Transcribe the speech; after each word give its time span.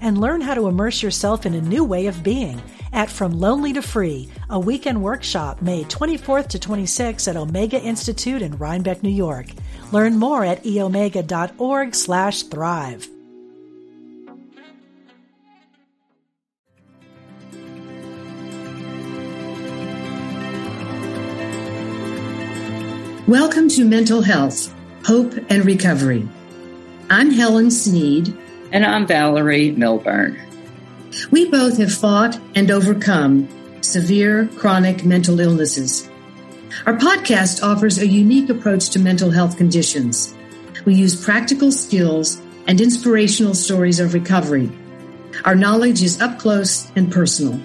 and 0.00 0.20
learn 0.20 0.40
how 0.40 0.54
to 0.54 0.68
immerse 0.68 1.02
yourself 1.02 1.46
in 1.46 1.54
a 1.54 1.60
new 1.60 1.84
way 1.84 2.06
of 2.06 2.22
being 2.22 2.60
at 2.92 3.10
From 3.10 3.38
Lonely 3.38 3.72
to 3.72 3.82
Free, 3.82 4.28
a 4.50 4.58
weekend 4.58 5.02
workshop 5.02 5.62
May 5.62 5.84
24th 5.84 6.48
to 6.48 6.58
26th 6.58 7.28
at 7.28 7.36
Omega 7.36 7.80
Institute 7.80 8.42
in 8.42 8.56
Rhinebeck, 8.58 9.02
New 9.02 9.10
York. 9.10 9.46
Learn 9.92 10.16
more 10.16 10.44
at 10.44 10.64
eomega.org 10.64 11.94
slash 11.94 12.42
thrive. 12.44 13.08
Welcome 23.28 23.68
to 23.68 23.84
Mental 23.84 24.22
Health, 24.22 24.74
Hope 25.04 25.34
and 25.50 25.62
Recovery. 25.66 26.26
I'm 27.10 27.30
Helen 27.30 27.70
Sneed. 27.70 28.34
And 28.70 28.84
I'm 28.84 29.06
Valerie 29.06 29.70
Milburn. 29.70 30.38
We 31.30 31.50
both 31.50 31.78
have 31.78 31.92
fought 31.92 32.38
and 32.54 32.70
overcome 32.70 33.48
severe 33.80 34.46
chronic 34.58 35.06
mental 35.06 35.40
illnesses. 35.40 36.06
Our 36.84 36.92
podcast 36.94 37.62
offers 37.62 37.96
a 37.96 38.06
unique 38.06 38.50
approach 38.50 38.90
to 38.90 38.98
mental 38.98 39.30
health 39.30 39.56
conditions. 39.56 40.34
We 40.84 40.94
use 40.96 41.24
practical 41.24 41.72
skills 41.72 42.42
and 42.66 42.78
inspirational 42.78 43.54
stories 43.54 44.00
of 44.00 44.12
recovery. 44.12 44.70
Our 45.46 45.54
knowledge 45.54 46.02
is 46.02 46.20
up 46.20 46.38
close 46.38 46.92
and 46.94 47.10
personal. 47.10 47.58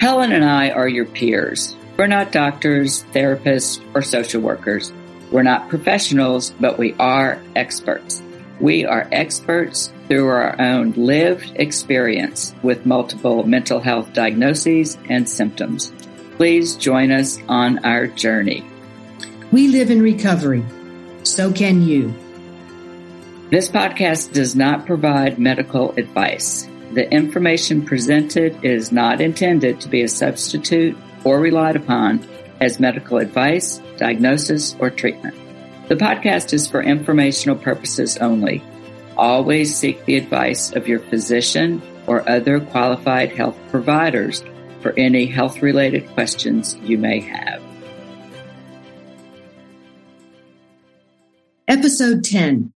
Helen 0.00 0.32
and 0.32 0.44
I 0.44 0.68
are 0.68 0.88
your 0.88 1.06
peers. 1.06 1.74
We're 1.96 2.08
not 2.08 2.30
doctors, 2.30 3.04
therapists, 3.14 3.82
or 3.94 4.02
social 4.02 4.42
workers. 4.42 4.92
We're 5.30 5.44
not 5.44 5.70
professionals, 5.70 6.50
but 6.60 6.76
we 6.76 6.92
are 6.98 7.40
experts. 7.54 8.20
We 8.60 8.84
are 8.84 9.08
experts 9.12 9.92
through 10.08 10.28
our 10.28 10.60
own 10.60 10.92
lived 10.92 11.52
experience 11.56 12.54
with 12.62 12.86
multiple 12.86 13.44
mental 13.44 13.80
health 13.80 14.12
diagnoses 14.12 14.96
and 15.10 15.28
symptoms. 15.28 15.92
Please 16.36 16.76
join 16.76 17.10
us 17.10 17.38
on 17.48 17.84
our 17.84 18.06
journey. 18.06 18.64
We 19.52 19.68
live 19.68 19.90
in 19.90 20.02
recovery. 20.02 20.64
So 21.22 21.52
can 21.52 21.82
you. 21.82 22.14
This 23.50 23.68
podcast 23.68 24.32
does 24.32 24.56
not 24.56 24.86
provide 24.86 25.38
medical 25.38 25.92
advice. 25.92 26.68
The 26.92 27.10
information 27.12 27.84
presented 27.84 28.64
is 28.64 28.90
not 28.90 29.20
intended 29.20 29.80
to 29.80 29.88
be 29.88 30.02
a 30.02 30.08
substitute 30.08 30.96
or 31.24 31.40
relied 31.40 31.76
upon 31.76 32.26
as 32.60 32.80
medical 32.80 33.18
advice, 33.18 33.80
diagnosis, 33.98 34.74
or 34.78 34.90
treatment. 34.90 35.36
The 35.88 35.96
podcast 35.96 36.52
is 36.52 36.68
for 36.68 36.82
informational 36.82 37.56
purposes 37.56 38.16
only 38.18 38.62
Always 39.16 39.74
seek 39.74 40.04
the 40.04 40.16
advice 40.16 40.72
of 40.72 40.86
your 40.86 41.00
physician 41.00 41.80
or 42.06 42.28
other 42.28 42.60
qualified 42.60 43.32
health 43.32 43.56
providers 43.70 44.44
for 44.82 44.92
any 44.98 45.24
health 45.24 45.62
related 45.62 46.06
questions 46.10 46.76
you 46.82 46.98
may 46.98 47.20
have. 47.20 47.62
Episode 51.66 52.24
10 52.24 52.72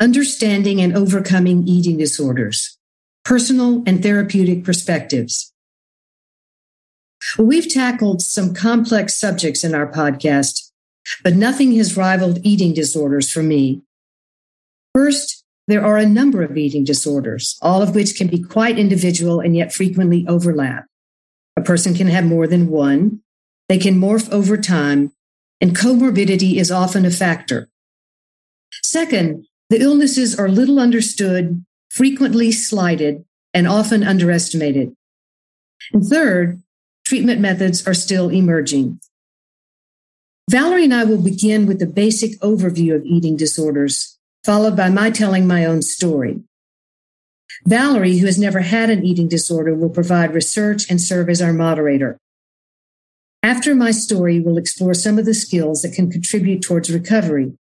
Understanding 0.00 0.80
and 0.80 0.96
Overcoming 0.96 1.68
Eating 1.68 1.98
Disorders 1.98 2.78
Personal 3.22 3.82
and 3.86 4.02
Therapeutic 4.02 4.64
Perspectives. 4.64 5.52
We've 7.38 7.68
tackled 7.68 8.22
some 8.22 8.54
complex 8.54 9.14
subjects 9.14 9.62
in 9.62 9.74
our 9.74 9.90
podcast, 9.90 10.65
but 11.22 11.34
nothing 11.34 11.72
has 11.76 11.96
rivaled 11.96 12.38
eating 12.42 12.72
disorders 12.74 13.30
for 13.30 13.42
me. 13.42 13.82
First, 14.94 15.44
there 15.68 15.84
are 15.84 15.96
a 15.96 16.06
number 16.06 16.42
of 16.42 16.56
eating 16.56 16.84
disorders, 16.84 17.58
all 17.60 17.82
of 17.82 17.94
which 17.94 18.16
can 18.16 18.28
be 18.28 18.42
quite 18.42 18.78
individual 18.78 19.40
and 19.40 19.56
yet 19.56 19.72
frequently 19.72 20.24
overlap. 20.28 20.86
A 21.56 21.62
person 21.62 21.94
can 21.94 22.06
have 22.06 22.24
more 22.24 22.46
than 22.46 22.68
one. 22.68 23.20
They 23.68 23.78
can 23.78 23.96
morph 23.96 24.30
over 24.30 24.56
time, 24.56 25.12
and 25.60 25.76
comorbidity 25.76 26.56
is 26.56 26.70
often 26.70 27.04
a 27.04 27.10
factor. 27.10 27.68
Second, 28.84 29.46
the 29.70 29.80
illnesses 29.80 30.38
are 30.38 30.48
little 30.48 30.78
understood, 30.78 31.64
frequently 31.90 32.52
slighted, 32.52 33.24
and 33.52 33.66
often 33.66 34.04
underestimated. 34.04 34.94
And 35.92 36.04
third, 36.04 36.62
treatment 37.04 37.40
methods 37.40 37.86
are 37.86 37.94
still 37.94 38.28
emerging. 38.28 39.00
Valerie 40.48 40.84
and 40.84 40.94
I 40.94 41.04
will 41.04 41.20
begin 41.20 41.66
with 41.66 41.82
a 41.82 41.86
basic 41.86 42.38
overview 42.40 42.94
of 42.94 43.04
eating 43.04 43.36
disorders 43.36 44.16
followed 44.46 44.76
by 44.76 44.88
my 44.88 45.10
telling 45.10 45.44
my 45.44 45.64
own 45.64 45.82
story. 45.82 46.40
Valerie, 47.64 48.18
who 48.18 48.26
has 48.26 48.38
never 48.38 48.60
had 48.60 48.90
an 48.90 49.04
eating 49.04 49.26
disorder, 49.26 49.74
will 49.74 49.90
provide 49.90 50.32
research 50.32 50.88
and 50.88 51.00
serve 51.00 51.28
as 51.28 51.42
our 51.42 51.52
moderator. 51.52 52.16
After 53.42 53.74
my 53.74 53.90
story, 53.90 54.38
we'll 54.38 54.56
explore 54.56 54.94
some 54.94 55.18
of 55.18 55.24
the 55.24 55.34
skills 55.34 55.82
that 55.82 55.94
can 55.94 56.12
contribute 56.12 56.62
towards 56.62 56.92
recovery. 56.92 57.54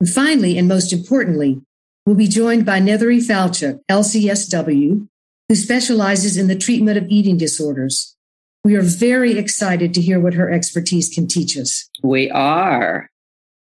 And 0.00 0.08
finally, 0.08 0.56
and 0.56 0.66
most 0.66 0.94
importantly, 0.94 1.60
we'll 2.06 2.16
be 2.16 2.26
joined 2.28 2.64
by 2.64 2.80
Nethery 2.80 3.18
Falchuk, 3.18 3.80
LCSW, 3.90 5.08
who 5.48 5.54
specializes 5.54 6.38
in 6.38 6.46
the 6.46 6.56
treatment 6.56 6.96
of 6.96 7.08
eating 7.10 7.36
disorders. 7.36 8.16
We 8.64 8.74
are 8.74 8.82
very 8.82 9.38
excited 9.38 9.94
to 9.94 10.00
hear 10.00 10.20
what 10.20 10.34
her 10.34 10.50
expertise 10.50 11.08
can 11.08 11.26
teach 11.26 11.56
us. 11.56 11.88
We 12.02 12.30
are. 12.30 13.08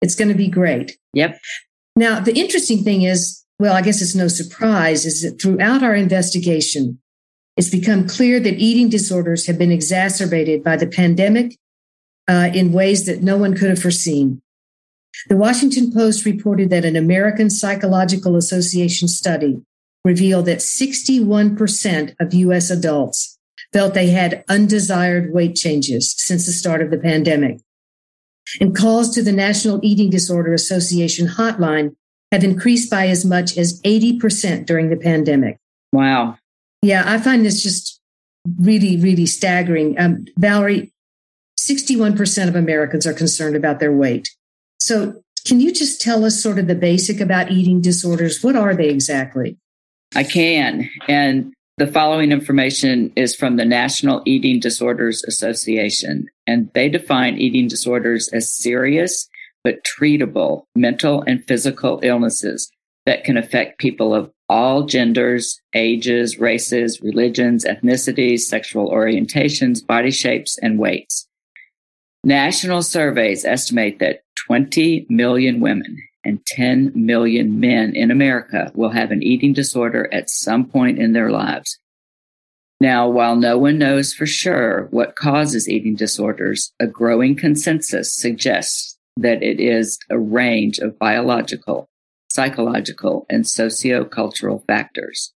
It's 0.02 0.16
going 0.16 0.30
to 0.30 0.36
be 0.36 0.48
great. 0.48 0.98
Yep. 1.14 1.40
Now, 1.96 2.20
the 2.20 2.34
interesting 2.34 2.84
thing 2.84 3.04
is, 3.04 3.44
well, 3.60 3.74
I 3.74 3.82
guess 3.82 4.02
it's 4.02 4.16
no 4.16 4.28
surprise, 4.28 5.06
is 5.06 5.22
that 5.22 5.42
throughout 5.42 5.84
our 5.84 5.94
investigation, 5.94 7.00
it's 7.58 7.70
become 7.70 8.08
clear 8.08 8.40
that 8.40 8.58
eating 8.58 8.90
disorders 8.90 9.46
have 9.46 9.58
been 9.58 9.72
exacerbated 9.72 10.64
by 10.64 10.78
the 10.78 10.88
pandemic 10.88 11.58
uh, 12.28 12.50
in 12.54 12.72
ways 12.72 13.06
that 13.06 13.22
no 13.22 13.38
one 13.38 13.56
could 13.56 13.70
have 13.70 13.82
foreseen. 13.82 14.42
The 15.28 15.38
Washington 15.38 15.92
Post 15.92 16.26
reported 16.26 16.70
that 16.70 16.86
an 16.86 16.96
American 16.96 17.50
Psychological 17.50 18.36
Association 18.36 19.08
study 19.08 19.62
revealed 20.04 20.46
that 20.46 20.60
61% 20.60 22.16
of 22.20 22.34
US 22.34 22.70
adults 22.70 23.38
felt 23.74 23.94
they 23.94 24.10
had 24.10 24.44
undesired 24.50 25.34
weight 25.34 25.56
changes 25.56 26.14
since 26.18 26.46
the 26.46 26.52
start 26.52 26.82
of 26.82 26.92
the 26.92 26.98
pandemic 26.98 27.60
and 28.60 28.76
calls 28.76 29.14
to 29.14 29.24
the 29.24 29.32
National 29.32 29.80
Eating 29.84 30.10
Disorder 30.10 30.54
Association 30.54 31.28
hotline 31.28 31.96
have 32.32 32.44
increased 32.44 32.90
by 32.90 33.08
as 33.08 33.26
much 33.26 33.58
as 33.58 33.82
80% 33.82 34.66
during 34.66 34.90
the 34.90 34.98
pandemic. 34.98 35.58
Wow. 35.92 36.38
Yeah, 36.82 37.04
I 37.06 37.20
find 37.20 37.46
this 37.46 37.62
just 37.62 38.00
really, 38.60 38.98
really 38.98 39.26
staggering. 39.26 40.00
Um, 40.00 40.26
Valerie, 40.38 40.92
61% 41.60 42.48
of 42.48 42.56
Americans 42.56 43.06
are 43.06 43.14
concerned 43.14 43.56
about 43.56 43.80
their 43.80 43.92
weight. 43.92 44.30
So, 44.80 45.22
can 45.46 45.60
you 45.60 45.72
just 45.72 46.00
tell 46.00 46.24
us 46.24 46.42
sort 46.42 46.60
of 46.60 46.68
the 46.68 46.76
basic 46.76 47.20
about 47.20 47.52
eating 47.52 47.82
disorders? 47.82 48.44
What 48.44 48.56
are 48.56 48.76
they 48.76 48.90
exactly? 48.90 49.58
I 50.16 50.24
can. 50.24 50.88
And 51.08 51.54
the 51.78 51.88
following 51.88 52.32
information 52.32 53.12
is 53.16 53.36
from 53.36 53.56
the 53.56 53.66
National 53.66 54.22
Eating 54.26 54.60
Disorders 54.60 55.24
Association, 55.24 56.28
and 56.46 56.70
they 56.74 56.90
define 56.90 57.38
eating 57.38 57.68
disorders 57.68 58.28
as 58.30 58.54
serious 58.54 59.28
but 59.64 59.86
treatable 59.86 60.66
mental 60.76 61.24
and 61.28 61.46
physical 61.46 62.00
illnesses 62.04 62.72
that 63.06 63.24
can 63.24 63.38
affect 63.38 63.80
people 63.80 64.14
of 64.14 64.32
all 64.50 64.84
genders, 64.84 65.62
ages, 65.74 66.40
races, 66.40 67.00
religions, 67.02 67.64
ethnicities, 67.64 68.42
sexual 68.42 68.92
orientations, 68.92 69.86
body 69.86 70.12
shapes, 70.12 70.58
and 70.62 70.78
weights. 70.78 71.28
National 72.24 72.84
surveys 72.84 73.46
estimate 73.46 74.00
that 74.00 74.24
20 74.48 75.08
million 75.10 75.60
women 75.62 75.98
and 76.24 76.46
10 76.46 76.92
million 76.96 77.60
men 77.60 77.96
in 77.96 78.12
America 78.12 78.72
will 78.76 78.90
have 78.90 79.12
an 79.12 79.24
eating 79.24 79.54
disorder 79.54 80.08
at 80.14 80.30
some 80.30 80.66
point 80.66 81.00
in 81.00 81.14
their 81.14 81.32
lives. 81.32 81.80
Now, 82.80 83.08
while 83.08 83.36
no 83.36 83.58
one 83.58 83.78
knows 83.78 84.14
for 84.14 84.26
sure 84.26 84.88
what 84.92 85.16
causes 85.16 85.70
eating 85.70 85.96
disorders, 85.96 86.74
a 86.80 86.88
growing 86.88 87.36
consensus 87.36 88.14
suggests 88.14 88.98
that 89.18 89.44
it 89.44 89.60
is 89.60 90.00
a 90.10 90.18
range 90.18 90.80
of 90.80 90.98
biological, 90.98 91.90
psychological, 92.32 93.26
and 93.30 93.44
sociocultural 93.44 94.66
factors. 94.66 95.34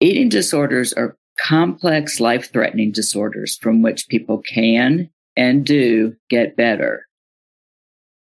Eating 0.00 0.28
disorders 0.28 0.92
are 0.92 1.16
complex 1.38 2.20
life 2.20 2.52
threatening 2.52 2.92
disorders 2.92 3.56
from 3.56 3.82
which 3.82 4.08
people 4.08 4.38
can 4.38 5.10
and 5.36 5.66
do 5.66 6.14
get 6.28 6.56
better. 6.56 7.06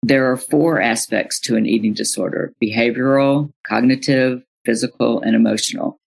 There 0.01 0.31
are 0.31 0.37
four 0.37 0.81
aspects 0.81 1.39
to 1.41 1.55
an 1.55 1.65
eating 1.65 1.93
disorder 1.93 2.53
behavioral, 2.61 3.51
cognitive, 3.67 4.43
physical, 4.65 5.21
and 5.21 5.35
emotional. 5.35 5.99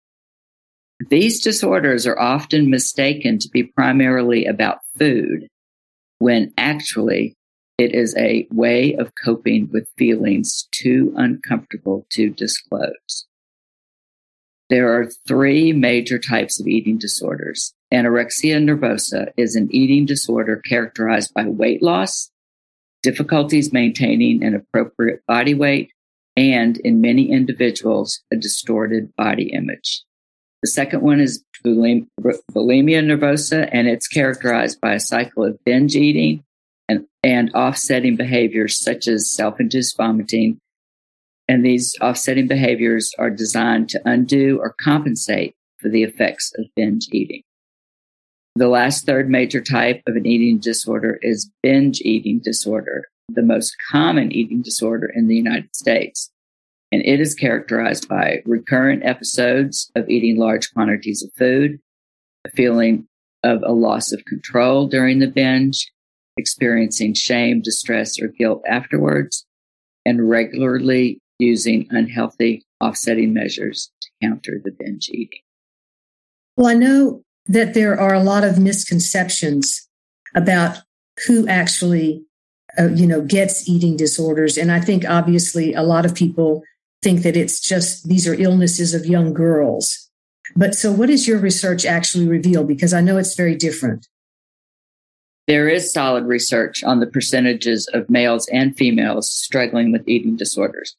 These 1.11 1.41
disorders 1.41 2.07
are 2.07 2.19
often 2.19 2.71
mistaken 2.71 3.39
to 3.41 3.49
be 3.49 3.65
primarily 3.65 4.47
about 4.47 4.79
food, 4.99 5.49
when 6.19 6.53
actually 6.57 7.35
it 7.79 7.95
is 7.95 8.17
a 8.17 8.47
way 8.51 8.95
of 8.95 9.13
coping 9.25 9.69
with 9.73 9.89
feelings 9.99 10.69
too 10.71 11.13
uncomfortable 11.17 12.07
to 12.11 12.31
disclose. 12.31 13.27
There 14.71 14.97
are 14.99 15.11
three 15.29 15.73
major 15.73 16.19
types 16.19 16.59
of 16.59 16.67
eating 16.67 16.97
disorders. 16.97 17.75
Anorexia 17.93 18.63
nervosa 18.63 19.33
is 19.37 19.55
an 19.55 19.69
eating 19.71 20.07
disorder 20.07 20.57
characterized 20.57 21.35
by 21.35 21.47
weight 21.47 21.83
loss, 21.83 22.31
difficulties 23.03 23.73
maintaining 23.73 24.45
an 24.45 24.55
appropriate 24.55 25.21
body 25.27 25.55
weight, 25.55 25.91
and 26.37 26.79
in 26.79 27.01
many 27.01 27.31
individuals, 27.31 28.23
a 28.33 28.37
distorted 28.37 29.15
body 29.17 29.53
image. 29.53 30.03
The 30.63 30.69
second 30.69 31.03
one 31.03 31.21
is 31.21 31.45
bulimia 31.65 32.07
nervosa, 32.55 33.69
and 33.73 33.89
it's 33.89 34.07
characterized 34.07 34.81
by 34.81 34.95
a 34.95 35.01
cycle 35.01 35.45
of 35.45 35.63
binge 35.65 35.97
eating 35.97 36.45
and, 36.89 37.05
and 37.23 37.53
offsetting 37.55 38.17
behaviors 38.17 38.79
such 38.79 39.09
as 39.09 39.31
self 39.31 39.59
induced 39.59 39.97
vomiting. 39.97 40.59
And 41.49 41.65
these 41.65 41.97
offsetting 42.01 42.47
behaviors 42.47 43.13
are 43.19 43.31
designed 43.31 43.89
to 43.91 44.01
undo 44.05 44.59
or 44.61 44.75
compensate 44.81 45.55
for 45.79 45.89
the 45.89 46.05
effects 46.05 46.53
of 46.57 46.67
binge 46.77 47.09
eating. 47.11 47.43
The 48.55 48.69
last 48.69 49.07
third 49.07 49.31
major 49.31 49.63
type 49.63 50.03
of 50.07 50.17
an 50.17 50.27
eating 50.27 50.59
disorder 50.59 51.19
is 51.23 51.51
binge 51.63 52.01
eating 52.03 52.39
disorder, 52.39 53.05
the 53.29 53.43
most 53.43 53.75
common 53.91 54.31
eating 54.33 54.63
disorder 54.63 55.11
in 55.15 55.27
the 55.27 55.37
United 55.37 55.75
States 55.75 56.33
and 56.93 57.03
it 57.07 57.21
is 57.21 57.35
characterized 57.35 58.07
by 58.07 58.43
recurrent 58.45 59.05
episodes 59.05 59.91
of 59.97 60.09
eating 60.11 60.37
large 60.37 60.73
quantities 60.75 61.23
of 61.23 61.33
food, 61.33 61.81
a 62.45 62.51
feeling 62.51 63.09
of 63.43 63.63
a 63.63 63.73
loss 63.73 64.13
of 64.13 64.25
control 64.27 64.87
during 64.87 65.19
the 65.19 65.27
binge, 65.27 65.91
experiencing 66.37 67.15
shame, 67.15 67.63
distress, 67.63 68.21
or 68.21 68.29
guilt 68.29 68.63
afterwards, 68.69 69.47
and 70.05 70.29
regularly 70.29 71.19
using 71.39 71.87
unhealthy 71.91 72.63
offsetting 72.81 73.33
measures 73.33 73.91
to 74.03 74.11
counter 74.23 74.61
the 74.63 74.71
binge 74.71 75.09
eating. 75.09 75.41
Well, 76.59 76.67
I 76.67 76.75
know 76.75 77.22
that 77.47 77.75
there 77.75 77.99
are 77.99 78.15
a 78.15 78.23
lot 78.23 78.45
of 78.45 78.59
misconceptions 78.59 79.89
about 80.35 80.79
who 81.27 81.47
actually, 81.49 82.25
uh, 82.79 82.89
you 82.89 83.07
know, 83.07 83.21
gets 83.21 83.69
eating 83.69 83.97
disorders. 83.97 84.57
And 84.57 84.71
I 84.71 84.81
think 84.81 85.05
obviously 85.05 85.75
a 85.75 85.83
lot 85.83 86.07
of 86.07 86.15
people 86.15 86.63
think 87.03 87.23
that 87.23 87.37
it's 87.37 87.61
just 87.61 88.09
these 88.09 88.27
are 88.27 88.35
illnesses 88.35 88.95
of 88.95 89.07
young 89.07 89.33
girls. 89.33 90.09
But 90.55 90.75
so, 90.75 90.93
what 90.93 91.07
does 91.07 91.27
your 91.27 91.39
research 91.39 91.85
actually 91.85 92.29
reveal? 92.29 92.65
Because 92.65 92.93
I 92.93 93.01
know 93.01 93.19
it's 93.19 93.35
very 93.35 93.57
different. 93.57 94.07
There 95.49 95.69
is 95.69 95.93
solid 95.93 96.25
research 96.25 96.85
on 96.85 97.01
the 97.01 97.07
percentages 97.07 97.89
of 97.93 98.09
males 98.09 98.49
and 98.53 98.77
females 98.77 99.33
struggling 99.33 99.91
with 99.91 100.07
eating 100.07 100.37
disorders. 100.37 100.97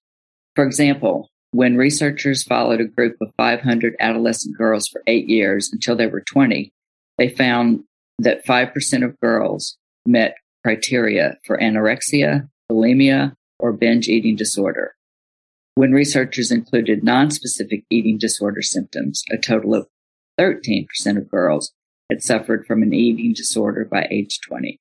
For 0.55 0.65
example, 0.65 1.29
when 1.53 1.77
researchers 1.77 2.43
followed 2.43 2.81
a 2.81 2.85
group 2.85 3.15
of 3.21 3.31
500 3.37 3.95
adolescent 3.99 4.57
girls 4.57 4.87
for 4.87 5.03
eight 5.05 5.29
years 5.29 5.71
until 5.71 5.95
they 5.95 6.07
were 6.07 6.21
20, 6.21 6.71
they 7.19 7.29
found 7.29 7.83
that 8.17 8.45
5% 8.45 9.05
of 9.05 9.19
girls 9.19 9.77
met 10.05 10.35
criteria 10.63 11.37
for 11.45 11.57
anorexia, 11.57 12.49
bulimia, 12.71 13.35
or 13.59 13.71
binge 13.71 14.07
eating 14.07 14.35
disorder. 14.35 14.95
When 15.75 15.91
researchers 15.91 16.51
included 16.51 17.03
nonspecific 17.03 17.83
eating 17.89 18.17
disorder 18.17 18.63
symptoms, 18.63 19.23
a 19.31 19.37
total 19.37 19.75
of 19.75 19.87
13% 20.39 20.87
of 21.17 21.29
girls 21.29 21.71
had 22.09 22.23
suffered 22.23 22.65
from 22.65 22.81
an 22.81 22.93
eating 22.93 23.33
disorder 23.33 23.85
by 23.85 24.07
age 24.09 24.39
20. 24.47 24.79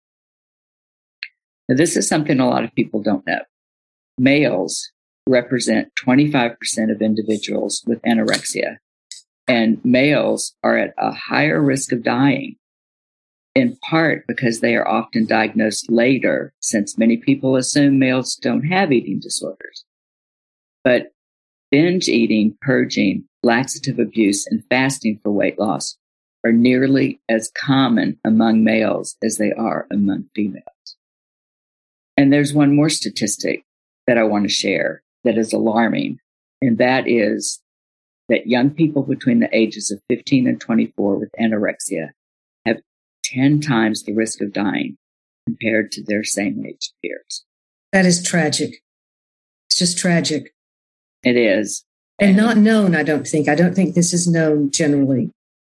Now, 1.69 1.77
this 1.77 1.97
is 1.97 2.09
something 2.09 2.41
a 2.41 2.49
lot 2.49 2.65
of 2.65 2.75
people 2.75 3.03
don't 3.03 3.27
know. 3.27 3.41
Males 4.19 4.91
represent 5.29 5.93
25% 6.05 6.57
of 6.91 7.03
individuals 7.03 7.83
with 7.87 8.03
anorexia, 8.03 8.79
and 9.47 9.85
males 9.85 10.55
are 10.63 10.77
at 10.77 10.95
a 10.99 11.13
higher 11.13 11.61
risk 11.61 11.93
of 11.93 12.03
dying, 12.03 12.57
in 13.55 13.77
part 13.89 14.27
because 14.27 14.61
they 14.61 14.75
are 14.75 14.87
often 14.87 15.27
diagnosed 15.27 15.91
later, 15.91 16.53
since 16.61 16.99
many 16.99 17.17
people 17.17 17.57
assume 17.57 17.99
males 17.99 18.35
don't 18.35 18.65
have 18.65 18.93
eating 18.93 19.21
disorders. 19.21 19.85
But 20.85 21.13
binge 21.71 22.09
eating, 22.09 22.57
purging, 22.61 23.25
laxative 23.43 23.99
abuse, 23.99 24.47
and 24.47 24.65
fasting 24.69 25.21
for 25.23 25.31
weight 25.31 25.59
loss 25.59 25.97
are 26.45 26.53
nearly 26.53 27.21
as 27.29 27.53
common 27.57 28.19
among 28.25 28.65
males 28.65 29.17
as 29.23 29.39
they 29.39 29.53
are 29.53 29.87
among 29.91 30.25
females. 30.35 30.67
And 32.17 32.33
there's 32.33 32.53
one 32.53 32.75
more 32.75 32.89
statistic 32.89 33.65
that 34.07 34.19
I 34.19 34.25
want 34.25 34.45
to 34.45 34.53
share 34.53 35.03
that 35.25 35.39
is 35.39 35.53
alarming, 35.53 36.19
and 36.61 36.79
that 36.79 37.05
is 37.07 37.61
that 38.29 38.47
young 38.47 38.71
people 38.71 39.03
between 39.03 39.41
the 39.41 39.57
ages 39.57 39.91
of 39.91 40.01
15 40.09 40.47
and 40.47 40.61
24 40.61 41.19
with 41.19 41.31
anorexia 41.41 42.09
have 42.65 42.81
10 43.25 43.61
times 43.61 44.05
the 44.05 44.15
risk 44.15 44.41
of 44.41 44.53
dying 44.53 44.97
compared 45.47 45.91
to 45.93 46.03
their 46.05 46.25
same 46.25 46.65
age 46.67 46.93
peers. 47.03 47.45
That 47.93 48.07
is 48.07 48.23
tragic. 48.23 48.71
It's 49.69 49.79
just 49.79 49.99
tragic. 49.99 50.55
It 51.23 51.37
is. 51.37 51.85
And 52.19 52.37
not 52.37 52.57
known, 52.57 52.95
I 52.95 53.03
don't 53.03 53.27
think. 53.27 53.49
I 53.49 53.55
don't 53.55 53.75
think 53.75 53.95
this 53.95 54.13
is 54.13 54.29
known 54.29 54.71
generally. 54.71 55.31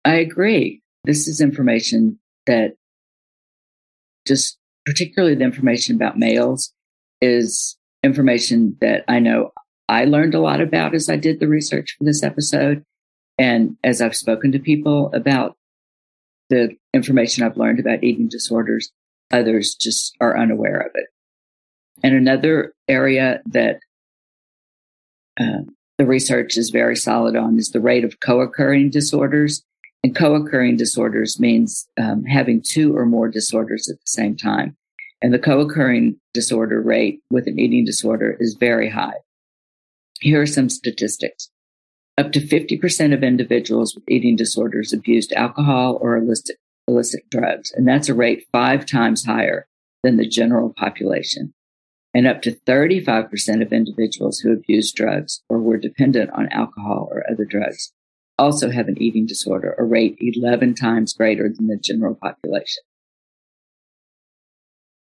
I 0.04 0.14
agree. 0.14 0.80
This 1.04 1.26
is 1.26 1.40
information 1.40 2.18
that 2.46 2.74
just 4.26 4.56
particularly 4.84 5.34
the 5.34 5.44
information 5.44 5.96
about 5.96 6.18
males 6.18 6.72
is 7.20 7.75
information 8.02 8.76
that 8.80 9.04
I 9.08 9.18
know 9.18 9.52
I 9.88 10.04
learned 10.04 10.34
a 10.34 10.40
lot 10.40 10.60
about 10.60 10.94
as 10.94 11.08
I 11.08 11.16
did 11.16 11.40
the 11.40 11.48
research 11.48 11.94
for 11.96 12.04
this 12.04 12.22
episode. 12.22 12.84
And 13.38 13.76
as 13.84 14.00
I've 14.00 14.16
spoken 14.16 14.52
to 14.52 14.58
people 14.58 15.10
about 15.12 15.56
the 16.48 16.76
information 16.94 17.44
I've 17.44 17.56
learned 17.56 17.80
about 17.80 18.02
eating 18.02 18.28
disorders, 18.28 18.90
others 19.30 19.74
just 19.74 20.16
are 20.20 20.38
unaware 20.38 20.80
of 20.80 20.92
it. 20.94 21.06
And 22.02 22.14
another 22.14 22.74
area 22.88 23.40
that 23.46 23.80
um, 25.38 25.74
the 25.98 26.06
research 26.06 26.56
is 26.56 26.70
very 26.70 26.96
solid 26.96 27.36
on 27.36 27.58
is 27.58 27.70
the 27.70 27.80
rate 27.80 28.04
of 28.04 28.20
co-occurring 28.20 28.90
disorders. 28.90 29.62
And 30.02 30.14
co-occurring 30.14 30.76
disorders 30.76 31.40
means 31.40 31.88
um, 31.98 32.24
having 32.24 32.62
two 32.62 32.96
or 32.96 33.06
more 33.06 33.28
disorders 33.28 33.88
at 33.88 33.96
the 33.96 34.06
same 34.06 34.36
time. 34.36 34.76
And 35.22 35.32
the 35.32 35.38
co-occurring 35.38 36.16
disorder 36.34 36.80
rate 36.80 37.20
with 37.30 37.46
an 37.46 37.58
eating 37.58 37.84
disorder 37.84 38.36
is 38.38 38.56
very 38.58 38.90
high. 38.90 39.14
Here 40.20 40.40
are 40.40 40.46
some 40.46 40.68
statistics. 40.68 41.50
Up 42.18 42.32
to 42.32 42.40
50% 42.40 43.12
of 43.12 43.22
individuals 43.22 43.94
with 43.94 44.04
eating 44.08 44.36
disorders 44.36 44.92
abused 44.92 45.32
alcohol 45.32 45.98
or 46.00 46.16
illicit, 46.16 46.56
illicit 46.88 47.28
drugs, 47.30 47.72
and 47.72 47.86
that's 47.86 48.08
a 48.08 48.14
rate 48.14 48.46
five 48.52 48.86
times 48.86 49.24
higher 49.24 49.66
than 50.02 50.16
the 50.16 50.28
general 50.28 50.72
population 50.76 51.52
and 52.16 52.26
up 52.26 52.40
to 52.40 52.52
35% 52.66 53.60
of 53.60 53.74
individuals 53.74 54.38
who 54.38 54.50
abused 54.50 54.96
drugs 54.96 55.42
or 55.50 55.58
were 55.58 55.76
dependent 55.76 56.30
on 56.30 56.48
alcohol 56.48 57.08
or 57.10 57.30
other 57.30 57.44
drugs 57.44 57.92
also 58.38 58.70
have 58.70 58.88
an 58.88 58.96
eating 58.96 59.26
disorder, 59.26 59.74
a 59.78 59.84
rate 59.84 60.16
11 60.18 60.76
times 60.76 61.12
greater 61.12 61.50
than 61.54 61.66
the 61.66 61.76
general 61.76 62.14
population. 62.14 62.82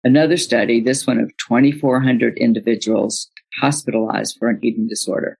Another 0.04 0.36
study, 0.36 0.80
this 0.80 1.06
one 1.06 1.18
of 1.18 1.30
2,400 1.48 2.36
individuals 2.36 3.30
hospitalized 3.60 4.36
for 4.38 4.48
an 4.48 4.60
eating 4.62 4.86
disorder, 4.86 5.38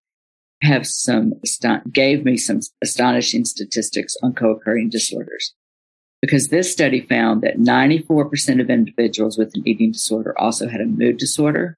have 0.62 0.86
some 0.86 1.34
gave 1.92 2.24
me 2.24 2.36
some 2.38 2.60
astonishing 2.82 3.44
statistics 3.44 4.16
on 4.22 4.32
co-occurring 4.32 4.88
disorders 4.88 5.54
because 6.24 6.48
this 6.48 6.72
study 6.72 7.02
found 7.02 7.42
that 7.42 7.58
94% 7.58 8.58
of 8.58 8.70
individuals 8.70 9.36
with 9.36 9.54
an 9.54 9.62
eating 9.68 9.92
disorder 9.92 10.34
also 10.40 10.66
had 10.68 10.80
a 10.80 10.86
mood 10.86 11.18
disorder. 11.18 11.76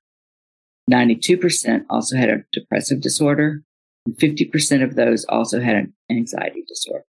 92% 0.88 1.84
also 1.90 2.16
had 2.16 2.28
a 2.28 2.44
depressive 2.52 3.00
disorder. 3.00 3.64
And 4.06 4.16
50% 4.16 4.84
of 4.84 4.94
those 4.94 5.24
also 5.24 5.60
had 5.60 5.74
an 5.74 5.94
anxiety 6.08 6.62
disorder. 6.68 7.04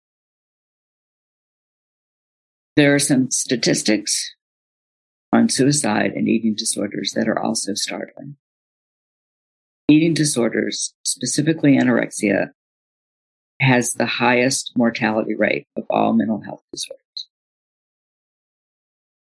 There 2.75 2.93
are 2.93 2.99
some 2.99 3.31
statistics 3.31 4.35
suicide 5.49 6.11
and 6.15 6.27
eating 6.27 6.55
disorders 6.55 7.11
that 7.15 7.27
are 7.27 7.39
also 7.39 7.73
startling. 7.73 8.35
Eating 9.87 10.13
disorders, 10.13 10.93
specifically 11.03 11.77
anorexia, 11.77 12.49
has 13.59 13.93
the 13.93 14.05
highest 14.05 14.71
mortality 14.75 15.35
rate 15.35 15.67
of 15.77 15.83
all 15.89 16.13
mental 16.13 16.41
health 16.41 16.63
disorders. 16.71 17.27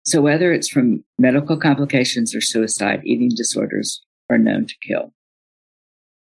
So 0.04 0.22
whether 0.22 0.54
it's 0.54 0.70
from 0.70 1.04
medical 1.20 1.58
complications 1.58 2.34
or 2.34 2.42
suicide, 2.42 3.02
eating 3.04 3.32
disorders 3.36 4.02
are 4.30 4.38
known 4.38 4.66
to 4.66 4.76
kill. 4.82 5.14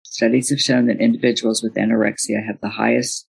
Studies 0.04 0.50
have 0.50 0.60
shown 0.60 0.86
that 0.88 1.02
individuals 1.02 1.62
with 1.62 1.76
anorexia 1.76 2.46
have 2.46 2.62
the 2.62 2.70
highest 2.70 3.28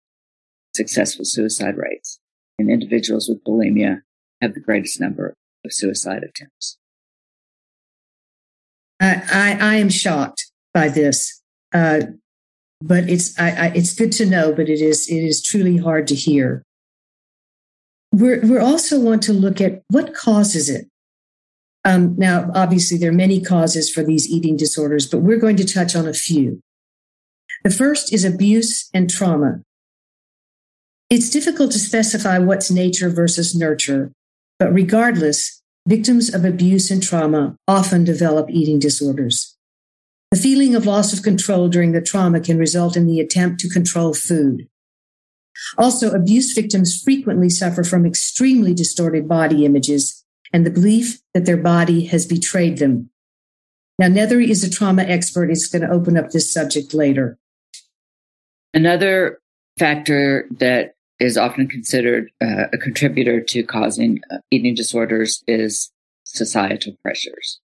successful 0.74 1.26
suicide 1.26 1.76
rates, 1.78 2.20
and 2.58 2.70
individuals 2.70 3.30
with 3.30 3.44
bulimia 3.44 4.02
have 4.42 4.54
the 4.54 4.60
greatest 4.60 5.00
number 5.00 5.36
of 5.66 5.74
suicide 5.74 6.24
attempts. 6.24 6.78
I, 9.00 9.24
I, 9.32 9.58
I 9.60 9.76
am 9.76 9.90
shocked 9.90 10.52
by 10.74 10.88
this, 10.88 11.42
uh, 11.74 12.02
but 12.82 13.10
it's 13.10 13.38
I, 13.40 13.50
I, 13.50 13.66
it's 13.76 13.94
good 13.94 14.12
to 14.14 14.26
know. 14.26 14.54
But 14.54 14.70
it 14.70 14.82
is 14.82 15.10
it 15.10 15.24
is 15.24 15.42
truly 15.42 15.78
hard 15.78 16.08
to 16.08 16.16
hear. 16.16 16.64
We're 18.12 18.42
we 18.42 18.58
also 18.58 19.00
want 19.00 19.24
to 19.24 19.34
look 19.34 19.60
at 19.60 19.84
what 19.90 20.14
causes 20.14 20.70
it. 20.70 20.88
Um, 21.84 22.16
now, 22.18 22.52
obviously, 22.54 22.98
there 22.98 23.10
are 23.10 23.14
many 23.14 23.42
causes 23.42 23.90
for 23.90 24.04
these 24.04 24.30
eating 24.30 24.56
disorders, 24.56 25.08
but 25.08 25.20
we're 25.20 25.40
going 25.40 25.58
to 25.58 25.66
touch 25.66 25.96
on 25.96 26.08
a 26.08 26.14
few. 26.14 26.62
The 27.64 27.72
first 27.72 28.14
is 28.14 28.24
abuse 28.24 28.90
and 28.94 29.10
trauma. 29.10 29.62
It's 31.10 31.30
difficult 31.30 31.72
to 31.72 31.80
specify 31.80 32.38
what's 32.38 32.72
nature 32.72 33.10
versus 33.10 33.56
nurture, 33.56 34.12
but 34.62 34.72
regardless, 34.76 35.60
victims 35.88 36.32
of 36.32 36.46
abuse 36.46 36.92
and 36.92 37.02
trauma 37.02 37.58
often 37.68 38.04
develop 38.04 38.48
eating 38.52 38.78
disorders. 38.78 39.58
The 40.30 40.38
feeling 40.38 40.76
of 40.76 40.86
loss 40.86 41.12
of 41.14 41.24
control 41.24 41.68
during 41.68 41.94
the 41.94 42.00
trauma 42.00 42.40
can 42.40 42.60
result 42.60 42.96
in 42.96 43.08
the 43.08 43.20
attempt 43.20 43.60
to 43.62 43.70
control 43.70 44.14
food. 44.14 44.68
Also, 45.80 46.12
abuse 46.12 46.54
victims 46.54 47.02
frequently 47.02 47.50
suffer 47.50 47.84
from 47.84 48.06
extremely 48.06 48.76
distorted 48.76 49.28
body 49.28 49.66
images 49.66 50.24
and 50.54 50.64
the 50.64 50.70
belief 50.70 51.20
that 51.34 51.46
their 51.46 51.58
body 51.58 52.06
has 52.06 52.28
betrayed 52.28 52.78
them. 52.78 53.10
Now, 53.98 54.10
Nethery 54.10 54.50
is 54.50 54.64
a 54.64 54.70
trauma 54.70 55.02
expert. 55.02 55.50
He's 55.50 55.68
going 55.68 55.82
to 55.82 55.92
open 55.92 56.18
up 56.18 56.30
this 56.30 56.54
subject 56.54 56.94
later. 56.94 57.40
Another 58.76 59.42
factor 59.80 60.48
that 60.60 60.94
is 61.22 61.38
often 61.38 61.68
considered 61.68 62.32
uh, 62.42 62.66
a 62.74 62.78
contributor 62.80 63.40
to 63.40 63.62
causing 63.62 64.20
uh, 64.32 64.38
eating 64.50 64.74
disorders 64.74 65.44
is 65.48 65.92
societal 66.24 66.94
pressures. 67.04 67.60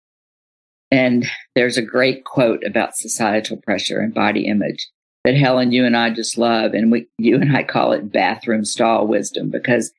And 0.90 1.26
there's 1.54 1.78
a 1.78 1.82
great 1.82 2.24
quote 2.24 2.64
about 2.64 2.96
societal 2.96 3.56
pressure 3.58 4.00
and 4.00 4.12
body 4.12 4.46
image 4.46 4.88
that 5.24 5.36
Helen, 5.36 5.70
you 5.70 5.86
and 5.86 5.96
I 5.96 6.10
just 6.10 6.36
love. 6.36 6.74
And 6.74 6.90
we, 6.90 7.06
you 7.16 7.36
and 7.36 7.56
I 7.56 7.62
call 7.62 7.92
it 7.92 8.12
bathroom 8.12 8.64
stall 8.64 9.06
wisdom 9.06 9.50
because 9.50 9.92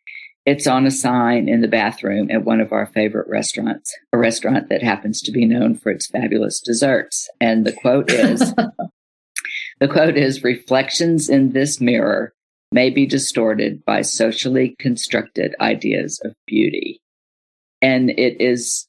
it's 0.45 0.67
on 0.67 0.85
a 0.85 0.91
sign 0.91 1.47
in 1.47 1.61
the 1.61 1.69
bathroom 1.69 2.29
at 2.29 2.43
one 2.43 2.59
of 2.59 2.73
our 2.73 2.87
favorite 2.87 3.27
restaurants, 3.29 3.95
a 4.11 4.17
restaurant 4.17 4.67
that 4.67 4.83
happens 4.83 5.21
to 5.21 5.31
be 5.31 5.45
known 5.45 5.75
for 5.75 5.91
its 5.91 6.07
fabulous 6.07 6.59
desserts. 6.59 7.29
And 7.39 7.65
the 7.65 7.71
quote 7.71 8.11
is, 8.11 8.53
the 9.79 9.87
quote 9.87 10.17
is 10.17 10.43
reflections 10.43 11.29
in 11.29 11.53
this 11.53 11.79
mirror 11.79 12.33
may 12.71 12.89
be 12.89 13.05
distorted 13.05 13.83
by 13.85 14.01
socially 14.01 14.75
constructed 14.79 15.55
ideas 15.61 16.19
of 16.23 16.33
beauty. 16.45 16.99
And 17.81 18.09
it 18.11 18.41
is 18.41 18.87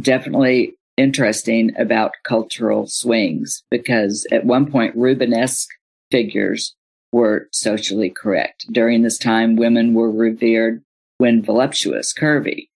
definitely 0.00 0.74
interesting 0.96 1.72
about 1.78 2.12
cultural 2.24 2.86
swings 2.86 3.62
because 3.70 4.26
at 4.32 4.44
one 4.44 4.70
point, 4.70 4.96
Rubenesque 4.96 5.68
figures 6.10 6.74
were 7.12 7.48
socially 7.52 8.10
correct. 8.10 8.66
During 8.70 9.02
this 9.02 9.18
time, 9.18 9.56
women 9.56 9.94
were 9.94 10.10
revered 10.10 10.82
when 11.18 11.42
voluptuous, 11.42 12.12
curvy. 12.12 12.68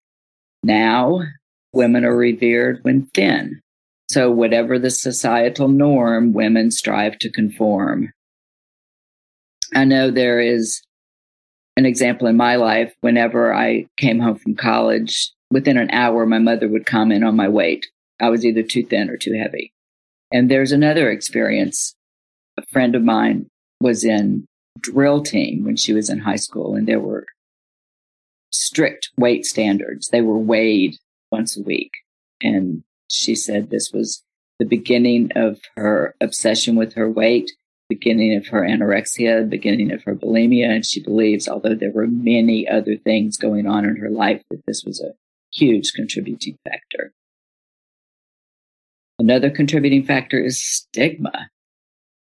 Now, 0.62 1.22
women 1.72 2.04
are 2.04 2.16
revered 2.16 2.80
when 2.82 3.06
thin. 3.14 3.60
So, 4.08 4.30
whatever 4.30 4.78
the 4.78 4.90
societal 4.90 5.68
norm, 5.68 6.32
women 6.32 6.70
strive 6.70 7.18
to 7.18 7.30
conform. 7.30 8.12
I 9.74 9.84
know 9.84 10.10
there 10.10 10.40
is 10.40 10.82
an 11.76 11.86
example 11.86 12.26
in 12.26 12.36
my 12.36 12.56
life 12.56 12.94
whenever 13.00 13.54
I 13.54 13.86
came 13.96 14.20
home 14.20 14.36
from 14.36 14.54
college, 14.54 15.32
within 15.50 15.78
an 15.78 15.90
hour, 15.90 16.26
my 16.26 16.38
mother 16.38 16.68
would 16.68 16.86
comment 16.86 17.24
on 17.24 17.36
my 17.36 17.48
weight. 17.48 17.86
I 18.20 18.28
was 18.28 18.44
either 18.44 18.62
too 18.62 18.84
thin 18.84 19.08
or 19.08 19.16
too 19.16 19.34
heavy. 19.34 19.72
And 20.32 20.50
there's 20.50 20.72
another 20.72 21.10
experience. 21.10 21.94
A 22.58 22.62
friend 22.66 22.94
of 22.94 23.02
mine 23.02 23.46
was 23.80 24.04
in 24.04 24.46
drill 24.80 25.22
team 25.22 25.64
when 25.64 25.76
she 25.76 25.92
was 25.92 26.10
in 26.10 26.18
high 26.18 26.36
school, 26.36 26.74
and 26.74 26.86
there 26.86 27.00
were 27.00 27.26
strict 28.50 29.10
weight 29.16 29.46
standards. 29.46 30.08
They 30.08 30.20
were 30.20 30.38
weighed 30.38 30.96
once 31.30 31.56
a 31.56 31.62
week. 31.62 31.92
And 32.42 32.82
she 33.08 33.34
said 33.34 33.70
this 33.70 33.90
was 33.92 34.22
the 34.58 34.66
beginning 34.66 35.30
of 35.34 35.60
her 35.76 36.14
obsession 36.20 36.76
with 36.76 36.94
her 36.94 37.10
weight 37.10 37.50
beginning 37.94 38.36
of 38.36 38.46
her 38.48 38.62
anorexia, 38.62 39.48
beginning 39.48 39.92
of 39.92 40.02
her 40.04 40.14
bulimia. 40.14 40.68
And 40.68 40.86
she 40.86 41.02
believes, 41.02 41.48
although 41.48 41.74
there 41.74 41.92
were 41.92 42.06
many 42.06 42.66
other 42.68 42.96
things 42.96 43.36
going 43.36 43.66
on 43.66 43.84
in 43.84 43.96
her 43.96 44.10
life, 44.10 44.42
that 44.50 44.62
this 44.66 44.82
was 44.84 45.00
a 45.00 45.12
huge 45.52 45.92
contributing 45.92 46.56
factor. 46.64 47.12
Another 49.18 49.50
contributing 49.50 50.04
factor 50.04 50.42
is 50.42 50.62
stigma. 50.62 51.50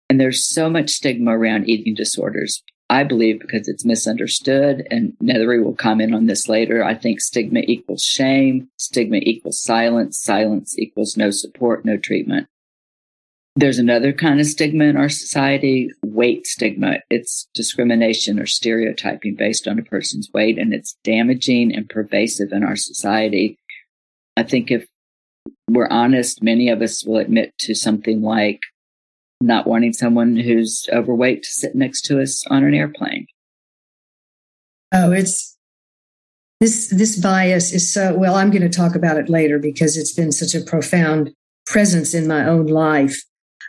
And 0.09 0.21
there's 0.21 0.45
so 0.45 0.69
much 0.69 0.91
stigma 0.91 1.39
around 1.39 1.69
eating 1.69 1.95
disorders. 1.95 2.63
I 2.89 3.05
believe 3.05 3.39
because 3.39 3.69
it's 3.69 3.85
misunderstood, 3.85 4.85
and 4.91 5.13
Nethery 5.23 5.63
will 5.63 5.77
comment 5.77 6.13
on 6.13 6.27
this 6.27 6.49
later. 6.49 6.83
I 6.83 6.97
think 6.97 7.21
stigma 7.21 7.61
equals 7.61 8.03
shame, 8.03 8.69
stigma 8.77 9.19
equals 9.23 9.63
silence, 9.63 10.21
silence 10.21 10.77
equals 10.77 11.17
no 11.17 11.31
support, 11.31 11.85
no 11.85 11.97
treatment. 11.97 12.49
There's 13.61 13.79
another 13.79 14.15
kind 14.15 14.41
of 14.41 14.47
stigma 14.47 14.85
in 14.85 14.97
our 14.97 15.11
society, 15.11 15.91
weight 16.03 16.47
stigma. 16.47 17.01
It's 17.11 17.47
discrimination 17.53 18.41
or 18.41 18.47
stereotyping 18.47 19.35
based 19.35 19.69
on 19.69 19.79
a 19.79 19.83
person's 19.83 20.31
weight, 20.33 20.59
and 20.59 20.73
it's 20.73 20.97
damaging 21.05 21.75
and 21.75 21.87
pervasive 21.87 22.53
in 22.53 22.65
our 22.65 22.75
society. 22.75 23.59
I 24.35 24.45
think 24.45 24.71
if 24.71 24.87
we're 25.69 25.89
honest, 25.89 26.43
many 26.43 26.71
of 26.71 26.81
us 26.81 27.05
will 27.05 27.19
admit 27.19 27.53
to 27.59 27.75
something 27.75 28.23
like 28.23 28.61
not 29.43 29.67
wanting 29.67 29.93
someone 29.93 30.37
who's 30.37 30.89
overweight 30.91 31.43
to 31.43 31.51
sit 31.51 31.75
next 31.75 32.07
to 32.07 32.19
us 32.19 32.43
on 32.47 32.65
an 32.65 32.73
airplane. 32.73 33.27
Oh, 34.91 35.13
it's 35.13 35.55
this 36.61 36.89
this 36.89 37.19
bias 37.21 37.73
is 37.73 37.91
so 37.91 38.15
well 38.19 38.35
i'm 38.35 38.51
going 38.51 38.61
to 38.61 38.69
talk 38.69 38.95
about 38.95 39.17
it 39.17 39.31
later 39.31 39.59
because 39.59 39.97
it's 39.97 40.13
been 40.13 40.31
such 40.31 40.55
a 40.55 40.61
profound 40.61 41.33
presence 41.65 42.13
in 42.13 42.29
my 42.29 42.45
own 42.45 42.67
life 42.67 43.19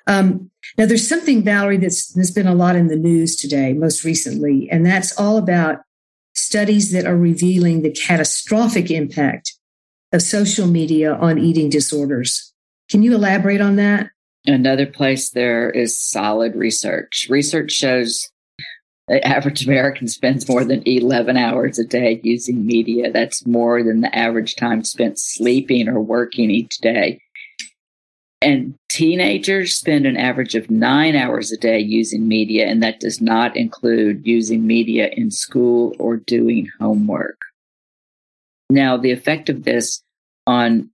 um, 0.07 0.51
now, 0.77 0.85
there's 0.85 1.07
something, 1.07 1.43
Valerie, 1.43 1.77
that's, 1.77 2.07
that's 2.13 2.31
been 2.31 2.47
a 2.47 2.55
lot 2.55 2.75
in 2.75 2.87
the 2.87 2.95
news 2.95 3.35
today, 3.35 3.73
most 3.73 4.03
recently, 4.03 4.69
and 4.71 4.85
that's 4.85 5.17
all 5.19 5.37
about 5.37 5.79
studies 6.33 6.91
that 6.91 7.05
are 7.05 7.17
revealing 7.17 7.81
the 7.81 7.91
catastrophic 7.91 8.89
impact 8.89 9.53
of 10.13 10.21
social 10.21 10.67
media 10.67 11.13
on 11.15 11.37
eating 11.37 11.69
disorders. 11.69 12.53
Can 12.89 13.03
you 13.03 13.15
elaborate 13.15 13.61
on 13.61 13.75
that? 13.77 14.09
Another 14.45 14.85
place 14.85 15.29
there 15.29 15.69
is 15.69 15.99
solid 15.99 16.55
research. 16.55 17.27
Research 17.29 17.71
shows 17.71 18.29
the 19.07 19.25
average 19.27 19.65
American 19.65 20.07
spends 20.07 20.47
more 20.47 20.63
than 20.63 20.87
11 20.87 21.37
hours 21.37 21.77
a 21.77 21.85
day 21.85 22.21
using 22.23 22.65
media. 22.65 23.11
That's 23.11 23.45
more 23.45 23.83
than 23.83 24.01
the 24.01 24.15
average 24.15 24.55
time 24.55 24.83
spent 24.83 25.19
sleeping 25.19 25.87
or 25.87 25.99
working 25.99 26.49
each 26.49 26.77
day. 26.77 27.21
And 28.41 28.73
teenagers 28.89 29.77
spend 29.77 30.07
an 30.07 30.17
average 30.17 30.55
of 30.55 30.71
nine 30.71 31.15
hours 31.15 31.51
a 31.51 31.57
day 31.57 31.79
using 31.79 32.27
media, 32.27 32.65
and 32.65 32.81
that 32.81 32.99
does 32.99 33.21
not 33.21 33.55
include 33.55 34.25
using 34.25 34.65
media 34.65 35.09
in 35.15 35.29
school 35.29 35.95
or 35.99 36.17
doing 36.17 36.69
homework. 36.79 37.39
Now, 38.71 38.97
the 38.97 39.11
effect 39.11 39.49
of 39.49 39.63
this 39.63 40.01
on 40.47 40.89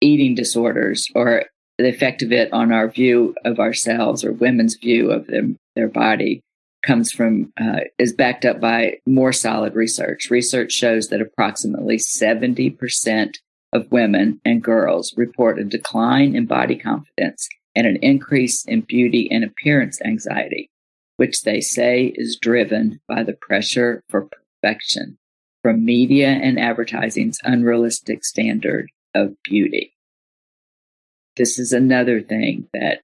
eating 0.00 0.34
disorders 0.34 1.08
or 1.14 1.44
the 1.78 1.88
effect 1.88 2.22
of 2.22 2.32
it 2.32 2.52
on 2.52 2.72
our 2.72 2.88
view 2.88 3.34
of 3.44 3.58
ourselves 3.58 4.24
or 4.24 4.32
women's 4.32 4.76
view 4.76 5.10
of 5.10 5.26
them, 5.26 5.56
their 5.76 5.88
body 5.88 6.40
comes 6.84 7.10
from 7.10 7.52
uh, 7.60 7.80
is 7.98 8.12
backed 8.12 8.44
up 8.44 8.60
by 8.60 8.98
more 9.06 9.32
solid 9.32 9.74
research. 9.74 10.30
Research 10.30 10.72
shows 10.72 11.08
that 11.08 11.20
approximately 11.20 11.96
70% 11.96 13.34
of 13.74 13.90
women 13.90 14.40
and 14.44 14.62
girls 14.62 15.12
report 15.16 15.58
a 15.58 15.64
decline 15.64 16.34
in 16.36 16.46
body 16.46 16.76
confidence 16.76 17.48
and 17.74 17.86
an 17.86 17.96
increase 17.96 18.64
in 18.64 18.82
beauty 18.82 19.28
and 19.30 19.42
appearance 19.42 20.00
anxiety, 20.02 20.70
which 21.16 21.42
they 21.42 21.60
say 21.60 22.12
is 22.14 22.38
driven 22.40 23.00
by 23.08 23.24
the 23.24 23.32
pressure 23.32 24.02
for 24.08 24.28
perfection 24.62 25.18
from 25.62 25.84
media 25.84 26.28
and 26.28 26.58
advertising's 26.58 27.38
unrealistic 27.42 28.24
standard 28.24 28.88
of 29.14 29.34
beauty. 29.42 29.92
This 31.36 31.58
is 31.58 31.72
another 31.72 32.20
thing 32.20 32.68
that 32.74 33.00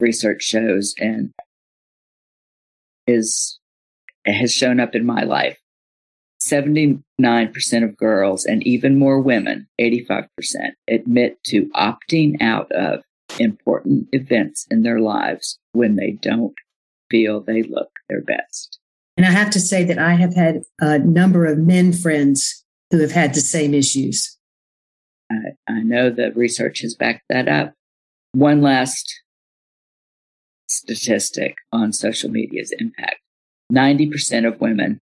research 0.00 0.42
shows 0.42 0.94
and 0.98 1.32
is 3.06 3.58
has 4.26 4.52
shown 4.52 4.80
up 4.80 4.94
in 4.94 5.06
my 5.06 5.22
life 5.22 5.61
79% 6.42 7.02
of 7.84 7.96
girls 7.96 8.44
and 8.44 8.66
even 8.66 8.98
more 8.98 9.20
women, 9.20 9.68
85%, 9.80 10.26
admit 10.88 11.42
to 11.44 11.70
opting 11.74 12.40
out 12.40 12.70
of 12.72 13.02
important 13.38 14.08
events 14.12 14.66
in 14.70 14.82
their 14.82 15.00
lives 15.00 15.58
when 15.72 15.96
they 15.96 16.12
don't 16.12 16.54
feel 17.10 17.40
they 17.40 17.62
look 17.62 17.90
their 18.08 18.22
best. 18.22 18.78
And 19.16 19.26
I 19.26 19.30
have 19.30 19.50
to 19.50 19.60
say 19.60 19.84
that 19.84 19.98
I 19.98 20.14
have 20.14 20.34
had 20.34 20.62
a 20.80 20.98
number 20.98 21.46
of 21.46 21.58
men 21.58 21.92
friends 21.92 22.64
who 22.90 22.98
have 23.00 23.12
had 23.12 23.34
the 23.34 23.40
same 23.40 23.74
issues. 23.74 24.36
I, 25.30 25.36
I 25.68 25.80
know 25.80 26.10
that 26.10 26.36
research 26.36 26.80
has 26.80 26.94
backed 26.94 27.24
that 27.28 27.48
up. 27.48 27.74
One 28.32 28.62
last 28.62 29.22
statistic 30.68 31.56
on 31.70 31.92
social 31.92 32.30
media's 32.30 32.72
impact 32.78 33.16
90% 33.72 34.46
of 34.46 34.60
women 34.60 35.00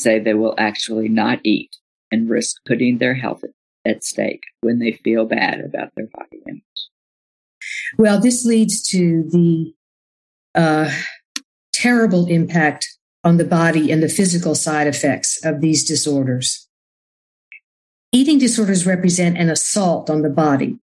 say 0.00 0.18
they 0.18 0.34
will 0.34 0.54
actually 0.58 1.08
not 1.08 1.40
eat 1.44 1.76
and 2.10 2.28
risk 2.28 2.56
putting 2.66 2.98
their 2.98 3.14
health 3.14 3.44
at 3.84 4.04
stake 4.04 4.42
when 4.60 4.78
they 4.78 4.92
feel 4.92 5.24
bad 5.24 5.60
about 5.60 5.90
their 5.96 6.08
body 6.12 6.40
image. 6.46 6.62
Well, 7.98 8.20
this 8.20 8.44
leads 8.44 8.82
to 8.88 9.24
the 9.30 9.74
uh, 10.54 10.90
terrible 11.72 12.26
impact 12.26 12.88
on 13.22 13.36
the 13.36 13.44
body 13.44 13.90
and 13.90 14.02
the 14.02 14.08
physical 14.08 14.54
side 14.54 14.86
effects 14.86 15.44
of 15.44 15.60
these 15.60 15.84
disorders. 15.84 16.68
Eating 18.12 18.38
disorders 18.38 18.86
represent 18.86 19.38
an 19.38 19.50
assault 19.50 20.10
on 20.10 20.22
the 20.22 20.30
body 20.30 20.78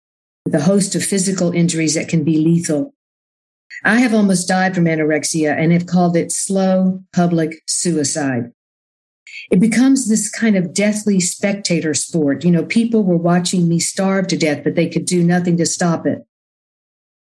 with 0.45 0.55
a 0.55 0.61
host 0.61 0.95
of 0.95 1.03
physical 1.03 1.51
injuries 1.51 1.93
that 1.93 2.09
can 2.09 2.23
be 2.23 2.37
lethal. 2.37 2.93
I 3.85 3.99
have 3.99 4.13
almost 4.13 4.47
died 4.47 4.75
from 4.75 4.85
anorexia 4.85 5.57
and 5.57 5.71
have 5.71 5.85
called 5.85 6.17
it 6.17 6.31
slow 6.31 7.03
public 7.13 7.61
suicide. 7.67 8.51
It 9.53 9.59
becomes 9.59 10.09
this 10.09 10.31
kind 10.31 10.55
of 10.55 10.73
deathly 10.73 11.19
spectator 11.19 11.93
sport. 11.93 12.43
You 12.43 12.49
know, 12.49 12.65
people 12.65 13.03
were 13.03 13.15
watching 13.15 13.69
me 13.69 13.77
starve 13.77 14.25
to 14.29 14.35
death, 14.35 14.63
but 14.63 14.73
they 14.73 14.89
could 14.89 15.05
do 15.05 15.21
nothing 15.21 15.57
to 15.57 15.65
stop 15.67 16.07
it. 16.07 16.25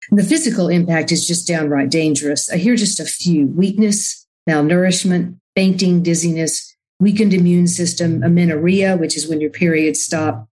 And 0.09 0.21
the 0.21 0.23
physical 0.23 0.68
impact 0.68 1.11
is 1.11 1.26
just 1.26 1.49
downright 1.49 1.90
dangerous. 1.90 2.49
I 2.52 2.59
hear 2.59 2.76
just 2.76 3.00
a 3.00 3.04
few 3.04 3.49
weakness, 3.49 4.28
malnourishment, 4.49 5.40
fainting, 5.56 6.04
dizziness, 6.04 6.76
weakened 7.00 7.35
immune 7.35 7.66
system, 7.66 8.23
amenorrhea, 8.23 8.97
which 8.97 9.16
is 9.16 9.26
when 9.26 9.40
your 9.40 9.50
periods 9.50 10.00
stop, 10.00 10.47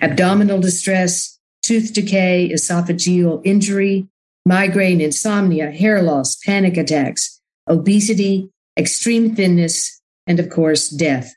abdominal 0.00 0.60
distress, 0.60 1.36
tooth 1.62 1.92
decay, 1.92 2.48
esophageal 2.54 3.42
injury, 3.44 4.06
migraine, 4.46 5.00
insomnia, 5.00 5.72
hair 5.72 6.00
loss, 6.00 6.36
panic 6.36 6.76
attacks, 6.76 7.40
obesity, 7.66 8.50
extreme 8.76 9.34
thinness, 9.34 9.97
and 10.28 10.38
of 10.38 10.50
course, 10.50 10.88
death. 10.90 11.34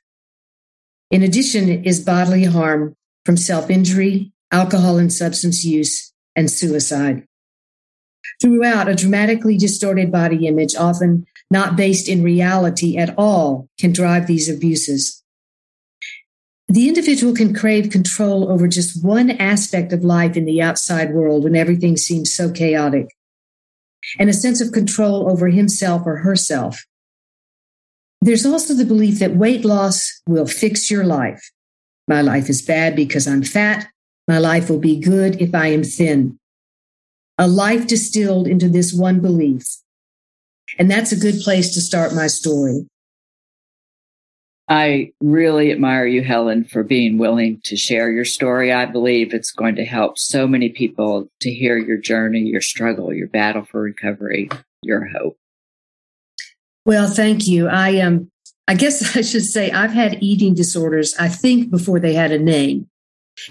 In 1.10 1.24
addition, 1.24 1.84
is 1.84 2.04
bodily 2.04 2.44
harm 2.44 2.96
from 3.26 3.38
self 3.38 3.70
injury, 3.70 4.32
alcohol 4.52 4.98
and 4.98 5.12
substance 5.12 5.64
use, 5.64 6.14
and 6.36 6.52
suicide. 6.52 7.26
Throughout, 8.42 8.90
a 8.90 8.96
dramatically 8.96 9.58
distorted 9.58 10.12
body 10.12 10.46
image, 10.48 10.76
often 10.76 11.26
not 11.50 11.76
based 11.76 12.08
in 12.08 12.24
reality 12.24 12.98
at 12.98 13.16
all, 13.18 13.68
can 13.80 13.94
drive 13.94 14.28
these 14.28 14.50
abuses. 14.50 15.24
The 16.68 16.88
individual 16.88 17.34
can 17.34 17.54
crave 17.54 17.90
control 17.90 18.50
over 18.50 18.68
just 18.68 19.04
one 19.04 19.32
aspect 19.32 19.92
of 19.92 20.04
life 20.04 20.38
in 20.38 20.46
the 20.46 20.62
outside 20.62 21.14
world 21.14 21.44
when 21.44 21.56
everything 21.56 21.98
seems 21.98 22.34
so 22.34 22.52
chaotic, 22.52 23.08
and 24.18 24.30
a 24.30 24.34
sense 24.34 24.62
of 24.62 24.72
control 24.72 25.30
over 25.30 25.50
himself 25.50 26.04
or 26.06 26.18
herself. 26.18 26.86
There's 28.22 28.46
also 28.46 28.74
the 28.74 28.86
belief 28.86 29.20
that 29.20 29.36
weight 29.36 29.66
loss 29.66 30.22
will 30.28 30.46
fix 30.46 30.92
your 30.92 31.04
life. 31.04 31.52
My 32.08 32.22
life 32.22 32.50
is 32.50 32.62
bad 32.62 32.96
because 32.96 33.28
I'm 33.28 33.44
fat. 33.44 33.88
My 34.28 34.38
life 34.38 34.70
will 34.70 34.80
be 34.80 35.00
good 35.00 35.42
if 35.42 35.56
I 35.56 35.68
am 35.68 35.84
thin 35.84 36.40
a 37.42 37.48
life 37.48 37.88
distilled 37.88 38.48
into 38.48 38.70
this 38.70 38.94
one 38.94 39.20
belief. 39.20 39.66
And 40.78 40.92
that's 40.92 41.12
a 41.12 41.20
good 41.20 41.42
place 41.42 41.74
to 41.74 41.82
start 41.82 42.14
my 42.14 42.28
story. 42.28 42.86
I 44.70 45.12
really 45.22 45.72
admire 45.72 46.06
you, 46.06 46.24
Helen, 46.24 46.66
for 46.66 46.84
being 46.84 47.18
willing 47.18 47.60
to 47.64 47.76
share 47.76 48.12
your 48.12 48.26
story. 48.26 48.72
I 48.72 48.86
believe 48.86 49.34
it's 49.34 49.52
going 49.52 49.76
to 49.78 49.86
help 49.86 50.20
so 50.20 50.48
many 50.48 50.70
people 50.70 51.30
to 51.40 51.52
hear 51.52 51.78
your 51.78 51.98
journey, 51.98 52.42
your 52.42 52.62
struggle, 52.62 53.12
your 53.12 53.28
battle 53.28 53.66
for 53.66 53.82
recovery, 53.82 54.48
your 54.84 55.08
hope. 55.08 55.36
Well, 56.86 57.08
thank 57.08 57.48
you. 57.48 57.68
I 57.68 58.00
um, 58.00 58.32
I 58.68 58.74
guess 58.74 59.16
I 59.16 59.22
should 59.22 59.46
say 59.46 59.72
I've 59.72 59.92
had 59.92 60.22
eating 60.22 60.54
disorders, 60.54 61.16
I 61.18 61.28
think, 61.28 61.70
before 61.70 62.00
they 62.00 62.14
had 62.14 62.32
a 62.32 62.40
name. 62.40 62.88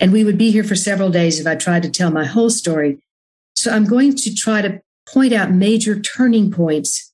And 0.00 0.12
we 0.12 0.24
would 0.24 0.38
be 0.38 0.50
here 0.50 0.64
for 0.64 0.76
several 0.76 1.10
days 1.10 1.40
if 1.40 1.46
I 1.46 1.56
tried 1.56 1.82
to 1.82 1.90
tell 1.90 2.10
my 2.10 2.24
whole 2.24 2.50
story. 2.50 2.98
So 3.56 3.70
I'm 3.70 3.86
going 3.86 4.14
to 4.16 4.34
try 4.34 4.62
to 4.62 4.80
point 5.08 5.32
out 5.32 5.50
major 5.50 5.98
turning 5.98 6.50
points 6.50 7.12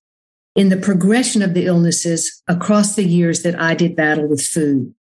in 0.54 0.68
the 0.68 0.76
progression 0.76 1.42
of 1.42 1.54
the 1.54 1.66
illnesses 1.66 2.42
across 2.48 2.96
the 2.96 3.04
years 3.04 3.42
that 3.42 3.60
I 3.60 3.74
did 3.74 3.96
battle 3.96 4.26
with 4.26 4.42
food. 4.42 4.94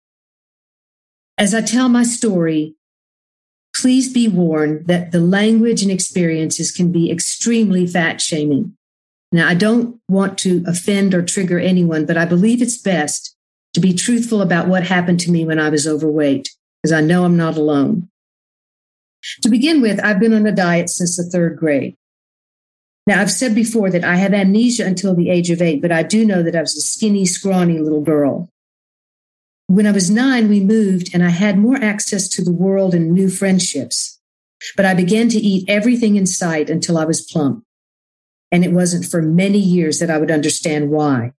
As 1.37 1.53
I 1.53 1.61
tell 1.61 1.89
my 1.89 2.03
story, 2.03 2.75
please 3.75 4.11
be 4.11 4.27
warned 4.27 4.87
that 4.87 5.11
the 5.11 5.19
language 5.19 5.81
and 5.81 5.91
experiences 5.91 6.71
can 6.71 6.91
be 6.91 7.11
extremely 7.11 7.87
fat 7.87 8.21
shaming. 8.21 8.77
Now, 9.33 9.47
I 9.47 9.55
don't 9.55 9.99
want 10.07 10.37
to 10.39 10.63
offend 10.67 11.15
or 11.15 11.23
trigger 11.23 11.59
anyone, 11.59 12.05
but 12.05 12.17
I 12.17 12.25
believe 12.25 12.61
it's 12.61 12.77
best 12.77 13.35
to 13.73 13.79
be 13.79 13.91
truthful 13.91 14.43
about 14.43 14.67
what 14.67 14.83
happened 14.83 15.19
to 15.21 15.31
me 15.31 15.43
when 15.43 15.57
I 15.59 15.69
was 15.69 15.87
overweight, 15.87 16.49
because 16.81 16.93
I 16.93 17.01
know 17.01 17.25
I'm 17.25 17.35
not 17.35 17.57
alone. 17.57 18.09
To 19.41 19.49
begin 19.49 19.81
with, 19.81 19.99
I've 20.03 20.19
been 20.19 20.35
on 20.35 20.45
a 20.45 20.51
diet 20.51 20.91
since 20.91 21.17
the 21.17 21.23
third 21.23 21.57
grade. 21.57 21.95
Now, 23.07 23.21
I've 23.21 23.31
said 23.31 23.55
before 23.55 23.89
that 23.89 24.03
I 24.03 24.17
had 24.17 24.35
amnesia 24.35 24.85
until 24.85 25.15
the 25.15 25.31
age 25.31 25.49
of 25.49 25.63
eight, 25.63 25.81
but 25.81 25.91
I 25.91 26.03
do 26.03 26.27
know 26.27 26.43
that 26.43 26.55
I 26.55 26.61
was 26.61 26.75
a 26.77 26.81
skinny, 26.81 27.25
scrawny 27.25 27.79
little 27.79 28.01
girl. 28.01 28.49
When 29.65 29.87
I 29.87 29.91
was 29.91 30.11
nine, 30.11 30.47
we 30.47 30.59
moved 30.59 31.09
and 31.11 31.23
I 31.23 31.29
had 31.29 31.57
more 31.57 31.77
access 31.77 32.27
to 32.29 32.43
the 32.43 32.51
world 32.51 32.93
and 32.93 33.11
new 33.11 33.29
friendships. 33.29 34.19
But 34.77 34.85
I 34.85 34.93
began 34.93 35.27
to 35.29 35.39
eat 35.39 35.67
everything 35.67 36.17
in 36.17 36.27
sight 36.27 36.69
until 36.69 36.99
I 36.99 37.05
was 37.05 37.23
plump. 37.23 37.63
And 38.53 38.63
it 38.63 38.71
wasn't 38.71 39.05
for 39.05 39.21
many 39.21 39.57
years 39.57 39.97
that 39.97 40.11
I 40.11 40.19
would 40.19 40.29
understand 40.29 40.91
why. 40.91 41.33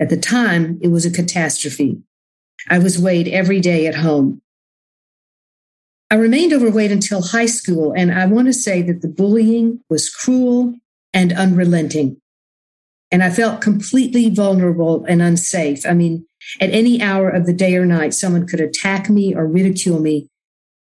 At 0.00 0.08
the 0.08 0.16
time, 0.16 0.80
it 0.82 0.88
was 0.88 1.06
a 1.06 1.10
catastrophe. 1.10 2.02
I 2.68 2.80
was 2.80 2.98
weighed 2.98 3.28
every 3.28 3.60
day 3.60 3.86
at 3.86 3.94
home. 3.94 4.42
I 6.10 6.16
remained 6.16 6.52
overweight 6.52 6.90
until 6.90 7.22
high 7.22 7.46
school, 7.46 7.92
and 7.96 8.12
I 8.12 8.26
want 8.26 8.48
to 8.48 8.52
say 8.52 8.82
that 8.82 9.00
the 9.00 9.08
bullying 9.08 9.78
was 9.88 10.10
cruel 10.10 10.74
and 11.14 11.32
unrelenting. 11.32 12.20
And 13.12 13.22
I 13.22 13.30
felt 13.30 13.60
completely 13.60 14.28
vulnerable 14.28 15.04
and 15.04 15.22
unsafe. 15.22 15.86
I 15.86 15.94
mean, 15.94 16.26
at 16.60 16.70
any 16.70 17.00
hour 17.00 17.30
of 17.30 17.46
the 17.46 17.52
day 17.52 17.76
or 17.76 17.86
night, 17.86 18.12
someone 18.12 18.48
could 18.48 18.60
attack 18.60 19.08
me 19.08 19.36
or 19.36 19.46
ridicule 19.46 20.00
me. 20.00 20.28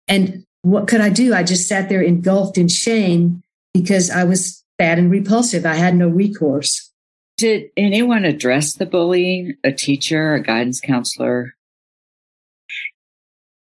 And 0.07 0.43
what 0.61 0.87
could 0.87 1.01
I 1.01 1.09
do? 1.09 1.33
I 1.33 1.41
just 1.41 1.67
sat 1.67 1.89
there 1.89 2.03
engulfed 2.03 2.59
in 2.59 2.67
shame 2.67 3.41
because 3.73 4.11
I 4.11 4.25
was 4.25 4.63
fat 4.77 4.97
and 4.97 5.11
repulsive. 5.11 5.65
I 5.65 5.75
had 5.75 5.95
no 5.95 6.07
recourse. 6.07 6.91
Did 7.37 7.69
anyone 7.75 8.25
address 8.25 8.73
the 8.73 8.85
bullying? 8.85 9.55
A 9.63 9.71
teacher, 9.71 10.33
a 10.33 10.41
guidance 10.41 10.79
counselor? 10.79 11.55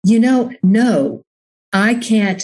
You 0.03 0.19
know, 0.19 0.51
no. 0.61 1.23
I 1.71 1.95
can't 1.95 2.43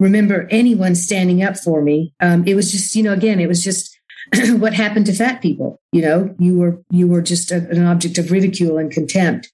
remember 0.00 0.48
anyone 0.50 0.94
standing 0.94 1.42
up 1.42 1.56
for 1.56 1.82
me. 1.82 2.14
Um, 2.20 2.46
it 2.46 2.54
was 2.54 2.72
just, 2.72 2.94
you 2.94 3.02
know, 3.02 3.12
again, 3.12 3.40
it 3.40 3.48
was 3.48 3.62
just 3.62 3.98
what 4.56 4.74
happened 4.74 5.06
to 5.06 5.12
fat 5.12 5.42
people. 5.42 5.80
You 5.92 6.02
know, 6.02 6.34
you 6.38 6.58
were 6.58 6.82
you 6.90 7.06
were 7.06 7.22
just 7.22 7.50
a, 7.50 7.68
an 7.68 7.84
object 7.84 8.18
of 8.18 8.30
ridicule 8.30 8.78
and 8.78 8.90
contempt. 8.90 9.52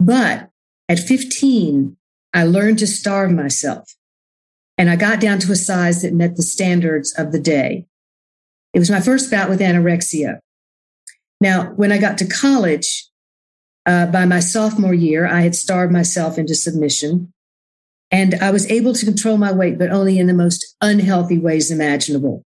But 0.00 0.50
at 0.88 0.98
15, 0.98 1.96
I 2.32 2.44
learned 2.44 2.78
to 2.80 2.86
starve 2.86 3.30
myself, 3.30 3.94
and 4.76 4.90
I 4.90 4.96
got 4.96 5.20
down 5.20 5.38
to 5.40 5.52
a 5.52 5.56
size 5.56 6.02
that 6.02 6.12
met 6.12 6.36
the 6.36 6.42
standards 6.42 7.14
of 7.16 7.32
the 7.32 7.40
day. 7.40 7.86
It 8.72 8.78
was 8.78 8.90
my 8.90 9.00
first 9.00 9.30
bout 9.30 9.48
with 9.48 9.60
anorexia. 9.60 10.40
Now, 11.40 11.72
when 11.76 11.92
I 11.92 11.98
got 11.98 12.18
to 12.18 12.26
college, 12.26 13.08
uh, 13.86 14.06
by 14.06 14.24
my 14.24 14.40
sophomore 14.40 14.94
year, 14.94 15.26
I 15.26 15.42
had 15.42 15.54
starved 15.54 15.92
myself 15.92 16.38
into 16.38 16.54
submission. 16.54 17.32
And 18.10 18.34
I 18.36 18.50
was 18.50 18.70
able 18.70 18.94
to 18.94 19.04
control 19.04 19.36
my 19.36 19.52
weight, 19.52 19.78
but 19.78 19.90
only 19.90 20.18
in 20.18 20.26
the 20.26 20.34
most 20.34 20.76
unhealthy 20.80 21.38
ways 21.38 21.70
imaginable. 21.70 22.42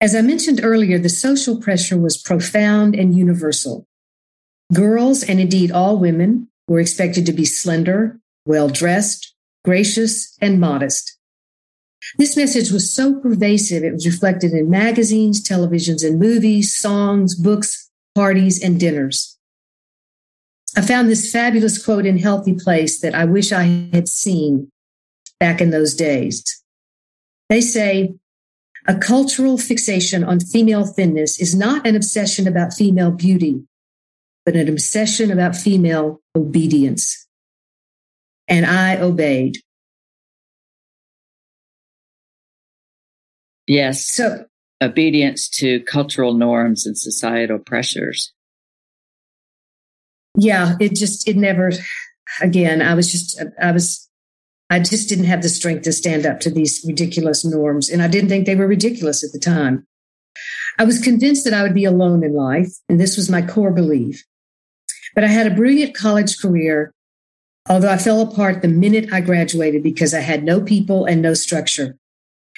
As 0.00 0.14
I 0.14 0.20
mentioned 0.20 0.60
earlier, 0.62 0.98
the 0.98 1.08
social 1.08 1.58
pressure 1.60 1.98
was 1.98 2.20
profound 2.20 2.94
and 2.94 3.16
universal. 3.16 3.86
Girls, 4.72 5.22
and 5.22 5.40
indeed 5.40 5.72
all 5.72 5.98
women, 5.98 6.48
were 6.68 6.80
expected 6.80 7.24
to 7.26 7.32
be 7.32 7.44
slender, 7.44 8.18
well 8.44 8.68
dressed, 8.68 9.34
gracious, 9.66 10.38
and 10.40 10.60
modest. 10.60 11.18
This 12.18 12.36
message 12.36 12.70
was 12.70 12.94
so 12.94 13.18
pervasive, 13.20 13.82
it 13.82 13.92
was 13.92 14.06
reflected 14.06 14.52
in 14.52 14.70
magazines, 14.70 15.42
televisions, 15.42 16.06
and 16.06 16.20
movies, 16.20 16.72
songs, 16.72 17.34
books, 17.34 17.90
parties, 18.14 18.62
and 18.62 18.78
dinners. 18.78 19.36
I 20.76 20.82
found 20.82 21.10
this 21.10 21.32
fabulous 21.32 21.84
quote 21.84 22.06
in 22.06 22.18
Healthy 22.18 22.54
Place 22.54 23.00
that 23.00 23.14
I 23.14 23.24
wish 23.24 23.50
I 23.50 23.90
had 23.92 24.08
seen 24.08 24.70
back 25.40 25.60
in 25.60 25.70
those 25.70 25.94
days. 25.94 26.62
They 27.48 27.60
say, 27.60 28.14
a 28.86 28.94
cultural 28.94 29.58
fixation 29.58 30.22
on 30.22 30.38
female 30.38 30.86
thinness 30.86 31.40
is 31.40 31.56
not 31.56 31.84
an 31.84 31.96
obsession 31.96 32.46
about 32.46 32.72
female 32.72 33.10
beauty, 33.10 33.64
but 34.44 34.54
an 34.54 34.68
obsession 34.68 35.32
about 35.32 35.56
female 35.56 36.20
obedience. 36.36 37.25
And 38.48 38.66
I 38.66 38.98
obeyed. 38.98 39.56
Yes. 43.66 44.06
So 44.06 44.46
obedience 44.82 45.48
to 45.48 45.80
cultural 45.80 46.34
norms 46.34 46.86
and 46.86 46.96
societal 46.96 47.58
pressures 47.58 48.32
yeah, 50.36 50.76
it 50.80 50.94
just, 50.94 51.26
it 51.28 51.36
never, 51.36 51.72
again, 52.40 52.82
I 52.82 52.94
was 52.94 53.10
just, 53.10 53.42
I 53.60 53.72
was, 53.72 54.08
I 54.68 54.80
just 54.80 55.08
didn't 55.08 55.26
have 55.26 55.42
the 55.42 55.48
strength 55.48 55.82
to 55.82 55.92
stand 55.92 56.26
up 56.26 56.40
to 56.40 56.50
these 56.50 56.84
ridiculous 56.86 57.44
norms. 57.44 57.88
And 57.88 58.02
I 58.02 58.08
didn't 58.08 58.28
think 58.28 58.46
they 58.46 58.56
were 58.56 58.66
ridiculous 58.66 59.24
at 59.24 59.32
the 59.32 59.38
time. 59.38 59.86
I 60.78 60.84
was 60.84 61.00
convinced 61.00 61.44
that 61.44 61.54
I 61.54 61.62
would 61.62 61.74
be 61.74 61.84
alone 61.84 62.22
in 62.22 62.34
life, 62.34 62.70
and 62.88 63.00
this 63.00 63.16
was 63.16 63.30
my 63.30 63.40
core 63.40 63.70
belief. 63.70 64.22
But 65.14 65.24
I 65.24 65.28
had 65.28 65.46
a 65.46 65.54
brilliant 65.54 65.94
college 65.94 66.38
career, 66.38 66.92
although 67.68 67.90
I 67.90 67.98
fell 67.98 68.20
apart 68.20 68.62
the 68.62 68.68
minute 68.68 69.12
I 69.12 69.20
graduated 69.20 69.82
because 69.82 70.14
I 70.14 70.20
had 70.20 70.44
no 70.44 70.60
people 70.60 71.04
and 71.04 71.22
no 71.22 71.34
structure. 71.34 71.96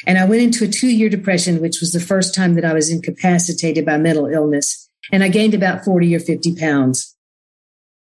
And 0.07 0.19
I 0.19 0.25
went 0.25 0.43
into 0.43 0.65
a 0.65 0.69
two 0.69 0.89
year 0.89 1.09
depression, 1.09 1.61
which 1.61 1.81
was 1.81 1.93
the 1.93 2.01
first 2.01 2.35
time 2.35 2.55
that 2.55 2.65
I 2.65 2.73
was 2.73 2.91
incapacitated 2.91 3.85
by 3.85 3.99
mental 3.99 4.27
illness. 4.27 4.89
And 5.11 5.25
I 5.25 5.29
gained 5.29 5.55
about 5.55 5.85
40 5.85 6.15
or 6.15 6.21
50 6.21 6.55
pounds. 6.57 7.17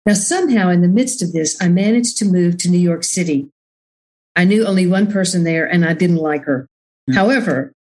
Now, 0.05 0.13
somehow 0.13 0.69
in 0.69 0.81
the 0.81 0.87
midst 0.87 1.21
of 1.21 1.31
this, 1.31 1.61
I 1.61 1.69
managed 1.69 2.17
to 2.17 2.25
move 2.25 2.57
to 2.59 2.69
New 2.69 2.79
York 2.79 3.03
City. 3.03 3.49
I 4.35 4.43
knew 4.43 4.65
only 4.65 4.87
one 4.87 5.11
person 5.11 5.43
there 5.43 5.65
and 5.65 5.85
I 5.85 5.93
didn't 5.93 6.17
like 6.17 6.43
her. 6.43 6.67
Mm-hmm. 7.09 7.17
However, 7.17 7.73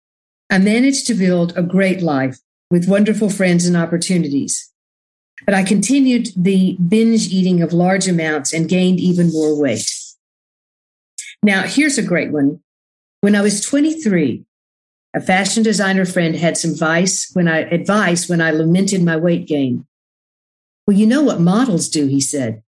I 0.50 0.58
managed 0.58 1.06
to 1.06 1.14
build 1.14 1.56
a 1.56 1.62
great 1.62 2.02
life 2.02 2.38
with 2.70 2.88
wonderful 2.88 3.30
friends 3.30 3.66
and 3.66 3.76
opportunities. 3.76 4.69
But 5.50 5.56
I 5.56 5.64
continued 5.64 6.28
the 6.36 6.76
binge 6.76 7.26
eating 7.26 7.60
of 7.60 7.72
large 7.72 8.06
amounts 8.06 8.52
and 8.52 8.68
gained 8.68 9.00
even 9.00 9.32
more 9.32 9.60
weight. 9.60 9.92
Now, 11.42 11.62
here's 11.62 11.98
a 11.98 12.04
great 12.04 12.30
one. 12.30 12.60
When 13.20 13.34
I 13.34 13.40
was 13.40 13.60
23, 13.60 14.44
a 15.12 15.20
fashion 15.20 15.64
designer 15.64 16.04
friend 16.04 16.36
had 16.36 16.56
some 16.56 16.70
advice 16.70 17.30
when 17.32 17.48
I 17.48 17.62
advice 17.62 18.28
when 18.28 18.40
I 18.40 18.52
lamented 18.52 19.02
my 19.02 19.16
weight 19.16 19.48
gain. 19.48 19.88
Well, 20.86 20.96
you 20.96 21.08
know 21.08 21.22
what 21.22 21.40
models 21.40 21.88
do, 21.88 22.06
he 22.06 22.20
said. 22.20 22.62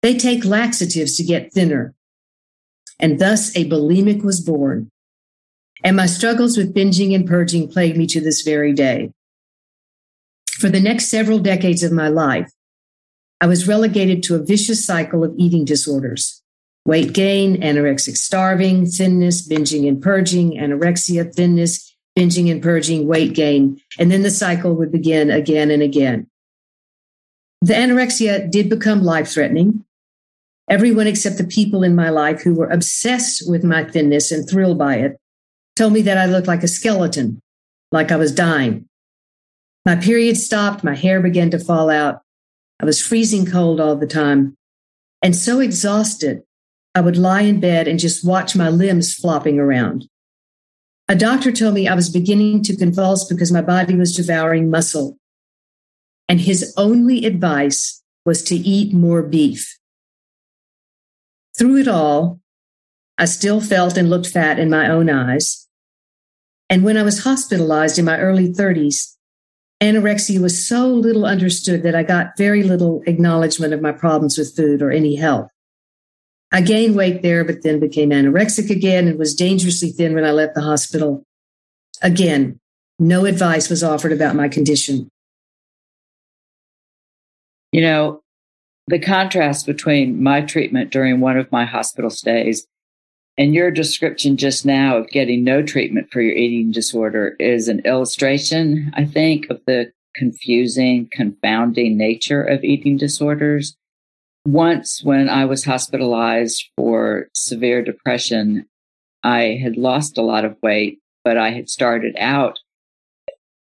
They 0.00 0.16
take 0.16 0.44
laxatives 0.44 1.16
to 1.16 1.24
get 1.24 1.52
thinner. 1.52 1.96
And 3.00 3.18
thus 3.18 3.56
a 3.56 3.68
bulimic 3.68 4.22
was 4.22 4.40
born. 4.40 4.88
And 5.82 5.96
my 5.96 6.06
struggles 6.06 6.56
with 6.56 6.76
binging 6.76 7.12
and 7.12 7.26
purging 7.26 7.66
plague 7.66 7.96
me 7.96 8.06
to 8.06 8.20
this 8.20 8.42
very 8.42 8.72
day. 8.72 9.10
For 10.60 10.68
the 10.68 10.78
next 10.78 11.06
several 11.06 11.38
decades 11.38 11.82
of 11.82 11.90
my 11.90 12.08
life, 12.08 12.52
I 13.40 13.46
was 13.46 13.66
relegated 13.66 14.22
to 14.24 14.34
a 14.34 14.44
vicious 14.44 14.84
cycle 14.84 15.24
of 15.24 15.34
eating 15.38 15.64
disorders 15.64 16.42
weight 16.84 17.14
gain, 17.14 17.62
anorexic 17.62 18.16
starving, 18.16 18.84
thinness, 18.84 19.48
binging 19.48 19.88
and 19.88 20.02
purging, 20.02 20.58
anorexia, 20.58 21.34
thinness, 21.34 21.96
binging 22.18 22.50
and 22.50 22.62
purging, 22.62 23.06
weight 23.06 23.32
gain. 23.32 23.80
And 23.98 24.12
then 24.12 24.22
the 24.22 24.30
cycle 24.30 24.74
would 24.74 24.92
begin 24.92 25.30
again 25.30 25.70
and 25.70 25.82
again. 25.82 26.26
The 27.62 27.74
anorexia 27.74 28.50
did 28.50 28.68
become 28.68 29.02
life 29.02 29.28
threatening. 29.28 29.84
Everyone 30.68 31.06
except 31.06 31.38
the 31.38 31.44
people 31.44 31.82
in 31.82 31.94
my 31.94 32.10
life 32.10 32.42
who 32.42 32.54
were 32.54 32.68
obsessed 32.68 33.48
with 33.48 33.64
my 33.64 33.84
thinness 33.84 34.30
and 34.30 34.48
thrilled 34.48 34.78
by 34.78 34.96
it 34.96 35.18
told 35.74 35.94
me 35.94 36.02
that 36.02 36.18
I 36.18 36.26
looked 36.26 36.48
like 36.48 36.62
a 36.62 36.68
skeleton, 36.68 37.40
like 37.92 38.12
I 38.12 38.16
was 38.16 38.34
dying. 38.34 38.89
My 39.90 39.96
period 39.96 40.36
stopped, 40.36 40.84
my 40.84 40.94
hair 40.94 41.20
began 41.20 41.50
to 41.50 41.58
fall 41.58 41.90
out. 41.90 42.22
I 42.78 42.84
was 42.84 43.02
freezing 43.02 43.44
cold 43.44 43.80
all 43.80 43.96
the 43.96 44.06
time 44.06 44.56
and 45.20 45.34
so 45.34 45.58
exhausted, 45.58 46.44
I 46.94 47.00
would 47.00 47.16
lie 47.16 47.40
in 47.40 47.58
bed 47.58 47.88
and 47.88 47.98
just 47.98 48.24
watch 48.24 48.54
my 48.54 48.68
limbs 48.68 49.12
flopping 49.12 49.58
around. 49.58 50.08
A 51.08 51.16
doctor 51.16 51.50
told 51.50 51.74
me 51.74 51.88
I 51.88 51.96
was 51.96 52.08
beginning 52.08 52.62
to 52.62 52.76
convulse 52.76 53.24
because 53.24 53.50
my 53.50 53.62
body 53.62 53.96
was 53.96 54.14
devouring 54.14 54.70
muscle 54.70 55.18
and 56.28 56.40
his 56.40 56.72
only 56.76 57.26
advice 57.26 58.00
was 58.24 58.44
to 58.44 58.54
eat 58.54 58.94
more 58.94 59.24
beef. 59.24 59.76
Through 61.58 61.78
it 61.78 61.88
all, 61.88 62.38
I 63.18 63.24
still 63.24 63.60
felt 63.60 63.96
and 63.96 64.08
looked 64.08 64.28
fat 64.28 64.60
in 64.60 64.70
my 64.70 64.88
own 64.88 65.10
eyes. 65.10 65.66
And 66.68 66.84
when 66.84 66.96
I 66.96 67.02
was 67.02 67.24
hospitalized 67.24 67.98
in 67.98 68.04
my 68.04 68.20
early 68.20 68.52
30s, 68.52 69.16
anorexia 69.80 70.40
was 70.40 70.66
so 70.66 70.86
little 70.88 71.24
understood 71.24 71.82
that 71.82 71.94
I 71.94 72.02
got 72.02 72.36
very 72.36 72.62
little 72.62 73.02
acknowledgement 73.06 73.72
of 73.72 73.80
my 73.80 73.92
problems 73.92 74.36
with 74.36 74.54
food 74.54 74.82
or 74.82 74.90
any 74.90 75.16
help. 75.16 75.48
I 76.52 76.60
gained 76.60 76.96
weight 76.96 77.22
there, 77.22 77.44
but 77.44 77.62
then 77.62 77.80
became 77.80 78.10
anorexic 78.10 78.70
again 78.70 79.06
and 79.06 79.18
was 79.18 79.34
dangerously 79.34 79.90
thin 79.90 80.14
when 80.14 80.24
I 80.24 80.32
left 80.32 80.54
the 80.54 80.62
hospital. 80.62 81.24
Again, 82.02 82.58
no 82.98 83.24
advice 83.24 83.70
was 83.70 83.82
offered 83.82 84.12
about 84.12 84.36
my 84.36 84.48
condition. 84.48 85.08
You 87.72 87.82
know, 87.82 88.20
the 88.88 88.98
contrast 88.98 89.64
between 89.64 90.22
my 90.22 90.40
treatment 90.40 90.90
during 90.90 91.20
one 91.20 91.38
of 91.38 91.50
my 91.52 91.64
hospital 91.64 92.10
stays 92.10 92.66
and 93.40 93.54
your 93.54 93.70
description 93.70 94.36
just 94.36 94.66
now 94.66 94.98
of 94.98 95.08
getting 95.08 95.42
no 95.42 95.62
treatment 95.62 96.12
for 96.12 96.20
your 96.20 96.36
eating 96.36 96.72
disorder 96.72 97.36
is 97.40 97.68
an 97.68 97.80
illustration, 97.86 98.92
I 98.94 99.06
think, 99.06 99.48
of 99.48 99.62
the 99.66 99.92
confusing, 100.14 101.08
confounding 101.10 101.96
nature 101.96 102.42
of 102.42 102.62
eating 102.62 102.98
disorders. 102.98 103.78
Once, 104.44 105.02
when 105.02 105.30
I 105.30 105.46
was 105.46 105.64
hospitalized 105.64 106.66
for 106.76 107.28
severe 107.34 107.82
depression, 107.82 108.66
I 109.22 109.58
had 109.62 109.78
lost 109.78 110.18
a 110.18 110.22
lot 110.22 110.44
of 110.44 110.58
weight, 110.62 110.98
but 111.24 111.38
I 111.38 111.52
had 111.52 111.70
started 111.70 112.16
out 112.18 112.58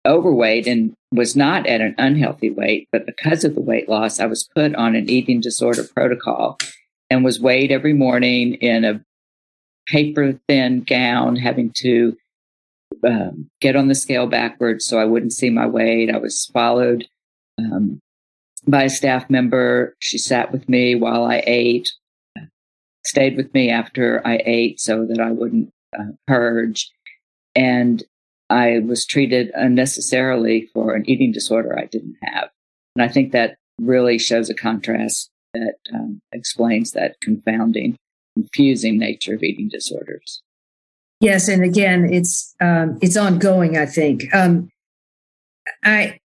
overweight 0.08 0.66
and 0.66 0.96
was 1.12 1.36
not 1.36 1.68
at 1.68 1.82
an 1.82 1.94
unhealthy 2.00 2.50
weight, 2.50 2.88
but 2.92 3.06
because 3.06 3.44
of 3.44 3.54
the 3.54 3.62
weight 3.62 3.88
loss, 3.88 4.20
I 4.20 4.26
was 4.26 4.50
put 4.56 4.74
on 4.74 4.96
an 4.96 5.08
eating 5.08 5.40
disorder 5.40 5.84
protocol 5.84 6.58
and 7.12 7.24
was 7.24 7.40
weighed 7.40 7.72
every 7.72 7.94
morning 7.94 8.56
in 8.56 8.84
a 8.84 9.02
paper 9.88 10.40
thin 10.48 10.84
gown, 10.84 11.36
having 11.36 11.72
to 11.78 12.18
um, 13.06 13.50
get 13.62 13.76
on 13.76 13.88
the 13.88 13.96
scale 13.96 14.28
backwards 14.28 14.86
so 14.86 15.00
I 15.00 15.06
wouldn't 15.06 15.34
see 15.34 15.50
my 15.50 15.66
weight. 15.66 16.14
I 16.14 16.18
was 16.18 16.50
followed 16.54 17.06
um, 17.58 18.00
by 18.68 18.84
a 18.84 18.90
staff 18.90 19.30
member. 19.30 19.96
She 20.00 20.18
sat 20.18 20.52
with 20.52 20.68
me 20.68 20.96
while 20.96 21.26
I 21.26 21.44
ate, 21.46 21.90
stayed 23.06 23.38
with 23.38 23.54
me 23.54 23.70
after 23.70 24.22
I 24.26 24.42
ate 24.46 24.80
so 24.80 25.06
that 25.06 25.20
I 25.20 25.32
wouldn't 25.32 25.72
uh, 25.98 26.12
purge. 26.28 26.92
And 27.56 28.04
I 28.50 28.80
was 28.80 29.06
treated 29.06 29.52
unnecessarily 29.56 30.70
for 30.74 30.94
an 30.94 31.10
eating 31.10 31.32
disorder 31.32 31.78
I 31.78 31.86
didn't 31.86 32.18
have. 32.24 32.50
And 32.96 33.04
I 33.04 33.08
think 33.08 33.32
that 33.32 33.58
really 33.80 34.18
shows 34.18 34.50
a 34.50 34.54
contrast 34.54 35.30
that 35.54 35.76
um, 35.94 36.22
explains 36.32 36.92
that 36.92 37.20
confounding, 37.22 37.96
confusing 38.44 38.98
nature 38.98 39.36
of 39.36 39.44
eating 39.44 39.70
disorders. 39.70 40.42
Yes, 41.20 41.48
and 41.48 41.64
again, 41.64 42.12
it's 42.12 42.54
um, 42.62 43.00
it's 43.02 43.18
ongoing. 43.18 43.78
I 43.78 43.86
think 43.86 44.24
um, 44.34 44.70
I 45.84 46.20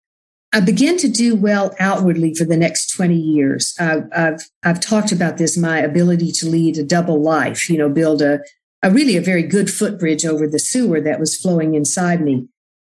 I 0.53 0.61
began 0.61 0.98
to 0.98 1.09
do 1.09 1.35
well 1.35 1.75
outwardly 1.81 2.35
for 2.35 2.44
the 2.44 2.57
next 2.57 2.94
twenty 2.94 3.16
years. 3.16 3.75
I've 3.81 4.40
I've 4.62 4.81
talked 4.81 5.12
about 5.12 5.38
this 5.38 5.57
my 5.57 5.79
ability 5.79 6.31
to 6.33 6.48
lead 6.48 6.77
a 6.77 6.85
double 6.85 7.22
life. 7.22 7.70
You 7.70 7.79
know, 7.79 7.88
build 7.88 8.20
a 8.20 8.40
a 8.83 8.90
really 8.90 9.16
a 9.16 9.22
very 9.22 9.42
good 9.42 9.70
footbridge 9.70 10.27
over 10.27 10.46
the 10.46 10.59
sewer 10.59 11.01
that 11.01 11.20
was 11.20 11.37
flowing 11.37 11.75
inside 11.75 12.20
me. 12.20 12.48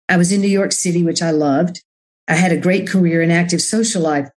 I 0.10 0.18
was 0.18 0.32
in 0.32 0.42
New 0.42 0.48
York 0.48 0.72
City, 0.72 1.04
which 1.04 1.22
I 1.22 1.32
loved. 1.32 1.84
I 2.28 2.36
had 2.36 2.52
a 2.52 2.58
great 2.58 2.88
career 2.88 3.22
and 3.22 3.32
active 3.32 3.62
social 3.62 4.02
life, 4.02 4.30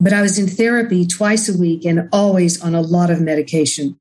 but 0.00 0.12
I 0.12 0.22
was 0.22 0.38
in 0.38 0.46
therapy 0.46 1.06
twice 1.06 1.48
a 1.48 1.56
week 1.56 1.84
and 1.84 2.08
always 2.12 2.60
on 2.62 2.74
a 2.74 2.80
lot 2.80 3.10
of 3.10 3.20
medication. 3.20 3.98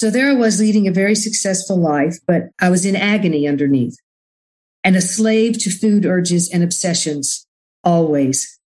So 0.00 0.08
there 0.08 0.30
I 0.30 0.32
was 0.32 0.58
leading 0.58 0.88
a 0.88 0.92
very 0.92 1.14
successful 1.14 1.76
life, 1.76 2.16
but 2.26 2.44
I 2.58 2.70
was 2.70 2.86
in 2.86 2.96
agony 2.96 3.46
underneath 3.46 3.98
and 4.82 4.96
a 4.96 5.00
slave 5.02 5.58
to 5.58 5.70
food 5.70 6.06
urges 6.06 6.48
and 6.48 6.62
obsessions, 6.62 7.46
always. 7.84 8.58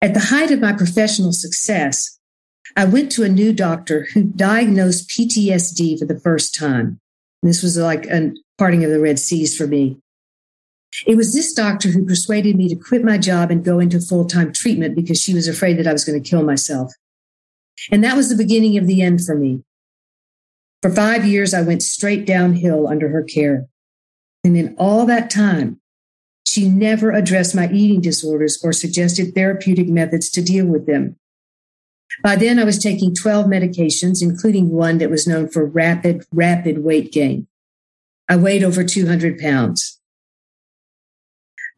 At 0.00 0.14
the 0.14 0.30
height 0.30 0.50
of 0.50 0.58
my 0.58 0.72
professional 0.72 1.34
success, 1.34 2.18
I 2.74 2.86
went 2.86 3.12
to 3.12 3.22
a 3.22 3.28
new 3.28 3.52
doctor 3.52 4.06
who 4.14 4.22
diagnosed 4.22 5.10
PTSD 5.10 5.98
for 5.98 6.06
the 6.06 6.18
first 6.18 6.54
time. 6.54 7.00
This 7.42 7.62
was 7.62 7.76
like 7.76 8.06
a 8.06 8.32
parting 8.56 8.82
of 8.82 8.90
the 8.90 8.98
Red 8.98 9.18
Seas 9.18 9.54
for 9.54 9.66
me. 9.66 9.98
It 11.06 11.18
was 11.18 11.34
this 11.34 11.52
doctor 11.52 11.90
who 11.90 12.06
persuaded 12.06 12.56
me 12.56 12.70
to 12.70 12.76
quit 12.76 13.04
my 13.04 13.18
job 13.18 13.50
and 13.50 13.62
go 13.62 13.78
into 13.78 14.00
full 14.00 14.24
time 14.24 14.54
treatment 14.54 14.96
because 14.96 15.20
she 15.20 15.34
was 15.34 15.48
afraid 15.48 15.76
that 15.78 15.86
I 15.86 15.92
was 15.92 16.06
going 16.06 16.22
to 16.22 16.30
kill 16.30 16.44
myself. 16.44 16.94
And 17.92 18.02
that 18.02 18.16
was 18.16 18.30
the 18.30 18.42
beginning 18.42 18.78
of 18.78 18.86
the 18.86 19.02
end 19.02 19.22
for 19.22 19.34
me. 19.34 19.64
For 20.82 20.90
five 20.90 21.26
years, 21.26 21.52
I 21.52 21.62
went 21.62 21.82
straight 21.82 22.26
downhill 22.26 22.88
under 22.88 23.08
her 23.08 23.22
care. 23.22 23.66
And 24.44 24.56
in 24.56 24.74
all 24.78 25.04
that 25.06 25.30
time, 25.30 25.80
she 26.46 26.68
never 26.68 27.10
addressed 27.10 27.54
my 27.54 27.70
eating 27.70 28.00
disorders 28.00 28.58
or 28.64 28.72
suggested 28.72 29.34
therapeutic 29.34 29.88
methods 29.88 30.30
to 30.30 30.42
deal 30.42 30.66
with 30.66 30.86
them. 30.86 31.16
By 32.22 32.36
then, 32.36 32.58
I 32.58 32.64
was 32.64 32.78
taking 32.78 33.14
12 33.14 33.46
medications, 33.46 34.22
including 34.22 34.70
one 34.70 34.98
that 34.98 35.10
was 35.10 35.26
known 35.26 35.48
for 35.48 35.64
rapid, 35.64 36.24
rapid 36.32 36.82
weight 36.82 37.12
gain. 37.12 37.46
I 38.28 38.36
weighed 38.36 38.64
over 38.64 38.82
200 38.82 39.38
pounds. 39.38 40.00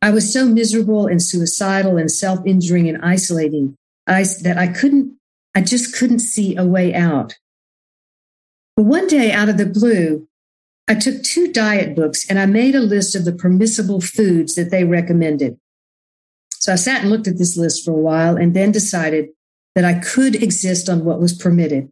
I 0.00 0.10
was 0.10 0.32
so 0.32 0.46
miserable 0.46 1.06
and 1.06 1.22
suicidal 1.22 1.96
and 1.96 2.10
self 2.10 2.40
injuring 2.46 2.88
and 2.88 3.02
isolating 3.04 3.76
I, 4.06 4.24
that 4.42 4.58
I 4.58 4.66
couldn't, 4.66 5.16
I 5.54 5.60
just 5.60 5.96
couldn't 5.96 6.20
see 6.20 6.56
a 6.56 6.64
way 6.64 6.94
out. 6.94 7.34
But 8.76 8.84
one 8.84 9.06
day, 9.06 9.32
out 9.32 9.48
of 9.48 9.58
the 9.58 9.66
blue, 9.66 10.28
I 10.88 10.94
took 10.94 11.22
two 11.22 11.52
diet 11.52 11.94
books 11.94 12.28
and 12.28 12.38
I 12.38 12.46
made 12.46 12.74
a 12.74 12.80
list 12.80 13.14
of 13.14 13.24
the 13.24 13.32
permissible 13.32 14.00
foods 14.00 14.54
that 14.56 14.70
they 14.70 14.84
recommended. 14.84 15.58
So 16.54 16.72
I 16.72 16.76
sat 16.76 17.02
and 17.02 17.10
looked 17.10 17.28
at 17.28 17.38
this 17.38 17.56
list 17.56 17.84
for 17.84 17.92
a 17.92 18.00
while 18.00 18.36
and 18.36 18.54
then 18.54 18.72
decided 18.72 19.30
that 19.74 19.84
I 19.84 19.98
could 19.98 20.42
exist 20.42 20.88
on 20.88 21.04
what 21.04 21.20
was 21.20 21.32
permitted. 21.32 21.90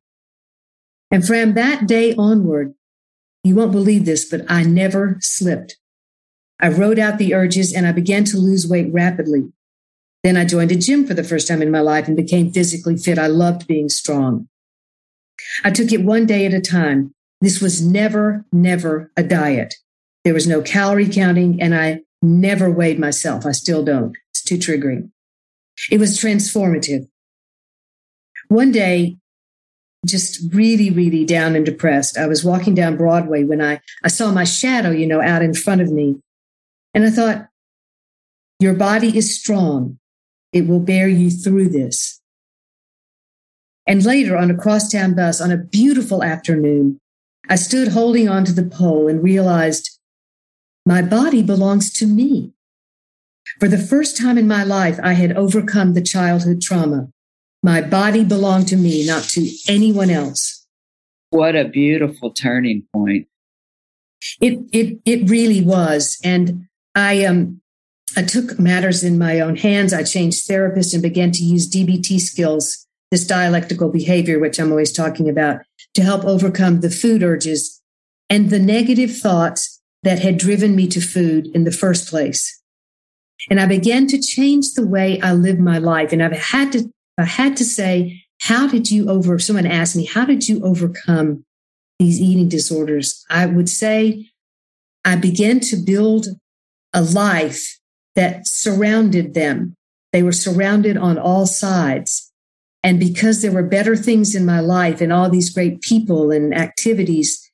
And 1.11 1.27
from 1.27 1.55
that 1.55 1.87
day 1.87 2.15
onward, 2.15 2.75
you 3.43 3.55
won't 3.55 3.73
believe 3.73 4.05
this, 4.05 4.29
but 4.29 4.43
I 4.49 4.65
never 4.65 5.17
slipped. 5.21 5.79
I 6.61 6.69
wrote 6.69 6.99
out 6.99 7.19
the 7.19 7.35
urges 7.35 7.73
and 7.73 7.87
I 7.87 7.93
began 7.93 8.25
to 8.25 8.37
lose 8.37 8.69
weight 8.69 8.93
rapidly. 8.93 9.51
Then 10.23 10.37
I 10.37 10.45
joined 10.45 10.73
a 10.73 10.77
gym 10.77 11.07
for 11.07 11.15
the 11.15 11.25
first 11.25 11.49
time 11.49 11.63
in 11.63 11.71
my 11.71 11.81
life 11.81 12.07
and 12.07 12.17
became 12.17 12.53
physically 12.53 12.99
fit. 12.99 13.19
I 13.19 13.29
loved 13.29 13.67
being 13.67 13.89
strong. 13.89 14.50
I 15.65 15.71
took 15.71 15.93
it 15.93 16.05
one 16.05 16.27
day 16.27 16.47
at 16.47 16.55
a 16.55 16.61
time. 16.61 17.15
This 17.41 17.61
was 17.61 17.85
never, 17.85 18.45
never 18.53 19.11
a 19.17 19.23
diet. 19.23 19.75
There 20.25 20.35
was 20.35 20.47
no 20.47 20.61
calorie 20.61 21.09
counting 21.09 21.61
and 21.61 21.75
I 21.75 22.01
never 22.23 22.71
weighed 22.71 22.99
myself. 22.99 23.47
I 23.47 23.53
still 23.53 23.83
don't. 23.83 24.17
It's 24.31 24.43
too 24.43 24.59
triggering. 24.59 25.11
It 25.91 25.99
was 25.99 26.19
transformative. 26.19 27.09
One 28.49 28.73
day, 28.73 29.17
just 30.07 30.53
really, 30.53 30.91
really 30.91 31.25
down 31.25 31.55
and 31.57 31.65
depressed, 31.65 32.19
I 32.19 32.27
was 32.27 32.45
walking 32.45 32.75
down 32.75 32.97
Broadway 32.97 33.45
when 33.45 33.63
I, 33.63 33.81
I 34.03 34.09
saw 34.09 34.33
my 34.33 34.45
shadow, 34.45 34.91
you 34.91 35.07
know, 35.07 35.23
out 35.23 35.43
in 35.43 35.55
front 35.55 35.81
of 35.81 35.91
me. 35.91 36.21
And 36.95 37.05
I 37.05 37.11
thought, 37.11 37.49
your 38.59 38.75
body 38.75 39.17
is 39.17 39.39
strong. 39.39 39.99
It 40.53 40.67
will 40.67 40.81
bear 40.81 41.09
you 41.09 41.31
through 41.31 41.69
this. 41.71 42.20
And 43.91 44.05
later 44.05 44.37
on 44.37 44.53
a 44.53 44.57
crosstown 44.57 45.17
bus 45.17 45.41
on 45.41 45.51
a 45.51 45.57
beautiful 45.57 46.23
afternoon, 46.23 47.01
I 47.49 47.57
stood 47.57 47.89
holding 47.89 48.29
onto 48.29 48.53
the 48.53 48.63
pole 48.63 49.09
and 49.09 49.21
realized 49.21 49.99
my 50.87 51.03
body 51.03 51.43
belongs 51.43 51.93
to 51.95 52.07
me. 52.07 52.53
For 53.59 53.67
the 53.67 53.77
first 53.77 54.17
time 54.17 54.39
in 54.39 54.47
my 54.47 54.63
life, 54.63 55.01
I 55.03 55.15
had 55.15 55.37
overcome 55.37 55.95
the 55.95 56.03
childhood 56.03 56.63
trauma. 56.63 57.09
My 57.65 57.81
body 57.81 58.23
belonged 58.23 58.69
to 58.69 58.77
me, 58.77 59.05
not 59.05 59.25
to 59.31 59.51
anyone 59.67 60.09
else. 60.09 60.65
What 61.31 61.57
a 61.57 61.65
beautiful 61.65 62.31
turning 62.31 62.85
point. 62.93 63.27
It 64.41 64.61
it 64.73 65.01
it 65.05 65.29
really 65.29 65.63
was. 65.63 66.17
And 66.23 66.69
I 66.95 67.25
um 67.25 67.61
I 68.17 68.23
took 68.23 68.57
matters 68.57 69.03
in 69.03 69.19
my 69.19 69.41
own 69.41 69.57
hands. 69.57 69.93
I 69.93 70.05
changed 70.05 70.49
therapists 70.49 70.95
and 70.95 71.03
began 71.03 71.33
to 71.33 71.43
use 71.43 71.69
DBT 71.69 72.21
skills, 72.21 72.87
this 73.11 73.27
dialectical 73.27 73.89
behavior, 73.91 74.39
which 74.39 74.59
I'm 74.59 74.71
always 74.71 74.93
talking 74.93 75.29
about, 75.29 75.61
to 75.95 76.03
help 76.03 76.25
overcome 76.25 76.81
the 76.81 76.91
food 76.91 77.23
urges 77.23 77.81
and 78.29 78.51
the 78.51 78.59
negative 78.59 79.17
thoughts 79.17 79.81
that 80.03 80.21
had 80.21 80.39
driven 80.39 80.77
me 80.77 80.87
to 80.89 81.01
food 81.01 81.49
in 81.55 81.65
the 81.65 81.73
first 81.73 82.09
place. 82.09 82.61
And 83.51 83.61
I 83.61 83.67
began 83.67 84.07
to 84.09 84.21
change 84.21 84.75
the 84.75 84.87
way 84.87 85.21
I 85.21 85.33
live 85.33 85.59
my 85.59 85.79
life. 85.79 86.13
And 86.13 86.23
I've 86.23 86.33
had 86.33 86.73
to, 86.73 86.91
I 87.19 87.25
had 87.25 87.57
to 87.57 87.65
say, 87.65 88.25
how 88.43 88.67
did 88.69 88.91
you 88.91 89.11
over, 89.11 89.39
someone 89.39 89.67
asked 89.67 89.97
me, 89.97 90.05
how 90.05 90.25
did 90.25 90.49
you 90.49 90.63
overcome 90.65 91.45
these 91.99 92.21
eating 92.21 92.49
disorders? 92.49 93.25
I 93.29 93.47
would 93.47 93.69
say 93.69 94.31
I 95.05 95.17
began 95.17 95.61
to 95.61 95.77
build 95.77 96.29
a 96.93 97.03
life 97.03 97.79
that 98.15 98.47
surrounded 98.47 99.35
them. 99.35 99.75
They 100.13 100.23
were 100.23 100.33
surrounded 100.33 100.97
on 100.97 101.19
all 101.19 101.47
sides. 101.47 102.30
And 102.83 102.99
because 102.99 103.43
there 103.43 103.53
were 103.53 103.63
better 103.63 103.95
things 103.95 104.35
in 104.35 104.47
my 104.47 104.61
life 104.61 105.01
and 105.01 105.13
all 105.13 105.29
these 105.29 105.51
great 105.51 105.83
people 105.83 106.31
and 106.31 106.55
activities, 106.55 107.51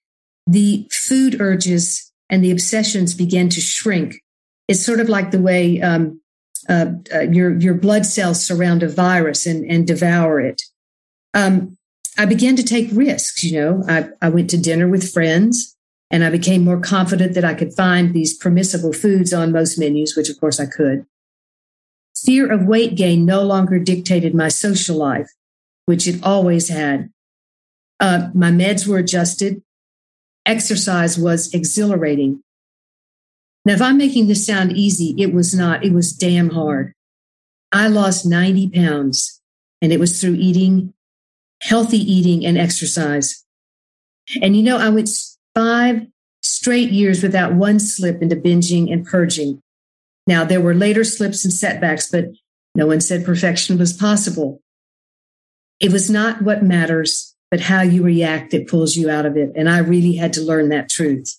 the 0.46 0.86
food 0.92 1.40
urges 1.40 2.12
and 2.30 2.44
the 2.44 2.52
obsessions 2.52 3.14
began 3.14 3.48
to 3.50 3.60
shrink. 3.60 4.22
It's 4.68 4.84
sort 4.84 5.00
of 5.00 5.08
like 5.08 5.30
the 5.30 5.40
way 5.40 5.80
um, 5.80 6.20
uh, 6.68 6.86
uh, 7.14 7.20
your 7.20 7.56
your 7.58 7.74
blood 7.74 8.06
cells 8.06 8.44
surround 8.44 8.82
a 8.82 8.88
virus 8.88 9.46
and, 9.46 9.64
and 9.70 9.86
devour 9.86 10.40
it. 10.40 10.62
Um, 11.34 11.76
I 12.18 12.24
began 12.24 12.56
to 12.56 12.62
take 12.62 12.88
risks. 12.92 13.44
You 13.44 13.60
know, 13.60 13.84
I, 13.88 14.08
I 14.22 14.28
went 14.28 14.50
to 14.50 14.58
dinner 14.58 14.88
with 14.88 15.12
friends. 15.12 15.76
And 16.10 16.22
I 16.22 16.30
became 16.30 16.62
more 16.62 16.80
confident 16.80 17.34
that 17.34 17.44
I 17.44 17.54
could 17.54 17.74
find 17.74 18.14
these 18.14 18.36
permissible 18.36 18.92
foods 18.92 19.32
on 19.32 19.50
most 19.50 19.76
menus, 19.76 20.16
which 20.16 20.28
of 20.28 20.38
course 20.38 20.60
I 20.60 20.66
could. 20.66 21.04
Fear 22.24 22.50
of 22.50 22.66
weight 22.66 22.94
gain 22.94 23.26
no 23.26 23.42
longer 23.42 23.78
dictated 23.78 24.34
my 24.34 24.48
social 24.48 24.96
life, 24.96 25.30
which 25.84 26.08
it 26.08 26.22
always 26.22 26.68
had. 26.68 27.10
Uh, 28.00 28.30
my 28.34 28.50
meds 28.50 28.86
were 28.86 28.98
adjusted. 28.98 29.62
Exercise 30.46 31.18
was 31.18 31.52
exhilarating. 31.52 32.42
Now, 33.64 33.74
if 33.74 33.82
I'm 33.82 33.98
making 33.98 34.28
this 34.28 34.46
sound 34.46 34.72
easy, 34.72 35.14
it 35.18 35.34
was 35.34 35.54
not. 35.54 35.84
It 35.84 35.92
was 35.92 36.12
damn 36.12 36.50
hard. 36.50 36.94
I 37.72 37.88
lost 37.88 38.24
90 38.24 38.70
pounds, 38.70 39.40
and 39.82 39.92
it 39.92 40.00
was 40.00 40.20
through 40.20 40.36
eating, 40.36 40.94
healthy 41.62 41.98
eating, 41.98 42.46
and 42.46 42.56
exercise. 42.56 43.44
And 44.40 44.56
you 44.56 44.62
know, 44.62 44.78
I 44.78 44.88
went 44.88 45.10
five 45.54 46.06
straight 46.42 46.90
years 46.90 47.22
without 47.22 47.54
one 47.54 47.78
slip 47.80 48.22
into 48.22 48.36
binging 48.36 48.92
and 48.92 49.04
purging. 49.04 49.62
Now, 50.26 50.44
there 50.44 50.60
were 50.60 50.74
later 50.74 51.04
slips 51.04 51.44
and 51.44 51.52
setbacks, 51.52 52.10
but 52.10 52.26
no 52.74 52.86
one 52.86 53.00
said 53.00 53.24
perfection 53.24 53.78
was 53.78 53.92
possible. 53.92 54.60
It 55.80 55.92
was 55.92 56.10
not 56.10 56.42
what 56.42 56.62
matters, 56.62 57.34
but 57.50 57.60
how 57.60 57.82
you 57.82 58.02
react 58.02 58.50
that 58.50 58.68
pulls 58.68 58.96
you 58.96 59.08
out 59.10 59.26
of 59.26 59.36
it. 59.36 59.52
And 59.54 59.68
I 59.68 59.78
really 59.78 60.16
had 60.16 60.32
to 60.34 60.42
learn 60.42 60.68
that 60.70 60.88
truth. 60.88 61.38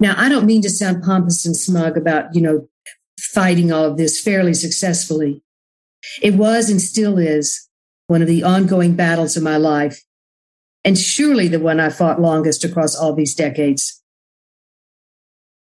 Now, 0.00 0.14
I 0.16 0.28
don't 0.28 0.46
mean 0.46 0.62
to 0.62 0.70
sound 0.70 1.04
pompous 1.04 1.46
and 1.46 1.56
smug 1.56 1.96
about, 1.96 2.34
you 2.34 2.40
know, 2.40 2.68
fighting 3.20 3.72
all 3.72 3.84
of 3.84 3.96
this 3.96 4.20
fairly 4.20 4.54
successfully. 4.54 5.42
It 6.22 6.34
was 6.34 6.70
and 6.70 6.80
still 6.80 7.18
is 7.18 7.68
one 8.08 8.22
of 8.22 8.28
the 8.28 8.42
ongoing 8.42 8.94
battles 8.94 9.36
of 9.36 9.42
my 9.42 9.56
life 9.56 10.02
and 10.84 10.96
surely 10.96 11.48
the 11.48 11.58
one 11.58 11.80
I 11.80 11.90
fought 11.90 12.20
longest 12.20 12.64
across 12.64 12.94
all 12.94 13.12
these 13.12 13.34
decades. 13.34 13.95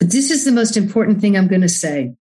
But 0.01 0.09
this 0.09 0.31
is 0.31 0.45
the 0.45 0.51
most 0.51 0.77
important 0.77 1.21
thing 1.21 1.37
I'm 1.37 1.47
going 1.47 1.61
to 1.61 1.69
say. 1.69 2.15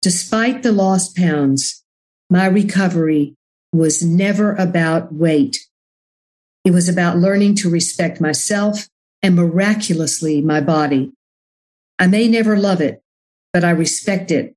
Despite 0.00 0.62
the 0.62 0.70
lost 0.70 1.16
pounds, 1.16 1.82
my 2.30 2.46
recovery 2.46 3.34
was 3.72 4.04
never 4.04 4.54
about 4.54 5.12
weight. 5.12 5.58
It 6.64 6.70
was 6.70 6.88
about 6.88 7.18
learning 7.18 7.56
to 7.56 7.68
respect 7.68 8.20
myself 8.20 8.86
and 9.24 9.34
miraculously 9.34 10.40
my 10.40 10.60
body. 10.60 11.10
I 11.98 12.06
may 12.06 12.28
never 12.28 12.56
love 12.56 12.80
it, 12.80 13.02
but 13.52 13.64
I 13.64 13.70
respect 13.70 14.30
it 14.30 14.54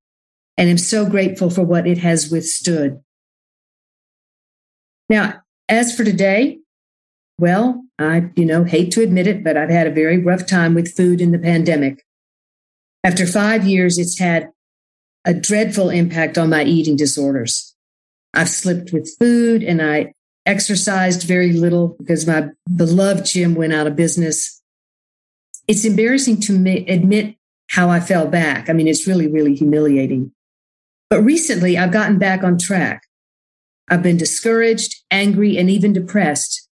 and 0.58 0.70
am 0.70 0.78
so 0.78 1.10
grateful 1.10 1.50
for 1.50 1.64
what 1.64 1.88
it 1.88 1.98
has 1.98 2.30
withstood. 2.30 3.02
Now, 5.10 5.42
as 5.68 5.96
for 5.96 6.04
today, 6.04 6.60
well, 7.40 7.84
I, 7.98 8.30
you 8.36 8.46
know, 8.46 8.64
hate 8.64 8.92
to 8.92 9.02
admit 9.02 9.26
it, 9.26 9.44
but 9.44 9.58
I've 9.58 9.72
had 9.72 9.88
a 9.88 9.92
very 9.92 10.20
rough 10.20 10.46
time 10.46 10.76
with 10.76 10.96
food 10.96 11.20
in 11.20 11.32
the 11.32 11.40
pandemic. 11.40 12.04
After 13.04 13.26
five 13.26 13.66
years, 13.66 13.98
it's 13.98 14.20
had 14.20 14.50
a 15.26 15.34
dreadful 15.34 15.90
impact 15.90 16.38
on 16.38 16.50
my 16.50 16.64
eating 16.64 16.96
disorders. 16.96 17.76
I've 18.34 18.50
slipped 18.50 18.94
with 18.94 19.18
food 19.20 19.64
and 19.64 19.82
I 19.82 20.14
exercised 20.46 21.24
very 21.24 21.54
little 21.54 21.96
because 22.00 22.28
my 22.28 22.50
beloved 22.76 23.26
gym 23.26 23.56
went 23.56 23.74
out 23.74 23.88
of 23.88 23.96
business. 23.96 24.62
It's 25.68 25.86
embarrassing 25.86 26.42
to 26.42 26.54
admit 26.88 27.36
how 27.70 27.90
I 27.90 28.00
fell 28.00 28.28
back. 28.28 28.70
I 28.70 28.74
mean, 28.74 28.88
it's 28.88 29.08
really, 29.08 29.28
really 29.28 29.56
humiliating. 29.56 30.32
But 31.10 31.22
recently, 31.22 31.78
I've 31.78 31.92
gotten 31.92 32.18
back 32.18 32.44
on 32.44 32.58
track. 32.58 33.04
I've 33.90 34.04
been 34.04 34.18
discouraged, 34.18 34.96
angry, 35.12 35.58
and 35.58 35.70
even 35.70 35.94
depressed 35.94 36.68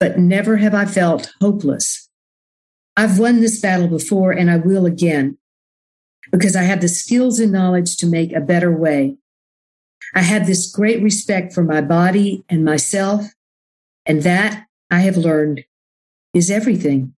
but 0.00 0.18
never 0.18 0.58
have 0.58 0.74
I 0.74 0.86
felt 0.86 1.32
hopeless. 1.40 2.08
I've 2.96 3.18
won 3.18 3.40
this 3.40 3.60
battle 3.60 3.88
before 3.88 4.32
and 4.32 4.50
I 4.50 4.56
will 4.56 4.86
again. 4.86 5.38
Because 6.30 6.56
I 6.56 6.62
have 6.62 6.80
the 6.80 6.88
skills 6.88 7.38
and 7.40 7.52
knowledge 7.52 7.96
to 7.98 8.06
make 8.06 8.32
a 8.32 8.40
better 8.40 8.70
way. 8.70 9.16
I 10.14 10.22
have 10.22 10.46
this 10.46 10.70
great 10.70 11.02
respect 11.02 11.52
for 11.52 11.62
my 11.62 11.80
body 11.80 12.44
and 12.48 12.64
myself, 12.64 13.26
and 14.06 14.22
that 14.22 14.66
I 14.90 15.00
have 15.00 15.16
learned 15.16 15.64
is 16.34 16.50
everything. 16.50 17.14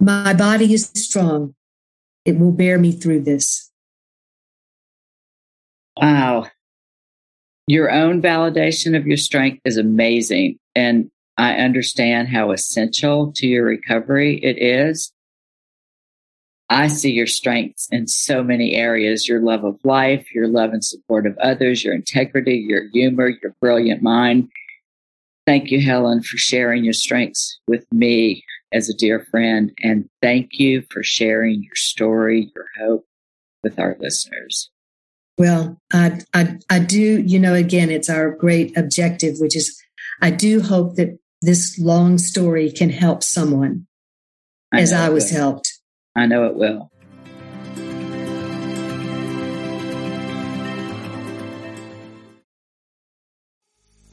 My 0.00 0.32
body 0.34 0.72
is 0.72 0.90
strong. 0.94 1.54
It 2.24 2.38
will 2.38 2.52
bear 2.52 2.78
me 2.78 2.92
through 2.92 3.20
this. 3.20 3.70
Wow. 6.00 6.46
Your 7.66 7.90
own 7.90 8.22
validation 8.22 8.96
of 8.96 9.06
your 9.06 9.16
strength 9.16 9.60
is 9.64 9.76
amazing. 9.76 10.58
And 10.74 11.10
I 11.36 11.54
understand 11.54 12.28
how 12.28 12.52
essential 12.52 13.32
to 13.36 13.46
your 13.46 13.64
recovery 13.64 14.42
it 14.42 14.58
is. 14.58 15.12
I 16.68 16.88
see 16.88 17.12
your 17.12 17.28
strengths 17.28 17.88
in 17.92 18.08
so 18.08 18.42
many 18.42 18.74
areas 18.74 19.28
your 19.28 19.40
love 19.40 19.64
of 19.64 19.78
life, 19.84 20.34
your 20.34 20.48
love 20.48 20.72
and 20.72 20.84
support 20.84 21.26
of 21.26 21.38
others, 21.38 21.84
your 21.84 21.94
integrity, 21.94 22.56
your 22.68 22.88
humor, 22.92 23.28
your 23.28 23.54
brilliant 23.60 24.02
mind. 24.02 24.48
Thank 25.46 25.70
you, 25.70 25.80
Helen, 25.80 26.22
for 26.22 26.36
sharing 26.38 26.82
your 26.82 26.92
strengths 26.92 27.60
with 27.68 27.86
me 27.92 28.44
as 28.72 28.88
a 28.88 28.94
dear 28.94 29.26
friend. 29.30 29.70
And 29.82 30.08
thank 30.20 30.58
you 30.58 30.82
for 30.90 31.04
sharing 31.04 31.62
your 31.62 31.76
story, 31.76 32.50
your 32.54 32.66
hope 32.80 33.06
with 33.62 33.78
our 33.78 33.96
listeners. 34.00 34.70
Well, 35.38 35.80
I, 35.92 36.20
I, 36.34 36.58
I 36.68 36.78
do, 36.80 37.22
you 37.22 37.38
know, 37.38 37.54
again, 37.54 37.90
it's 37.90 38.10
our 38.10 38.30
great 38.30 38.76
objective, 38.76 39.36
which 39.38 39.54
is 39.54 39.80
I 40.20 40.30
do 40.30 40.60
hope 40.62 40.96
that 40.96 41.18
this 41.42 41.78
long 41.78 42.18
story 42.18 42.72
can 42.72 42.90
help 42.90 43.22
someone 43.22 43.86
I 44.72 44.80
as 44.80 44.92
I 44.92 45.10
was 45.10 45.30
helped. 45.30 45.75
I 46.16 46.24
know 46.26 46.46
it 46.46 46.56
will. 46.56 46.90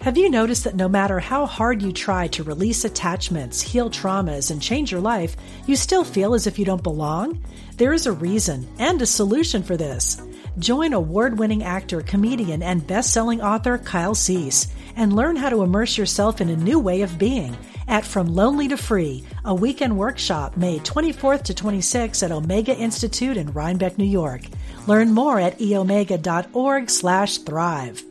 Have 0.01 0.17
you 0.17 0.29
noticed 0.29 0.65
that 0.65 0.75
no 0.75 0.89
matter 0.89 1.21
how 1.21 1.45
hard 1.45 1.81
you 1.81 1.93
try 1.93 2.27
to 2.27 2.43
release 2.43 2.83
attachments, 2.83 3.61
heal 3.61 3.89
traumas, 3.89 4.51
and 4.51 4.61
change 4.61 4.91
your 4.91 4.99
life, 4.99 5.37
you 5.65 5.77
still 5.77 6.03
feel 6.03 6.33
as 6.33 6.45
if 6.45 6.59
you 6.59 6.65
don't 6.65 6.83
belong? 6.83 7.41
There 7.77 7.93
is 7.93 8.05
a 8.05 8.11
reason 8.11 8.67
and 8.79 9.01
a 9.01 9.05
solution 9.05 9.63
for 9.63 9.77
this. 9.77 10.21
Join 10.59 10.91
award 10.91 11.39
winning 11.39 11.63
actor, 11.63 12.01
comedian, 12.01 12.61
and 12.61 12.85
best 12.85 13.13
selling 13.13 13.41
author 13.41 13.77
Kyle 13.77 14.13
Cease 14.13 14.67
and 14.97 15.15
learn 15.15 15.37
how 15.37 15.47
to 15.47 15.63
immerse 15.63 15.97
yourself 15.97 16.41
in 16.41 16.49
a 16.49 16.57
new 16.57 16.79
way 16.79 17.01
of 17.01 17.17
being 17.17 17.55
at 17.87 18.05
From 18.05 18.27
Lonely 18.33 18.67
to 18.67 18.77
Free, 18.77 19.23
a 19.45 19.53
weekend 19.53 19.97
workshop 19.97 20.57
May 20.57 20.79
24th 20.79 21.43
to 21.43 21.53
26th 21.53 22.23
at 22.23 22.31
Omega 22.31 22.75
Institute 22.75 23.37
in 23.37 23.51
Rhinebeck, 23.53 23.97
New 23.97 24.05
York. 24.05 24.41
Learn 24.87 25.11
more 25.11 25.39
at 25.39 25.59
eomega.org 25.59 26.89
slash 26.89 27.37
thrive. 27.39 28.03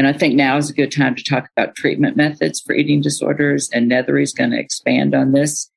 And 0.00 0.06
I 0.06 0.14
think 0.14 0.34
now 0.34 0.56
is 0.56 0.70
a 0.70 0.72
good 0.72 0.90
time 0.90 1.14
to 1.14 1.22
talk 1.22 1.50
about 1.54 1.74
treatment 1.74 2.16
methods 2.16 2.58
for 2.58 2.72
eating 2.72 3.02
disorders. 3.02 3.68
And 3.70 3.90
Nethery 3.90 4.22
is 4.22 4.32
going 4.32 4.50
to 4.52 4.58
expand 4.58 5.14
on 5.14 5.32
this. 5.32 5.70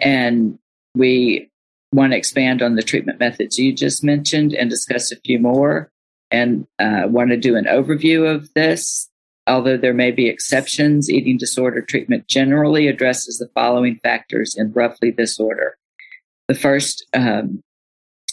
And 0.00 0.58
we 0.94 1.50
want 1.92 2.12
to 2.12 2.18
expand 2.18 2.62
on 2.62 2.74
the 2.74 2.82
treatment 2.82 3.20
methods 3.20 3.58
you 3.58 3.72
just 3.72 4.04
mentioned 4.04 4.52
and 4.52 4.68
discuss 4.68 5.12
a 5.12 5.20
few 5.20 5.38
more 5.38 5.90
and 6.30 6.66
uh, 6.78 7.02
want 7.06 7.30
to 7.30 7.36
do 7.36 7.56
an 7.56 7.64
overview 7.64 8.32
of 8.32 8.52
this. 8.54 9.08
Although 9.46 9.76
there 9.76 9.94
may 9.94 10.10
be 10.10 10.28
exceptions, 10.28 11.08
eating 11.08 11.38
disorder 11.38 11.80
treatment 11.80 12.26
generally 12.26 12.88
addresses 12.88 13.38
the 13.38 13.48
following 13.54 14.00
factors 14.02 14.56
in 14.58 14.72
roughly 14.72 15.12
this 15.12 15.38
order. 15.38 15.76
The 16.48 16.54
first 16.54 17.06
um, 17.14 17.62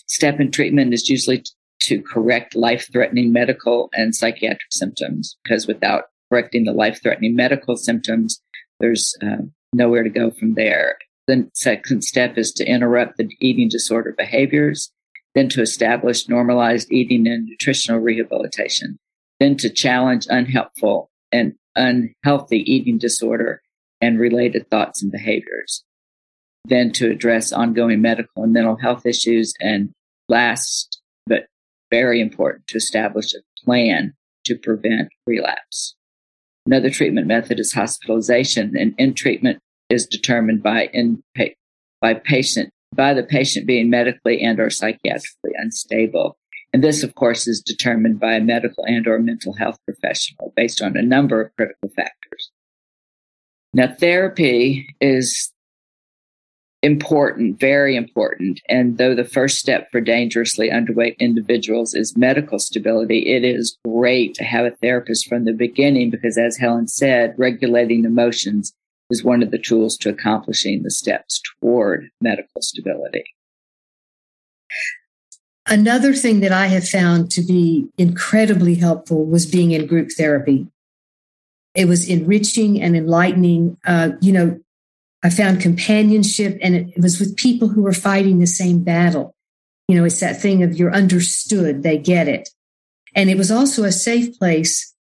step 0.08 0.39
in 0.39 0.50
treatment 0.50 0.94
is 0.94 1.08
usually 1.10 1.44
to 1.82 2.02
correct 2.02 2.56
life 2.56 2.88
threatening 2.92 3.32
medical 3.32 3.89
and 3.94 4.16
psychiatric 4.16 4.72
symptoms, 4.72 5.38
because 5.44 5.68
without 5.68 6.06
correcting 6.32 6.63
the 6.63 6.72
life 6.72 7.00
threatening 7.04 7.36
medical 7.36 7.76
symptoms, 7.76 8.42
there's 8.80 9.13
uh, 9.22 9.44
nowhere 9.74 10.04
to 10.04 10.10
go 10.10 10.32
from 10.32 10.56
there. 10.56 10.98
The 11.28 11.50
second 11.54 12.04
step 12.04 12.38
is 12.38 12.52
to 12.54 12.66
interrupt 12.66 13.18
the 13.18 13.30
eating 13.40 13.70
disorder 13.70 14.14
behaviors, 14.18 14.92
then 15.36 15.50
to 15.50 15.62
establish 15.62 16.28
normalized 16.28 16.92
eating 16.92 17.28
and 17.28 17.46
nutritional 17.46 18.02
rehabilitation, 18.02 18.98
then 19.40 19.56
to 19.58 19.70
challenge 19.70 20.28
unhelpful 20.30 21.10
and 21.32 21.54
unhealthy 21.76 22.60
eating 22.72 22.98
disorder 22.98 23.62
and 24.02 24.20
related 24.20 24.70
thoughts 24.70 25.02
and 25.02 25.12
behaviors, 25.12 25.84
then 26.66 26.92
to 26.92 27.10
address 27.10 27.54
ongoing 27.54 28.02
medical 28.02 28.44
and 28.44 28.54
mental 28.54 28.76
health 28.76 29.06
issues, 29.06 29.54
and 29.62 29.92
last 30.28 31.02
but 31.26 31.46
very 31.90 32.20
important, 32.20 32.68
to 32.68 32.78
establish 32.78 33.34
a 33.34 33.40
plan 33.64 34.14
to 34.46 34.58
prevent 34.58 35.10
relapse. 35.26 35.96
Another 36.66 36.90
treatment 36.90 37.28
method 37.28 37.60
is 37.60 37.74
hospitalization, 37.74 38.76
and 38.78 38.94
in 38.98 39.14
treatment 39.14 39.60
is 39.93 40.06
determined 40.06 40.62
by 40.63 40.89
in 40.93 41.23
by 42.01 42.13
patient 42.13 42.69
by 42.95 43.13
the 43.13 43.23
patient 43.23 43.65
being 43.65 43.89
medically 43.89 44.41
and 44.41 44.60
or 44.60 44.67
psychiatrically 44.67 45.53
unstable. 45.56 46.38
And 46.73 46.84
this, 46.84 47.03
of 47.03 47.15
course, 47.15 47.47
is 47.47 47.62
determined 47.62 48.19
by 48.19 48.34
a 48.34 48.41
medical 48.41 48.84
and 48.86 49.08
or 49.08 49.19
mental 49.19 49.53
health 49.53 49.77
professional 49.86 50.53
based 50.56 50.82
on 50.82 50.97
a 50.97 51.01
number 51.01 51.41
of 51.41 51.56
critical 51.56 51.89
factors. 51.89 52.51
Now, 53.73 53.93
therapy 53.93 54.88
is 54.99 55.51
important, 56.82 57.60
very 57.60 57.95
important. 57.95 58.60
And 58.69 58.97
though 58.97 59.15
the 59.15 59.23
first 59.23 59.58
step 59.58 59.89
for 59.91 60.01
dangerously 60.01 60.69
underweight 60.69 61.17
individuals 61.19 61.93
is 61.93 62.17
medical 62.17 62.60
stability, 62.60 63.34
it 63.34 63.43
is 63.43 63.77
great 63.86 64.36
to 64.36 64.43
have 64.43 64.65
a 64.65 64.75
therapist 64.82 65.27
from 65.27 65.45
the 65.45 65.53
beginning 65.53 66.10
because, 66.10 66.38
as 66.38 66.58
Helen 66.58 66.88
said, 66.88 67.36
regulating 67.38 68.03
emotions 68.03 68.73
is 69.13 69.23
one 69.23 69.43
of 69.43 69.52
the 69.52 69.60
tools 69.60 69.95
to 69.97 70.10
accomplishing 70.10 70.82
the 70.82 70.89
steps 70.89 71.39
toward 71.62 72.10
medical 72.19 72.62
stability. 72.62 73.23
Another 75.67 76.13
thing 76.13 76.39
that 76.39 76.52
I 76.52 76.65
have 76.67 76.89
found 76.89 77.32
to 77.32 77.41
be 77.41 77.88
incredibly 77.97 78.76
helpful 78.76 79.23
was 79.26 79.45
being 79.45 79.71
in 79.71 79.86
group 79.86 80.10
therapy. 80.17 80.67
It 81.76 81.88
was 81.88 82.10
enriching 82.10 82.82
and 82.82 82.97
enlightening. 82.97 83.78
Uh, 83.86 84.10
you 84.19 84.34
know, 84.34 84.60
I 85.23 85.30
found 85.30 85.62
companionship 85.62 86.58
and 86.62 86.76
it, 86.76 86.88
it 86.97 87.02
was 87.02 87.19
with 87.19 87.38
people 87.38 87.69
who 87.69 87.84
were 87.84 87.93
fighting 87.93 88.39
the 88.39 88.47
same 88.47 88.84
battle. 88.84 89.36
You 89.88 89.95
know, 89.95 90.06
it's 90.06 90.19
that 90.21 90.41
thing 90.41 90.63
of 90.63 90.76
you're 90.76 90.93
understood, 90.93 91.84
they 91.84 91.97
get 91.97 92.28
it. 92.28 92.49
And 93.15 93.30
it 93.30 93.38
was 93.38 93.52
also 93.52 93.84
a 93.84 93.91
safe 93.91 94.38
place 94.39 94.93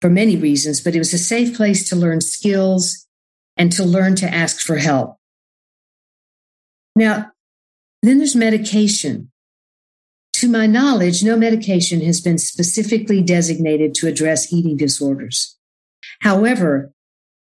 for 0.00 0.08
many 0.08 0.36
reasons, 0.36 0.80
but 0.80 0.94
it 0.94 0.98
was 0.98 1.12
a 1.12 1.18
safe 1.18 1.56
place 1.56 1.88
to 1.88 1.96
learn 1.96 2.20
skills 2.20 3.07
and 3.58 3.72
to 3.72 3.84
learn 3.84 4.14
to 4.16 4.32
ask 4.32 4.60
for 4.60 4.76
help. 4.76 5.16
Now, 6.96 7.32
then 8.02 8.18
there's 8.18 8.36
medication. 8.36 9.30
To 10.34 10.48
my 10.48 10.66
knowledge, 10.66 11.22
no 11.24 11.36
medication 11.36 12.00
has 12.02 12.20
been 12.20 12.38
specifically 12.38 13.22
designated 13.22 13.94
to 13.96 14.06
address 14.06 14.52
eating 14.52 14.76
disorders. 14.76 15.56
However, 16.20 16.92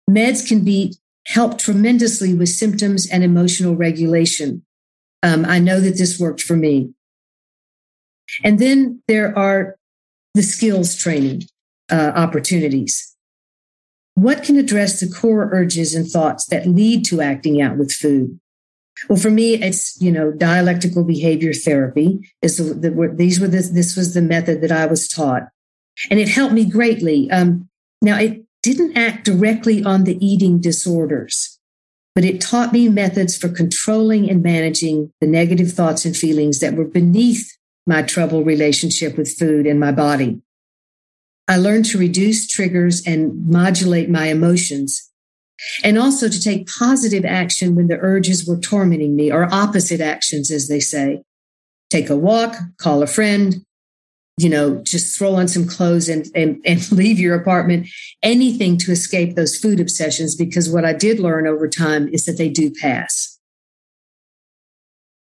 meds 0.10 0.48
can 0.48 0.64
be 0.64 0.96
helped 1.28 1.60
tremendously 1.60 2.34
with 2.34 2.50
symptoms 2.50 3.10
and 3.10 3.24
emotional 3.24 3.76
regulation. 3.76 4.64
Um, 5.24 5.44
I 5.46 5.60
know 5.60 5.80
that 5.80 5.98
this 5.98 6.20
worked 6.20 6.42
for 6.42 6.56
me. 6.56 6.94
And 8.44 8.60
then 8.60 9.02
there 9.08 9.38
are 9.38 9.76
the 10.34 10.44
skills 10.44 10.96
training 10.96 11.44
uh, 11.92 12.12
opportunities. 12.16 13.15
What 14.16 14.44
can 14.44 14.58
address 14.58 15.00
the 15.00 15.10
core 15.10 15.50
urges 15.52 15.94
and 15.94 16.08
thoughts 16.08 16.46
that 16.46 16.68
lead 16.68 17.06
to 17.06 17.22
acting 17.22 17.62
out 17.62 17.78
with 17.78 17.92
food? 17.92 18.40
Well, 19.10 19.20
for 19.20 19.30
me, 19.30 19.56
it's 19.56 20.02
you 20.02 20.12
know 20.12 20.32
dialectical 20.32 21.04
behavior 21.04 21.54
therapy. 21.54 22.32
Is 22.42 22.58
the, 22.58 22.74
the, 22.74 23.14
these 23.14 23.40
were 23.40 23.48
this 23.48 23.70
this 23.70 23.96
was 23.96 24.14
the 24.14 24.22
method 24.22 24.62
that 24.62 24.72
I 24.72 24.86
was 24.86 25.08
taught, 25.08 25.50
and 26.10 26.20
it 26.20 26.30
helped 26.30 26.54
me 26.54 26.66
greatly. 26.66 27.30
Um, 27.30 27.68
now, 28.02 28.18
it 28.18 28.46
didn't 28.64 28.98
act 28.98 29.26
directly 29.26 29.84
on 29.84 30.06
the 30.06 30.18
eating 30.26 30.62
disorders, 30.62 31.60
but 32.16 32.24
it 32.24 32.40
taught 32.40 32.72
me 32.72 32.88
methods 32.88 33.36
for 33.38 33.50
controlling 33.50 34.30
and 34.30 34.42
managing 34.42 35.12
the 35.20 35.28
negative 35.28 35.74
thoughts 35.74 36.06
and 36.06 36.16
feelings 36.16 36.60
that 36.62 36.76
were 36.76 36.86
beneath 36.86 37.52
my 37.86 38.02
troubled 38.02 38.46
relationship 38.48 39.18
with 39.18 39.38
food 39.38 39.68
and 39.68 39.80
my 39.80 39.92
body. 39.92 40.42
I 41.48 41.58
learned 41.58 41.86
to 41.86 41.98
reduce 41.98 42.48
triggers 42.48 43.06
and 43.06 43.48
modulate 43.48 44.10
my 44.10 44.28
emotions, 44.28 45.10
and 45.84 45.98
also 45.98 46.28
to 46.28 46.42
take 46.42 46.68
positive 46.68 47.24
action 47.24 47.76
when 47.76 47.88
the 47.88 48.00
urges 48.00 48.48
were 48.48 48.60
tormenting 48.60 49.16
me, 49.16 49.32
or 49.32 49.54
opposite 49.54 50.02
actions, 50.02 50.52
as 50.52 50.68
they 50.68 50.80
say. 50.80 51.22
Take 51.90 52.10
a 52.10 52.18
walk, 52.18 52.56
call 52.78 53.04
a 53.04 53.08
friend, 53.08 53.64
you 54.38 54.50
know, 54.50 54.82
just 54.84 55.18
throw 55.18 55.36
on 55.36 55.48
some 55.48 55.68
clothes 55.68 56.10
and, 56.10 56.28
and, 56.36 56.62
and 56.66 56.92
leave 56.92 57.20
your 57.20 57.36
apartment, 57.36 57.88
anything 58.22 58.78
to 58.80 58.92
escape 58.92 59.36
those 59.36 59.58
food 59.58 59.80
obsessions. 59.80 60.36
Because 60.36 60.70
what 60.70 60.86
I 60.86 60.94
did 60.94 61.20
learn 61.20 61.48
over 61.48 61.68
time 61.68 62.08
is 62.10 62.26
that 62.26 62.38
they 62.38 62.50
do 62.50 62.72
pass. 62.72 63.40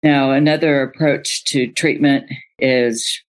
Now, 0.01 0.32
another 0.32 0.82
approach 0.82 1.43
to 1.45 1.68
treatment 1.74 2.32
is 2.57 3.22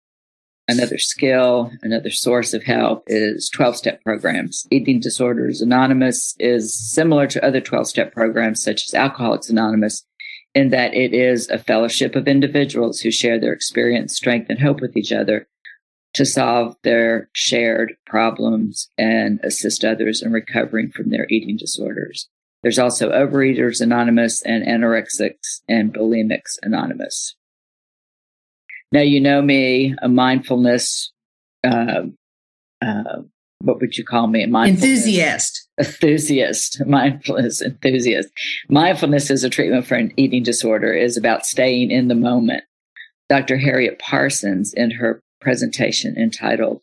another 0.69 0.99
skill, 0.99 1.73
another 1.83 2.11
source 2.11 2.55
of 2.55 2.63
help 2.63 3.03
is 3.07 3.49
12 3.49 3.77
step 3.77 4.05
programs. 4.05 4.67
Eating 4.71 5.01
Disorders 5.01 5.61
Anonymous 5.61 6.37
is 6.39 6.79
similar 6.93 7.27
to 7.27 7.45
other 7.45 7.61
12 7.61 7.89
step 7.89 8.13
programs 8.13 8.63
such 8.63 8.87
as 8.87 8.95
Alcoholics 8.95 9.49
Anonymous 9.49 10.05
in 10.55 10.71
that 10.71 10.95
it 10.95 11.15
is 11.15 11.49
a 11.51 11.59
fellowship 11.59 12.15
of 12.15 12.29
individuals 12.29 13.01
who 13.01 13.11
share 13.11 13.39
their 13.39 13.53
experience, 13.53 14.15
strength, 14.15 14.49
and 14.49 14.61
hope 14.61 14.81
with 14.81 14.97
each 14.97 15.13
other 15.13 15.47
to 16.15 16.25
solve 16.25 16.75
their 16.85 17.29
shared 17.33 17.95
problems 18.07 18.89
and 18.97 19.41
assist 19.45 19.85
others 19.85 20.23
in 20.23 20.33
recovering 20.33 20.91
from 20.91 21.11
their 21.11 21.27
eating 21.29 21.57
disorders. 21.57 22.29
There's 22.63 22.79
also 22.79 23.11
Overeaters 23.11 23.81
Anonymous 23.81 24.43
and 24.43 24.65
Anorexics 24.65 25.61
and 25.69 25.95
Bulimics 25.95 26.59
Anonymous. 26.63 27.37
Now, 28.91 29.03
you 29.03 29.21
know 29.21 29.43
me, 29.43 29.95
a 30.01 30.09
mindfulness, 30.09 31.13
uh, 31.63 32.03
uh, 32.81 33.23
what 33.61 33.81
would 33.81 33.99
you 33.99 34.05
call 34.05 34.29
me? 34.29 34.45
A 34.45 34.49
mindfulness 34.49 34.83
enthusiast. 34.83 35.69
Enthusiast, 35.79 36.83
mindfulness 36.87 37.61
enthusiast. 37.61 38.29
Mindfulness 38.69 39.31
as 39.31 39.45
a 39.45 39.51
treatment 39.51 39.87
for 39.87 39.97
an 39.97 40.13
eating 40.17 40.43
disorder 40.43 40.93
is 40.93 41.17
about 41.17 41.45
staying 41.45 41.91
in 41.91 42.09
the 42.09 42.15
moment. 42.15 42.65
Dr. 43.29 43.59
Harriet 43.59 43.99
Parsons, 43.99 44.73
in 44.73 44.93
her 44.93 45.21
presentation 45.41 46.17
entitled 46.17 46.81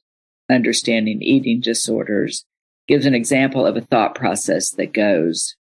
Understanding 0.49 1.23
Eating 1.23 1.59
Disorders, 1.59 2.45
gives 2.87 3.07
an 3.07 3.15
example 3.15 3.65
of 3.65 3.75
a 3.75 3.81
thought 3.81 4.13
process 4.13 4.71
that 4.71 4.93
goes 4.93 5.55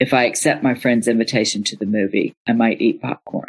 If 0.00 0.12
I 0.12 0.24
accept 0.24 0.64
my 0.64 0.74
friend's 0.74 1.06
invitation 1.06 1.62
to 1.64 1.76
the 1.76 1.86
movie, 1.86 2.34
I 2.48 2.52
might 2.52 2.80
eat 2.80 3.00
popcorn. 3.00 3.46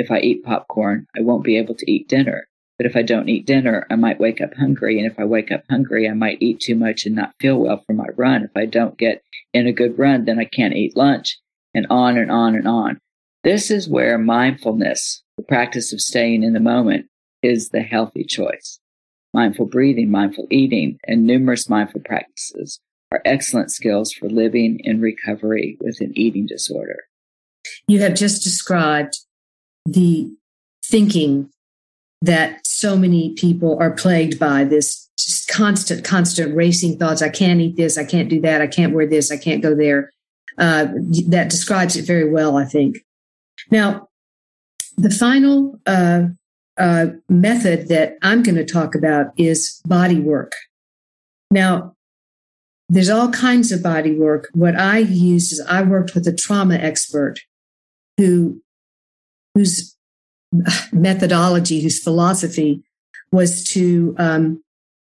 If 0.00 0.10
I 0.10 0.20
eat 0.20 0.42
popcorn, 0.42 1.06
I 1.14 1.20
won't 1.20 1.44
be 1.44 1.58
able 1.58 1.74
to 1.74 1.90
eat 1.90 2.08
dinner. 2.08 2.48
But 2.78 2.86
if 2.86 2.96
I 2.96 3.02
don't 3.02 3.28
eat 3.28 3.44
dinner, 3.44 3.86
I 3.90 3.96
might 3.96 4.18
wake 4.18 4.40
up 4.40 4.54
hungry. 4.54 4.98
And 4.98 5.06
if 5.06 5.18
I 5.18 5.26
wake 5.26 5.52
up 5.52 5.62
hungry, 5.68 6.08
I 6.08 6.14
might 6.14 6.40
eat 6.40 6.60
too 6.60 6.74
much 6.74 7.04
and 7.04 7.14
not 7.14 7.34
feel 7.38 7.58
well 7.58 7.84
for 7.86 7.92
my 7.92 8.06
run. 8.16 8.42
If 8.42 8.52
I 8.56 8.64
don't 8.64 8.96
get 8.96 9.22
in 9.52 9.66
a 9.66 9.72
good 9.72 9.98
run, 9.98 10.24
then 10.24 10.38
I 10.38 10.46
can't 10.46 10.74
eat 10.74 10.96
lunch 10.96 11.38
and 11.74 11.86
on 11.90 12.16
and 12.16 12.30
on 12.30 12.54
and 12.54 12.66
on. 12.66 12.98
This 13.44 13.70
is 13.70 13.90
where 13.90 14.16
mindfulness, 14.16 15.22
the 15.36 15.42
practice 15.42 15.92
of 15.92 16.00
staying 16.00 16.42
in 16.42 16.54
the 16.54 16.60
moment, 16.60 17.04
is 17.42 17.68
the 17.68 17.82
healthy 17.82 18.24
choice. 18.24 18.80
Mindful 19.34 19.66
breathing, 19.66 20.10
mindful 20.10 20.46
eating, 20.50 20.98
and 21.06 21.26
numerous 21.26 21.68
mindful 21.68 22.00
practices 22.00 22.80
are 23.12 23.20
excellent 23.26 23.70
skills 23.70 24.14
for 24.14 24.30
living 24.30 24.80
in 24.82 25.02
recovery 25.02 25.76
with 25.82 26.00
an 26.00 26.12
eating 26.16 26.46
disorder. 26.46 27.00
You 27.86 28.00
have 28.00 28.14
just 28.14 28.42
described 28.42 29.18
the 29.86 30.30
thinking 30.84 31.50
that 32.22 32.66
so 32.66 32.96
many 32.96 33.34
people 33.34 33.78
are 33.80 33.90
plagued 33.90 34.38
by 34.38 34.64
this 34.64 35.08
just 35.16 35.48
constant, 35.48 36.04
constant 36.04 36.54
racing 36.54 36.98
thoughts. 36.98 37.22
I 37.22 37.28
can't 37.28 37.60
eat 37.60 37.76
this. 37.76 37.98
I 37.98 38.04
can't 38.04 38.28
do 38.28 38.40
that. 38.42 38.60
I 38.60 38.66
can't 38.66 38.94
wear 38.94 39.06
this. 39.06 39.30
I 39.30 39.36
can't 39.36 39.62
go 39.62 39.74
there. 39.74 40.12
Uh, 40.58 40.88
that 41.28 41.48
describes 41.48 41.96
it 41.96 42.04
very 42.06 42.28
well, 42.28 42.56
I 42.56 42.64
think. 42.64 42.98
Now, 43.70 44.08
the 44.96 45.10
final 45.10 45.80
uh, 45.86 46.24
uh, 46.76 47.06
method 47.28 47.88
that 47.88 48.16
I'm 48.22 48.42
going 48.42 48.56
to 48.56 48.64
talk 48.64 48.94
about 48.94 49.32
is 49.36 49.80
body 49.86 50.20
work. 50.20 50.52
Now, 51.50 51.94
there's 52.88 53.10
all 53.10 53.30
kinds 53.30 53.70
of 53.72 53.82
body 53.82 54.14
work. 54.14 54.48
What 54.52 54.76
I 54.76 54.98
used 54.98 55.52
is 55.52 55.60
I 55.60 55.82
worked 55.82 56.14
with 56.14 56.26
a 56.26 56.34
trauma 56.34 56.74
expert 56.74 57.40
who 58.16 58.60
whose 59.54 59.96
methodology, 60.92 61.80
whose 61.80 62.02
philosophy 62.02 62.82
was 63.30 63.62
to 63.64 64.14
um, 64.18 64.62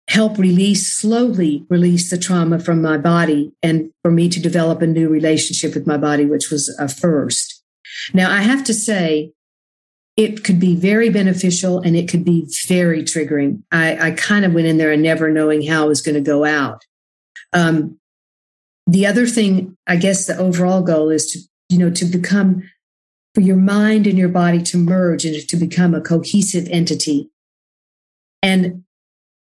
help 0.08 0.38
release, 0.38 0.92
slowly 0.92 1.66
release 1.70 2.10
the 2.10 2.18
trauma 2.18 2.60
from 2.60 2.82
my 2.82 2.98
body 2.98 3.52
and 3.64 3.92
for 4.04 4.12
me 4.12 4.30
to 4.30 4.40
develop 4.40 4.82
a 4.82 4.88
new 4.88 5.10
relationship 5.10 5.74
with 5.74 5.88
my 5.88 5.98
body, 5.98 6.26
which 6.26 6.52
was 6.52 6.70
a 6.80 6.88
first. 6.88 7.64
Now, 8.14 8.32
I 8.32 8.42
have 8.42 8.64
to 8.66 8.74
say, 8.74 9.34
it 10.16 10.44
could 10.44 10.60
be 10.60 10.76
very 10.76 11.10
beneficial 11.10 11.80
and 11.80 11.96
it 11.96 12.08
could 12.08 12.24
be 12.24 12.48
very 12.68 13.02
triggering. 13.02 13.64
I, 13.72 14.10
I 14.10 14.12
kind 14.12 14.46
of 14.46 14.54
went 14.54 14.68
in 14.68 14.78
there 14.78 14.92
and 14.92 15.02
never 15.02 15.32
knowing 15.32 15.64
how 15.64 15.86
it 15.86 15.88
was 15.88 16.02
going 16.02 16.16
to 16.16 16.22
go 16.22 16.46
out. 16.46 16.86
Um, 17.52 18.00
the 18.86 19.08
other 19.08 19.26
thing, 19.26 19.76
I 19.88 19.96
guess 19.96 20.28
the 20.28 20.38
overall 20.38 20.84
goal 20.84 21.10
is 21.10 21.32
to, 21.32 21.40
you 21.70 21.80
know, 21.80 21.90
to 21.92 22.06
become 22.06 22.70
for 23.34 23.42
your 23.42 23.58
mind 23.58 24.06
and 24.06 24.18
your 24.18 24.30
body 24.30 24.62
to 24.62 24.78
merge 24.78 25.26
and 25.26 25.36
to 25.48 25.58
become 25.58 25.94
a 25.94 26.02
cohesive 26.02 26.68
entity. 26.70 27.30
And 28.42 28.84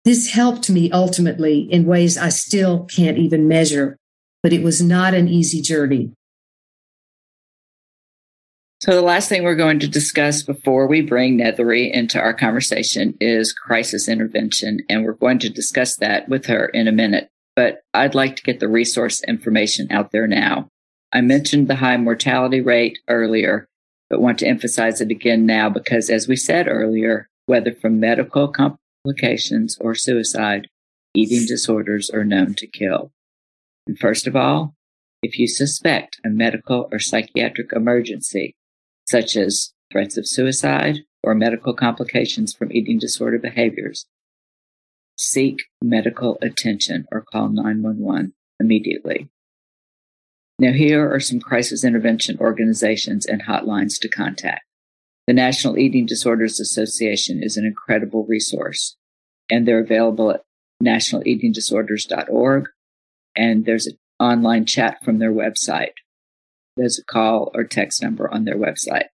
this 0.04 0.30
helped 0.30 0.70
me 0.70 0.90
ultimately 0.90 1.60
in 1.60 1.84
ways 1.84 2.16
I 2.16 2.28
still 2.28 2.84
can't 2.84 3.18
even 3.18 3.48
measure, 3.48 3.96
but 4.42 4.52
it 4.52 4.62
was 4.62 4.82
not 4.82 5.14
an 5.14 5.28
easy 5.28 5.60
journey. 5.60 6.12
So, 8.80 8.92
the 8.92 9.02
last 9.02 9.30
thing 9.30 9.44
we're 9.44 9.54
going 9.54 9.78
to 9.78 9.88
discuss 9.88 10.42
before 10.42 10.86
we 10.86 11.00
bring 11.00 11.38
Nethery 11.38 11.90
into 11.90 12.20
our 12.20 12.34
conversation 12.34 13.16
is 13.18 13.54
crisis 13.54 14.08
intervention. 14.08 14.80
And 14.90 15.04
we're 15.04 15.14
going 15.14 15.38
to 15.38 15.48
discuss 15.48 15.96
that 15.96 16.28
with 16.28 16.44
her 16.46 16.66
in 16.66 16.86
a 16.86 16.92
minute. 16.92 17.30
But 17.56 17.80
I'd 17.94 18.14
like 18.14 18.36
to 18.36 18.42
get 18.42 18.60
the 18.60 18.68
resource 18.68 19.22
information 19.26 19.86
out 19.90 20.12
there 20.12 20.26
now. 20.26 20.68
I 21.12 21.22
mentioned 21.22 21.68
the 21.68 21.76
high 21.76 21.96
mortality 21.96 22.60
rate 22.60 22.98
earlier 23.08 23.68
but 24.10 24.20
want 24.20 24.38
to 24.38 24.46
emphasize 24.46 25.00
it 25.00 25.10
again 25.10 25.46
now 25.46 25.68
because, 25.68 26.10
as 26.10 26.28
we 26.28 26.36
said 26.36 26.68
earlier, 26.68 27.28
whether 27.46 27.72
from 27.72 28.00
medical 28.00 28.48
complications 28.48 29.76
or 29.80 29.94
suicide, 29.94 30.68
eating 31.14 31.46
disorders 31.46 32.10
are 32.10 32.24
known 32.24 32.54
to 32.54 32.66
kill. 32.66 33.12
And 33.86 33.98
first 33.98 34.26
of 34.26 34.36
all, 34.36 34.74
if 35.22 35.38
you 35.38 35.46
suspect 35.46 36.20
a 36.24 36.28
medical 36.28 36.88
or 36.92 36.98
psychiatric 36.98 37.72
emergency, 37.72 38.54
such 39.08 39.36
as 39.36 39.72
threats 39.90 40.16
of 40.16 40.26
suicide 40.26 41.00
or 41.22 41.34
medical 41.34 41.74
complications 41.74 42.52
from 42.52 42.72
eating 42.72 42.98
disorder 42.98 43.38
behaviors, 43.38 44.06
seek 45.16 45.62
medical 45.82 46.38
attention 46.42 47.06
or 47.12 47.22
call 47.22 47.48
911 47.48 48.34
immediately. 48.60 49.28
Now, 50.58 50.72
here 50.72 51.12
are 51.12 51.20
some 51.20 51.40
crisis 51.40 51.84
intervention 51.84 52.38
organizations 52.38 53.26
and 53.26 53.42
hotlines 53.42 53.98
to 54.00 54.08
contact. 54.08 54.62
The 55.26 55.32
National 55.32 55.78
Eating 55.78 56.06
Disorders 56.06 56.60
Association 56.60 57.42
is 57.42 57.56
an 57.56 57.64
incredible 57.64 58.24
resource, 58.26 58.96
and 59.50 59.66
they're 59.66 59.80
available 59.80 60.30
at 60.30 60.42
nationaleatingdisorders.org, 60.82 62.68
and 63.34 63.64
there's 63.64 63.86
an 63.86 63.96
online 64.20 64.66
chat 64.66 65.02
from 65.04 65.18
their 65.18 65.32
website. 65.32 65.92
There's 66.76 66.98
a 66.98 67.04
call 67.04 67.50
or 67.54 67.64
text 67.64 68.02
number 68.02 68.32
on 68.32 68.44
their 68.44 68.56
website. 68.56 69.06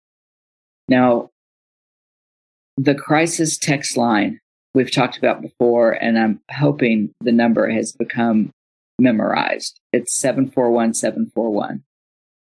Now, 0.87 1.29
the 2.77 2.95
crisis 2.95 3.57
text 3.57 3.95
line 3.95 4.39
we've 4.73 4.91
talked 4.91 5.17
about 5.17 5.41
before, 5.41 5.91
and 5.91 6.17
I'm 6.17 6.41
hoping 6.51 7.13
the 7.21 7.31
number 7.31 7.69
has 7.69 7.91
become 7.91 8.51
memorized. 8.99 9.79
It's 9.91 10.13
741741. 10.15 11.83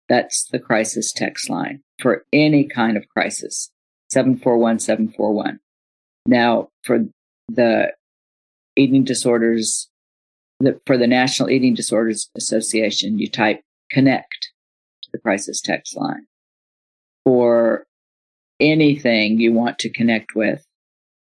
That's 0.07 0.47
the 0.47 0.59
crisis 0.59 1.11
text 1.11 1.49
line 1.49 1.81
for 1.99 2.25
any 2.33 2.67
kind 2.67 2.97
of 2.97 3.07
crisis. 3.09 3.71
741741. 4.09 5.59
Now, 6.25 6.69
for 6.83 7.05
the 7.47 7.93
eating 8.75 9.03
disorders, 9.03 9.89
the, 10.59 10.79
for 10.85 10.97
the 10.97 11.07
National 11.07 11.49
Eating 11.49 11.75
Disorders 11.75 12.29
Association, 12.35 13.19
you 13.19 13.29
type 13.29 13.61
connect 13.91 14.49
to 15.03 15.09
the 15.13 15.19
crisis 15.19 15.61
text 15.61 15.95
line. 15.95 16.25
For 17.23 17.85
anything 18.59 19.39
you 19.39 19.53
want 19.53 19.77
to 19.79 19.89
connect 19.89 20.35
with, 20.35 20.65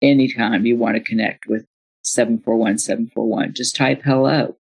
anytime 0.01 0.65
you 0.65 0.77
want 0.77 0.97
to 0.97 1.03
connect 1.03 1.47
with 1.47 1.67
741741, 2.05 3.55
just 3.55 3.75
type 3.75 4.03
hello 4.05 4.57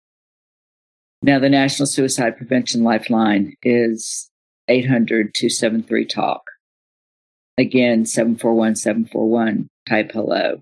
now, 1.26 1.40
the 1.40 1.50
National 1.50 1.88
Suicide 1.88 2.38
Prevention 2.38 2.84
Lifeline 2.84 3.56
is 3.64 4.30
800 4.68 5.34
273 5.34 6.06
TALK. 6.06 6.44
Again, 7.58 8.06
741 8.06 8.76
741, 8.76 9.68
type 9.90 10.12
hello. 10.12 10.62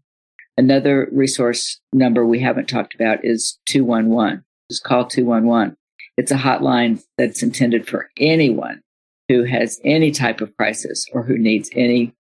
Another 0.56 1.10
resource 1.12 1.82
number 1.92 2.26
we 2.26 2.40
haven't 2.40 2.70
talked 2.70 2.96
about 2.96 3.26
is 3.26 3.60
211. 3.66 4.46
Just 4.72 4.86
call 4.86 5.06
211. 5.06 5.76
It's 6.16 6.32
a 6.32 6.38
hotline 6.38 7.04
that's 7.18 7.44
intended 7.44 7.86
for 7.86 8.10
anyone 8.18 8.80
who 9.28 9.44
has 9.44 9.82
any 9.84 10.12
type 10.12 10.40
of 10.40 10.56
crisis 10.56 11.06
or 11.12 11.24
who 11.24 11.38
needs 11.38 11.70
any 11.74 12.14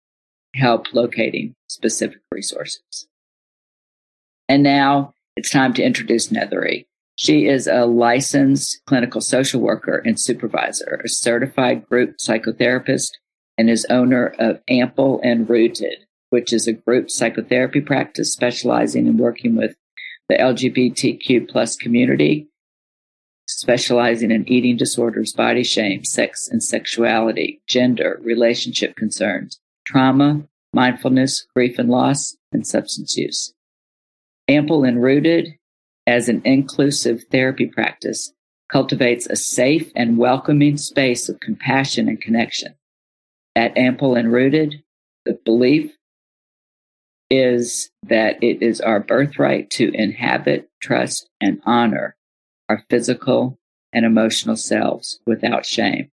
help 0.53 0.93
locating 0.93 1.55
specific 1.69 2.19
resources. 2.29 3.07
And 4.49 4.63
now 4.63 5.13
it's 5.37 5.49
time 5.49 5.73
to 5.75 5.83
introduce 5.83 6.27
Nethery. 6.27 6.87
She 7.15 7.45
is 7.45 7.67
a 7.67 7.85
licensed 7.85 8.81
clinical 8.85 9.21
social 9.21 9.61
worker 9.61 10.01
and 10.05 10.19
supervisor, 10.19 11.01
a 11.03 11.09
certified 11.09 11.87
group 11.87 12.17
psychotherapist, 12.17 13.09
and 13.57 13.69
is 13.69 13.85
owner 13.89 14.33
of 14.39 14.61
Ample 14.67 15.21
and 15.23 15.47
Rooted, 15.47 16.05
which 16.31 16.51
is 16.51 16.67
a 16.67 16.73
group 16.73 17.11
psychotherapy 17.11 17.81
practice 17.81 18.33
specializing 18.33 19.05
in 19.05 19.17
working 19.17 19.55
with 19.55 19.75
the 20.27 20.35
LGBTQ 20.35 21.47
plus 21.47 21.75
community, 21.75 22.47
specializing 23.47 24.31
in 24.31 24.49
eating 24.49 24.77
disorders, 24.77 25.33
body 25.33 25.63
shame, 25.63 26.03
sex 26.03 26.47
and 26.47 26.63
sexuality, 26.63 27.61
gender, 27.67 28.19
relationship 28.23 28.95
concerns, 28.95 29.59
trauma, 29.85 30.43
mindfulness, 30.73 31.45
grief 31.55 31.77
and 31.77 31.89
loss, 31.89 32.35
and 32.51 32.65
substance 32.65 33.15
use. 33.15 33.53
Ample 34.47 34.83
and 34.83 35.01
Rooted 35.01 35.53
as 36.07 36.29
an 36.29 36.41
inclusive 36.45 37.23
therapy 37.31 37.67
practice 37.67 38.33
cultivates 38.71 39.27
a 39.27 39.35
safe 39.35 39.91
and 39.95 40.17
welcoming 40.17 40.77
space 40.77 41.29
of 41.29 41.39
compassion 41.39 42.07
and 42.07 42.19
connection. 42.21 42.75
At 43.55 43.77
Ample 43.77 44.15
and 44.15 44.31
Rooted, 44.31 44.83
the 45.25 45.37
belief 45.45 45.95
is 47.29 47.89
that 48.03 48.43
it 48.43 48.61
is 48.61 48.81
our 48.81 48.99
birthright 48.99 49.69
to 49.71 49.91
inhabit, 49.93 50.69
trust, 50.81 51.29
and 51.39 51.61
honor 51.65 52.15
our 52.69 52.83
physical 52.89 53.57
and 53.91 54.05
emotional 54.05 54.55
selves 54.55 55.19
without 55.25 55.65
shame. 55.65 56.09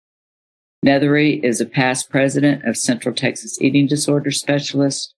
Nethery 0.84 1.42
is 1.42 1.60
a 1.60 1.66
past 1.66 2.08
president 2.08 2.64
of 2.64 2.76
Central 2.76 3.14
Texas 3.14 3.60
Eating 3.60 3.86
Disorder 3.86 4.30
Specialists, 4.30 5.14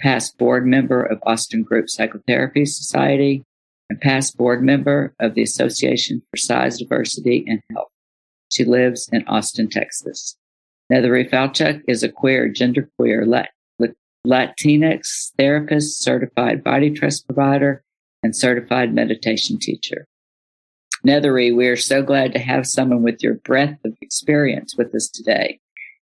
past 0.00 0.36
board 0.36 0.66
member 0.66 1.02
of 1.02 1.20
Austin 1.24 1.62
Group 1.62 1.88
Psychotherapy 1.88 2.64
Society, 2.64 3.44
and 3.88 4.00
past 4.00 4.36
board 4.36 4.62
member 4.62 5.14
of 5.20 5.34
the 5.34 5.42
Association 5.42 6.22
for 6.30 6.36
Size 6.36 6.78
Diversity 6.78 7.44
and 7.46 7.60
Health. 7.72 7.90
She 8.50 8.64
lives 8.64 9.08
in 9.12 9.26
Austin, 9.26 9.68
Texas. 9.68 10.36
Nethery 10.92 11.28
Falchuk 11.28 11.82
is 11.88 12.02
a 12.02 12.08
queer, 12.08 12.52
genderqueer 12.52 13.26
Latinx 14.26 15.32
therapist, 15.38 16.02
certified 16.02 16.64
body 16.64 16.90
trust 16.90 17.26
provider, 17.26 17.82
and 18.22 18.34
certified 18.34 18.92
meditation 18.92 19.58
teacher. 19.58 20.06
Nethery, 21.06 21.54
we 21.54 21.68
are 21.68 21.76
so 21.76 22.02
glad 22.02 22.32
to 22.32 22.40
have 22.40 22.66
someone 22.66 23.02
with 23.02 23.22
your 23.22 23.34
breadth 23.34 23.78
of 23.84 23.94
experience 24.00 24.74
with 24.76 24.92
us 24.94 25.08
today. 25.08 25.60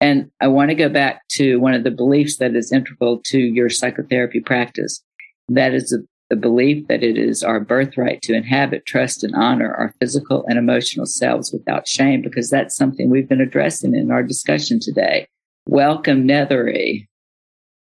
And 0.00 0.30
I 0.40 0.48
want 0.48 0.70
to 0.70 0.74
go 0.74 0.88
back 0.88 1.28
to 1.32 1.60
one 1.60 1.74
of 1.74 1.84
the 1.84 1.90
beliefs 1.90 2.38
that 2.38 2.56
is 2.56 2.72
integral 2.72 3.20
to 3.26 3.38
your 3.38 3.68
psychotherapy 3.68 4.40
practice. 4.40 5.02
That 5.48 5.74
is 5.74 5.90
the, 5.90 6.04
the 6.30 6.36
belief 6.36 6.86
that 6.86 7.02
it 7.02 7.18
is 7.18 7.42
our 7.42 7.60
birthright 7.60 8.22
to 8.22 8.32
inhabit, 8.32 8.86
trust, 8.86 9.24
and 9.24 9.34
honor 9.34 9.74
our 9.74 9.92
physical 10.00 10.44
and 10.46 10.58
emotional 10.58 11.04
selves 11.04 11.52
without 11.52 11.88
shame, 11.88 12.22
because 12.22 12.48
that's 12.48 12.76
something 12.76 13.10
we've 13.10 13.28
been 13.28 13.40
addressing 13.40 13.94
in 13.94 14.12
our 14.12 14.22
discussion 14.22 14.78
today. 14.80 15.26
Welcome, 15.66 16.26
Nethery. 16.26 17.08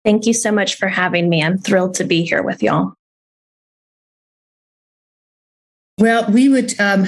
Thank 0.04 0.26
you 0.26 0.32
so 0.32 0.50
much 0.50 0.76
for 0.76 0.88
having 0.88 1.28
me. 1.28 1.42
I'm 1.42 1.58
thrilled 1.58 1.94
to 1.96 2.04
be 2.04 2.24
here 2.24 2.42
with 2.42 2.62
y'all. 2.62 2.94
Well, 5.98 6.28
we 6.30 6.48
would 6.48 6.80
um, 6.80 7.04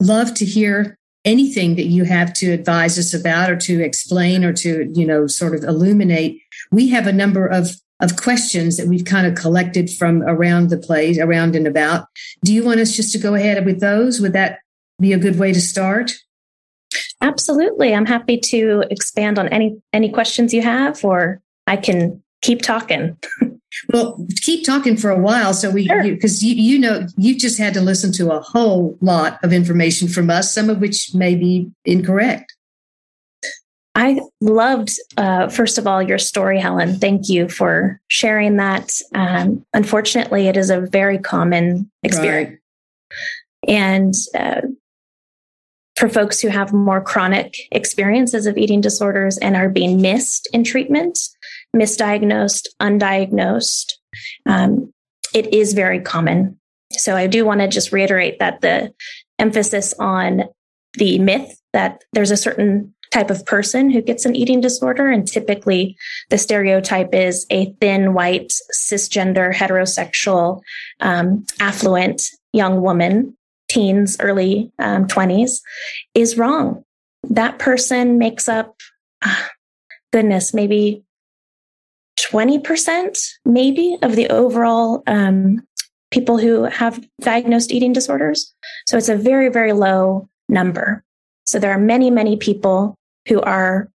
love 0.00 0.32
to 0.34 0.44
hear 0.44 0.96
anything 1.24 1.74
that 1.74 1.86
you 1.86 2.04
have 2.04 2.32
to 2.34 2.52
advise 2.52 2.98
us 2.98 3.12
about 3.12 3.50
or 3.50 3.56
to 3.56 3.82
explain 3.82 4.44
or 4.44 4.52
to, 4.52 4.90
you 4.94 5.06
know, 5.06 5.26
sort 5.26 5.54
of 5.54 5.64
illuminate. 5.64 6.40
We 6.70 6.88
have 6.88 7.06
a 7.06 7.12
number 7.12 7.46
of 7.46 7.72
of 8.02 8.16
questions 8.16 8.76
that 8.76 8.88
we've 8.88 9.04
kind 9.04 9.26
of 9.26 9.34
collected 9.34 9.88
from 9.88 10.22
around 10.24 10.68
the 10.68 10.76
place, 10.76 11.18
around 11.18 11.56
and 11.56 11.66
about. 11.66 12.06
Do 12.44 12.52
you 12.52 12.64
want 12.64 12.80
us 12.80 12.94
just 12.94 13.12
to 13.12 13.18
go 13.18 13.34
ahead 13.34 13.64
with 13.64 13.80
those? 13.80 14.20
Would 14.20 14.34
that 14.34 14.58
be 15.00 15.12
a 15.12 15.18
good 15.18 15.38
way 15.38 15.52
to 15.52 15.60
start? 15.60 16.12
Absolutely. 17.22 17.94
I'm 17.94 18.06
happy 18.06 18.36
to 18.36 18.84
expand 18.90 19.38
on 19.38 19.48
any 19.48 19.80
any 19.92 20.10
questions 20.10 20.52
you 20.52 20.62
have 20.62 21.02
or 21.04 21.40
I 21.66 21.76
can 21.76 22.22
keep 22.42 22.60
talking. 22.60 23.16
Well, 23.92 24.26
keep 24.42 24.64
talking 24.66 24.96
for 24.96 25.10
a 25.10 25.18
while. 25.18 25.54
So 25.54 25.70
we, 25.70 25.88
because 25.88 26.40
sure. 26.40 26.48
you, 26.50 26.54
you, 26.54 26.78
know, 26.78 27.06
you've 27.16 27.38
just 27.38 27.58
had 27.58 27.74
to 27.74 27.80
listen 27.80 28.12
to 28.12 28.30
a 28.30 28.40
whole 28.40 28.98
lot 29.00 29.42
of 29.42 29.52
information 29.52 30.08
from 30.08 30.30
us, 30.30 30.52
some 30.52 30.68
of 30.68 30.78
which 30.78 31.14
may 31.14 31.34
be 31.34 31.70
incorrect. 31.84 32.54
I 33.94 34.20
loved, 34.40 34.90
uh, 35.18 35.48
first 35.48 35.76
of 35.76 35.86
all, 35.86 36.02
your 36.02 36.18
story, 36.18 36.58
Helen. 36.58 36.98
Thank 36.98 37.28
you 37.28 37.48
for 37.48 38.00
sharing 38.08 38.56
that. 38.56 38.98
Um, 39.14 39.66
unfortunately, 39.74 40.48
it 40.48 40.56
is 40.56 40.70
a 40.70 40.80
very 40.80 41.18
common 41.18 41.90
experience. 42.02 42.58
Right. 43.68 43.68
And 43.68 44.14
uh, 44.34 44.62
for 45.96 46.08
folks 46.08 46.40
who 46.40 46.48
have 46.48 46.72
more 46.72 47.02
chronic 47.02 47.54
experiences 47.70 48.46
of 48.46 48.56
eating 48.56 48.80
disorders 48.80 49.36
and 49.38 49.56
are 49.56 49.68
being 49.68 50.00
missed 50.00 50.48
in 50.52 50.64
treatment, 50.64 51.18
misdiagnosed, 51.76 52.68
undiagnosed. 52.80 53.92
Um, 54.46 54.92
it 55.34 55.52
is 55.52 55.74
very 55.74 56.00
common. 56.00 56.58
So 56.92 57.14
I 57.16 57.26
do 57.26 57.44
want 57.44 57.60
to 57.60 57.68
just 57.68 57.92
reiterate 57.92 58.38
that 58.38 58.62
the 58.62 58.92
emphasis 59.38 59.94
on 59.98 60.44
the 60.94 61.18
myth 61.18 61.60
that 61.72 62.04
there's 62.12 62.30
a 62.30 62.36
certain 62.36 62.94
type 63.12 63.30
of 63.30 63.44
person 63.44 63.90
who 63.90 64.00
gets 64.00 64.24
an 64.24 64.34
eating 64.34 64.60
disorder. 64.60 65.10
And 65.10 65.28
typically 65.28 65.96
the 66.30 66.38
stereotype 66.38 67.14
is 67.14 67.46
a 67.50 67.72
thin, 67.80 68.14
white, 68.14 68.54
cisgender, 68.74 69.54
heterosexual, 69.54 70.62
um, 71.00 71.44
affluent 71.60 72.22
young 72.52 72.80
woman, 72.80 73.36
teens, 73.68 74.16
early 74.18 74.72
um, 74.78 75.06
20s, 75.06 75.60
is 76.14 76.38
wrong. 76.38 76.84
That 77.24 77.58
person 77.58 78.18
makes 78.18 78.48
up, 78.48 78.80
uh, 79.20 79.46
goodness, 80.12 80.52
maybe 80.52 81.04
20% 82.20 83.32
maybe 83.44 83.98
of 84.02 84.16
the 84.16 84.28
overall 84.28 85.02
um, 85.06 85.66
people 86.10 86.38
who 86.38 86.64
have 86.64 87.04
diagnosed 87.20 87.72
eating 87.72 87.92
disorders. 87.92 88.54
So 88.86 88.96
it's 88.96 89.08
a 89.08 89.16
very, 89.16 89.48
very 89.48 89.72
low 89.72 90.28
number. 90.48 91.02
So 91.46 91.58
there 91.58 91.72
are 91.72 91.78
many, 91.78 92.10
many 92.10 92.36
people 92.36 92.96
who 93.28 93.40
are 93.40 93.90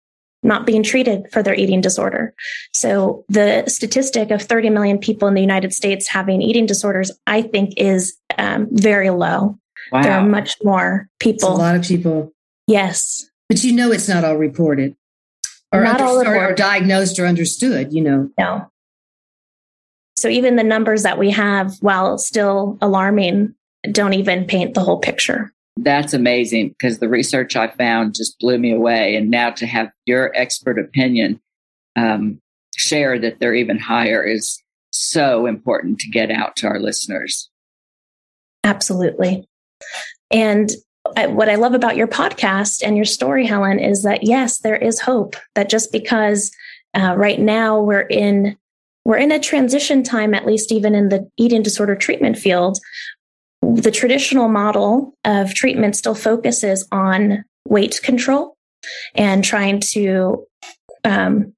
not 0.41 0.65
being 0.65 0.83
treated 0.83 1.31
for 1.31 1.41
their 1.41 1.53
eating 1.53 1.79
disorder. 1.79 2.33
So 2.73 3.23
the 3.29 3.63
statistic 3.67 4.29
of 4.29 4.41
30 4.41 4.69
million 4.69 4.97
people 4.97 5.27
in 5.27 5.33
the 5.33 5.41
United 5.41 5.73
States 5.73 6.07
having 6.07 6.41
eating 6.41 6.65
disorders, 6.65 7.11
I 7.25 7.43
think, 7.43 7.73
is 7.77 8.17
um, 8.37 8.67
very 8.71 9.09
low. 9.09 9.57
Wow. 9.91 10.01
There 10.01 10.11
are 10.11 10.25
much 10.25 10.57
more 10.63 11.07
people. 11.19 11.49
It's 11.49 11.59
a 11.59 11.61
lot 11.61 11.75
of 11.75 11.83
people. 11.83 12.33
Yes. 12.67 13.25
But 13.47 13.63
you 13.63 13.73
know, 13.73 13.91
it's 13.91 14.09
not 14.09 14.25
all 14.25 14.35
reported 14.35 14.95
or, 15.73 15.83
Not 15.83 16.01
all 16.01 16.21
or, 16.21 16.51
or 16.51 16.53
diagnosed 16.53 17.17
or 17.17 17.25
understood, 17.25 17.91
you 17.91 18.01
know. 18.01 18.29
No. 18.37 18.69
So 20.15 20.29
even 20.29 20.55
the 20.55 20.63
numbers 20.63 21.03
that 21.03 21.17
we 21.17 21.31
have, 21.31 21.75
while 21.81 22.17
still 22.19 22.77
alarming, 22.79 23.55
don't 23.91 24.13
even 24.13 24.45
paint 24.45 24.75
the 24.75 24.81
whole 24.81 24.99
picture. 24.99 25.51
That's 25.77 26.13
amazing 26.13 26.69
because 26.69 26.99
the 26.99 27.09
research 27.09 27.55
I 27.55 27.67
found 27.67 28.15
just 28.15 28.39
blew 28.39 28.57
me 28.57 28.73
away. 28.73 29.15
And 29.15 29.29
now 29.29 29.49
to 29.51 29.65
have 29.65 29.89
your 30.05 30.31
expert 30.35 30.77
opinion 30.77 31.41
um, 31.95 32.39
share 32.75 33.19
that 33.19 33.39
they're 33.39 33.55
even 33.55 33.79
higher 33.79 34.23
is 34.23 34.61
so 34.91 35.45
important 35.45 35.99
to 35.99 36.09
get 36.09 36.29
out 36.29 36.55
to 36.57 36.67
our 36.67 36.79
listeners. 36.79 37.49
Absolutely. 38.63 39.47
And 40.31 40.69
I, 41.17 41.27
what 41.27 41.49
I 41.49 41.55
love 41.55 41.73
about 41.73 41.97
your 41.97 42.07
podcast 42.07 42.81
and 42.85 42.95
your 42.95 43.05
story, 43.05 43.45
Helen, 43.45 43.79
is 43.79 44.03
that 44.03 44.23
yes, 44.23 44.59
there 44.59 44.77
is 44.77 44.99
hope. 44.99 45.35
That 45.55 45.69
just 45.69 45.91
because 45.91 46.51
uh, 46.93 47.15
right 47.17 47.39
now 47.39 47.81
we're 47.81 48.01
in 48.01 48.57
we're 49.05 49.17
in 49.17 49.33
a 49.33 49.39
transition 49.39 50.01
time, 50.01 50.33
at 50.33 50.45
least 50.45 50.71
even 50.71 50.95
in 50.95 51.09
the 51.09 51.29
eating 51.37 51.61
disorder 51.61 51.95
treatment 51.95 52.37
field, 52.37 52.79
the 53.75 53.91
traditional 53.91 54.49
model 54.49 55.13
of 55.25 55.53
treatment 55.53 55.95
still 55.95 56.15
focuses 56.15 56.87
on 56.91 57.43
weight 57.67 58.01
control 58.03 58.55
and 59.15 59.43
trying 59.43 59.79
to 59.79 60.45
um, 61.03 61.53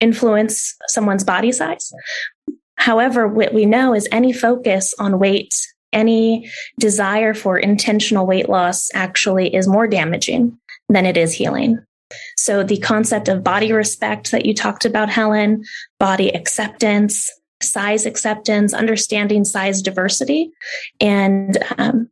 influence 0.00 0.76
someone's 0.88 1.24
body 1.24 1.52
size. 1.52 1.92
However, 2.76 3.26
what 3.26 3.54
we 3.54 3.66
know 3.66 3.94
is 3.94 4.08
any 4.12 4.32
focus 4.32 4.94
on 4.98 5.18
weight 5.18 5.54
any 5.94 6.50
desire 6.78 7.32
for 7.32 7.56
intentional 7.56 8.26
weight 8.26 8.48
loss 8.48 8.90
actually 8.94 9.54
is 9.54 9.68
more 9.68 9.86
damaging 9.86 10.58
than 10.88 11.06
it 11.06 11.16
is 11.16 11.32
healing. 11.32 11.78
So 12.36 12.62
the 12.62 12.78
concept 12.78 13.28
of 13.28 13.42
body 13.44 13.72
respect 13.72 14.30
that 14.32 14.44
you 14.44 14.54
talked 14.54 14.84
about, 14.84 15.08
Helen, 15.08 15.64
body 15.98 16.34
acceptance, 16.34 17.30
size 17.64 18.06
acceptance, 18.06 18.72
understanding 18.72 19.44
size 19.44 19.82
diversity, 19.82 20.50
and 21.00 21.58
um, 21.78 22.08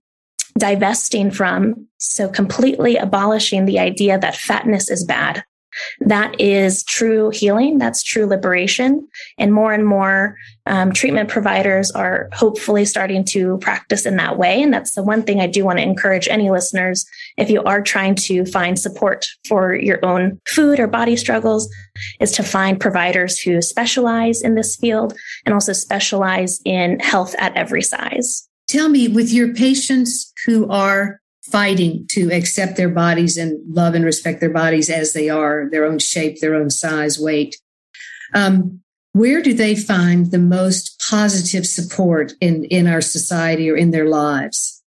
divesting 0.59 1.31
from, 1.31 1.87
so 1.99 2.29
completely 2.29 2.97
abolishing 2.97 3.67
the 3.67 3.79
idea 3.79 4.19
that 4.19 4.37
fatness 4.37 4.91
is 4.91 5.05
bad. 5.05 5.45
That 6.01 6.39
is 6.41 6.85
true 6.85 7.31
healing. 7.31 7.79
That's 7.79 8.03
true 8.03 8.27
liberation. 8.27 9.09
And 9.39 9.53
more 9.53 9.73
and 9.73 9.87
more 9.87 10.37
um, 10.67 10.93
treatment 10.93 11.29
providers 11.29 11.91
are 11.91 12.29
hopefully 12.33 12.85
starting 12.85 13.25
to 13.27 13.59
practice 13.59 14.07
in 14.07 14.17
that 14.17 14.39
way. 14.39 14.63
And 14.63 14.73
that's 14.73 14.95
the 14.95 15.03
one 15.03 15.23
thing 15.23 15.41
I 15.41 15.47
do 15.47 15.65
want 15.65 15.79
to 15.79 15.83
encourage 15.83 16.29
any 16.29 16.51
listeners 16.51 17.05
if 17.37 17.51
you 17.51 17.63
are 17.65 17.83
trying 17.83 18.15
to 18.17 18.45
find 18.47 18.79
support 18.79 19.27
for 19.49 19.75
your 19.75 20.05
own 20.05 20.41
food 20.47 20.79
or 20.79 20.87
body 20.87 21.17
struggles, 21.17 21.69
is 22.21 22.33
to 22.33 22.43
find 22.43 22.81
providers 22.81 23.39
who 23.39 23.61
specialize 23.61 24.43
in 24.43 24.55
this 24.55 24.77
field 24.77 25.15
and 25.45 25.55
also 25.55 25.73
specialize 25.73 26.61
in 26.65 27.01
health 27.01 27.35
at 27.39 27.57
every 27.57 27.83
size. 27.83 28.49
Tell 28.69 28.89
me, 28.89 29.09
with 29.09 29.33
your 29.33 29.53
patients 29.53 30.33
who 30.47 30.69
are 30.71 31.21
fighting 31.43 32.07
to 32.09 32.31
accept 32.33 32.77
their 32.77 32.89
bodies 32.89 33.37
and 33.37 33.59
love 33.75 33.95
and 33.95 34.05
respect 34.05 34.41
their 34.41 34.51
bodies 34.51 34.89
as 34.89 35.13
they 35.13 35.29
are, 35.29 35.69
their 35.71 35.85
own 35.85 35.99
shape, 35.99 36.41
their 36.41 36.55
own 36.55 36.71
size, 36.71 37.19
weight. 37.19 37.61
Um, 38.35 38.81
where 39.13 39.43
do 39.43 39.53
they 39.53 39.75
find 39.75 40.31
the 40.31 40.39
most 40.39 41.03
positive 41.11 41.67
support 41.67 42.33
in, 42.41 42.65
in 42.65 42.87
our 42.87 43.01
society 43.01 43.71
or 43.71 43.77
in 43.77 43.91
their 43.91 44.09
lives? 44.09 44.83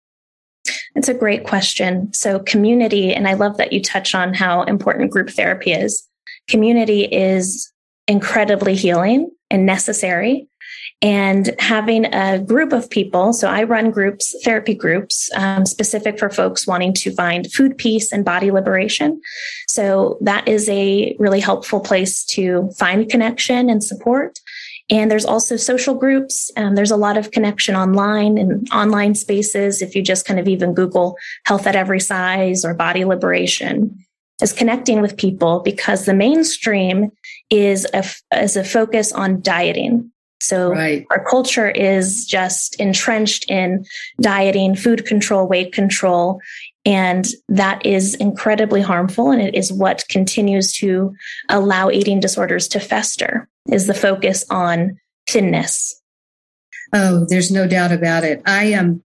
It's 0.95 1.09
a 1.09 1.13
great 1.13 1.45
question. 1.45 2.13
So, 2.13 2.39
community, 2.39 3.13
and 3.13 3.27
I 3.27 3.33
love 3.33 3.57
that 3.57 3.73
you 3.73 3.81
touch 3.81 4.13
on 4.13 4.33
how 4.33 4.63
important 4.63 5.09
group 5.09 5.31
therapy 5.31 5.71
is. 5.71 6.07
Community 6.47 7.05
is 7.05 7.71
incredibly 8.07 8.75
healing 8.75 9.31
and 9.49 9.65
necessary 9.65 10.47
and 11.01 11.55
having 11.57 12.05
a 12.13 12.39
group 12.39 12.73
of 12.73 12.89
people. 12.89 13.33
So 13.33 13.49
I 13.49 13.63
run 13.63 13.89
groups, 13.89 14.35
therapy 14.43 14.75
groups, 14.75 15.29
um, 15.35 15.65
specific 15.65 16.19
for 16.19 16.29
folks 16.29 16.67
wanting 16.67 16.93
to 16.95 17.11
find 17.11 17.51
food 17.51 17.77
peace 17.77 18.11
and 18.11 18.23
body 18.23 18.51
liberation. 18.51 19.19
So 19.67 20.19
that 20.21 20.47
is 20.47 20.69
a 20.69 21.15
really 21.17 21.39
helpful 21.39 21.79
place 21.79 22.23
to 22.25 22.69
find 22.77 23.09
connection 23.09 23.69
and 23.69 23.83
support. 23.83 24.39
And 24.91 25.09
there's 25.09 25.25
also 25.25 25.55
social 25.55 25.95
groups. 25.95 26.51
Um, 26.55 26.75
there's 26.75 26.91
a 26.91 26.97
lot 26.97 27.17
of 27.17 27.31
connection 27.31 27.75
online 27.75 28.37
and 28.37 28.67
online 28.71 29.15
spaces. 29.15 29.81
If 29.81 29.95
you 29.95 30.03
just 30.03 30.25
kind 30.25 30.39
of 30.39 30.47
even 30.47 30.73
Google 30.73 31.17
health 31.45 31.65
at 31.65 31.75
every 31.75 32.01
size 32.01 32.63
or 32.63 32.73
body 32.73 33.05
liberation, 33.05 34.05
is 34.41 34.53
connecting 34.53 35.01
with 35.01 35.17
people 35.17 35.61
because 35.63 36.05
the 36.05 36.13
mainstream 36.13 37.11
is 37.49 37.87
a, 37.93 38.03
is 38.35 38.55
a 38.55 38.63
focus 38.63 39.11
on 39.11 39.39
dieting 39.41 40.11
so 40.41 40.71
right. 40.71 41.05
our 41.11 41.23
culture 41.23 41.69
is 41.69 42.25
just 42.25 42.79
entrenched 42.79 43.49
in 43.49 43.85
dieting, 44.19 44.75
food 44.75 45.05
control, 45.05 45.47
weight 45.47 45.71
control. 45.71 46.41
And 46.83 47.27
that 47.47 47.85
is 47.85 48.15
incredibly 48.15 48.81
harmful. 48.81 49.29
And 49.29 49.39
it 49.39 49.53
is 49.53 49.71
what 49.71 50.03
continues 50.09 50.73
to 50.73 51.13
allow 51.47 51.91
eating 51.91 52.19
disorders 52.19 52.67
to 52.69 52.79
fester 52.79 53.47
is 53.71 53.85
the 53.85 53.93
focus 53.93 54.43
on 54.49 54.99
thinness. 55.29 56.01
Oh, 56.91 57.25
there's 57.29 57.51
no 57.51 57.67
doubt 57.67 57.91
about 57.91 58.23
it. 58.23 58.41
I 58.47 58.73
um 58.73 59.03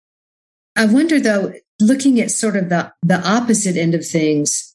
I 0.75 0.87
wonder 0.87 1.21
though, 1.21 1.53
looking 1.81 2.19
at 2.21 2.31
sort 2.31 2.57
of 2.57 2.71
the, 2.71 2.93
the 3.03 3.21
opposite 3.29 3.77
end 3.77 3.95
of 3.95 4.07
things, 4.07 4.75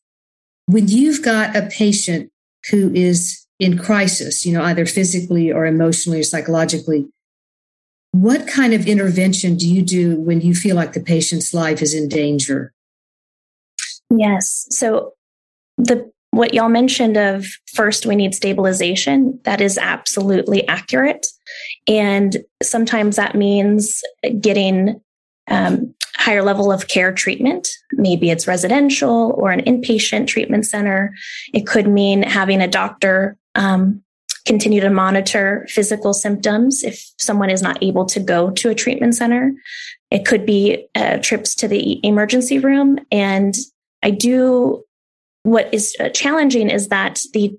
when 0.67 0.87
you've 0.87 1.23
got 1.23 1.55
a 1.55 1.67
patient 1.67 2.31
who 2.69 2.93
is 2.93 3.40
in 3.61 3.77
crisis, 3.77 4.43
you 4.43 4.51
know, 4.51 4.63
either 4.63 4.87
physically 4.87 5.51
or 5.51 5.67
emotionally 5.67 6.19
or 6.19 6.23
psychologically, 6.23 7.07
what 8.09 8.47
kind 8.47 8.73
of 8.73 8.87
intervention 8.87 9.55
do 9.55 9.71
you 9.71 9.83
do 9.83 10.19
when 10.19 10.41
you 10.41 10.55
feel 10.55 10.75
like 10.75 10.93
the 10.93 10.99
patient's 10.99 11.53
life 11.53 11.79
is 11.79 11.93
in 11.93 12.09
danger? 12.09 12.73
Yes. 14.09 14.65
So 14.71 15.13
the 15.77 16.11
what 16.31 16.55
y'all 16.55 16.69
mentioned 16.69 17.17
of 17.17 17.45
first 17.67 18.07
we 18.07 18.15
need 18.15 18.33
stabilization, 18.33 19.39
that 19.43 19.61
is 19.61 19.77
absolutely 19.77 20.67
accurate. 20.67 21.27
And 21.87 22.37
sometimes 22.63 23.15
that 23.17 23.35
means 23.35 24.01
getting 24.39 24.99
um, 25.49 25.93
higher 26.15 26.41
level 26.41 26.71
of 26.71 26.87
care 26.87 27.13
treatment. 27.13 27.67
Maybe 27.93 28.31
it's 28.31 28.47
residential 28.47 29.35
or 29.37 29.51
an 29.51 29.61
inpatient 29.65 30.27
treatment 30.27 30.65
center. 30.65 31.13
It 31.53 31.67
could 31.67 31.87
mean 31.87 32.23
having 32.23 32.61
a 32.61 32.67
doctor 32.67 33.37
um, 33.55 34.03
continue 34.45 34.81
to 34.81 34.89
monitor 34.89 35.65
physical 35.69 36.13
symptoms 36.13 36.83
if 36.83 37.11
someone 37.17 37.49
is 37.49 37.61
not 37.61 37.81
able 37.83 38.05
to 38.05 38.19
go 38.19 38.49
to 38.51 38.69
a 38.69 38.75
treatment 38.75 39.15
center. 39.15 39.53
It 40.09 40.25
could 40.25 40.45
be 40.45 40.87
uh, 40.95 41.17
trips 41.17 41.55
to 41.55 41.67
the 41.67 42.05
emergency 42.05 42.59
room. 42.59 42.99
And 43.11 43.55
I 44.03 44.11
do 44.11 44.83
what 45.43 45.73
is 45.73 45.95
uh, 45.99 46.09
challenging 46.09 46.69
is 46.69 46.89
that 46.89 47.21
the 47.33 47.57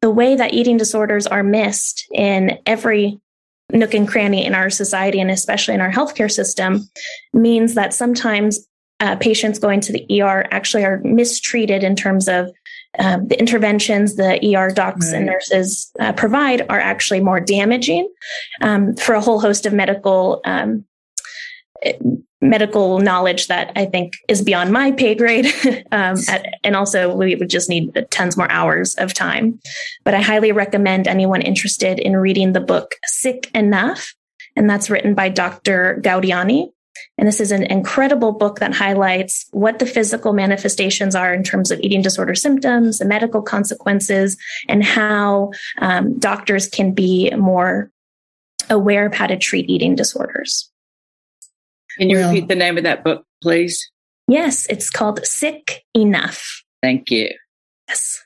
the 0.00 0.10
way 0.10 0.36
that 0.36 0.52
eating 0.52 0.76
disorders 0.76 1.26
are 1.26 1.42
missed 1.42 2.06
in 2.12 2.58
every 2.66 3.18
nook 3.72 3.94
and 3.94 4.06
cranny 4.06 4.44
in 4.44 4.54
our 4.54 4.68
society 4.68 5.18
and 5.18 5.30
especially 5.30 5.74
in 5.74 5.80
our 5.80 5.90
healthcare 5.90 6.30
system 6.30 6.86
means 7.32 7.74
that 7.74 7.94
sometimes 7.94 8.68
uh, 9.00 9.16
patients 9.16 9.58
going 9.58 9.80
to 9.80 9.92
the 9.92 10.20
ER 10.20 10.46
actually 10.50 10.84
are 10.84 11.00
mistreated 11.04 11.82
in 11.82 11.96
terms 11.96 12.28
of 12.28 12.52
um, 12.98 13.28
the 13.28 13.38
interventions 13.38 14.16
the 14.16 14.56
ER 14.56 14.70
docs 14.70 15.06
right. 15.06 15.16
and 15.16 15.26
nurses 15.26 15.90
uh, 16.00 16.12
provide 16.12 16.66
are 16.68 16.80
actually 16.80 17.20
more 17.20 17.40
damaging 17.40 18.08
um, 18.60 18.94
for 18.96 19.14
a 19.14 19.20
whole 19.20 19.40
host 19.40 19.66
of 19.66 19.72
medical 19.72 20.40
um, 20.44 20.84
medical 22.44 22.98
knowledge 22.98 23.48
that 23.48 23.72
I 23.74 23.86
think 23.86 24.12
is 24.28 24.42
beyond 24.42 24.72
my 24.72 24.92
pay 24.92 25.14
grade. 25.14 25.46
um, 25.92 26.16
at, 26.28 26.54
and 26.62 26.76
also, 26.76 27.14
we 27.14 27.34
would 27.34 27.50
just 27.50 27.68
need 27.68 28.06
tons 28.10 28.36
more 28.36 28.50
hours 28.50 28.94
of 28.96 29.14
time. 29.14 29.58
But 30.04 30.14
I 30.14 30.20
highly 30.20 30.52
recommend 30.52 31.08
anyone 31.08 31.42
interested 31.42 31.98
in 31.98 32.16
reading 32.16 32.52
the 32.52 32.60
book 32.60 32.94
Sick 33.06 33.50
Enough. 33.54 34.14
And 34.56 34.70
that's 34.70 34.88
written 34.88 35.14
by 35.14 35.30
Dr. 35.30 36.00
Gaudiani. 36.02 36.70
And 37.16 37.28
this 37.28 37.40
is 37.40 37.52
an 37.52 37.62
incredible 37.64 38.32
book 38.32 38.58
that 38.58 38.74
highlights 38.74 39.46
what 39.52 39.78
the 39.78 39.86
physical 39.86 40.32
manifestations 40.32 41.14
are 41.14 41.32
in 41.32 41.44
terms 41.44 41.70
of 41.70 41.80
eating 41.80 42.02
disorder 42.02 42.34
symptoms, 42.34 42.98
the 42.98 43.04
medical 43.04 43.40
consequences, 43.40 44.36
and 44.68 44.84
how 44.84 45.52
um, 45.78 46.18
doctors 46.18 46.68
can 46.68 46.92
be 46.92 47.30
more 47.36 47.90
aware 48.68 49.06
of 49.06 49.14
how 49.14 49.26
to 49.26 49.36
treat 49.36 49.70
eating 49.70 49.94
disorders. 49.94 50.70
Can 51.98 52.10
you 52.10 52.18
repeat 52.18 52.48
the 52.48 52.56
name 52.56 52.76
of 52.76 52.84
that 52.84 53.04
book, 53.04 53.24
please? 53.42 53.90
Yes, 54.26 54.66
it's 54.68 54.90
called 54.90 55.24
Sick 55.24 55.84
Enough. 55.94 56.64
Thank 56.82 57.10
you. 57.10 57.30
Yes. 57.88 58.24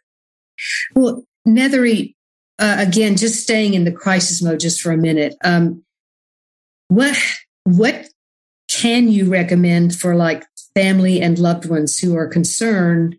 Well, 0.94 1.24
Nethery, 1.46 2.14
uh, 2.58 2.76
again, 2.78 3.16
just 3.16 3.42
staying 3.42 3.74
in 3.74 3.84
the 3.84 3.92
crisis 3.92 4.42
mode 4.42 4.60
just 4.60 4.80
for 4.80 4.92
a 4.92 4.96
minute. 4.96 5.34
Um, 5.44 5.84
what 6.88 7.16
what 7.64 8.08
can 8.78 9.08
you 9.08 9.28
recommend 9.28 9.96
for 9.96 10.14
like 10.14 10.44
family 10.74 11.20
and 11.20 11.36
loved 11.36 11.68
ones 11.68 11.98
who 11.98 12.16
are 12.16 12.28
concerned 12.28 13.18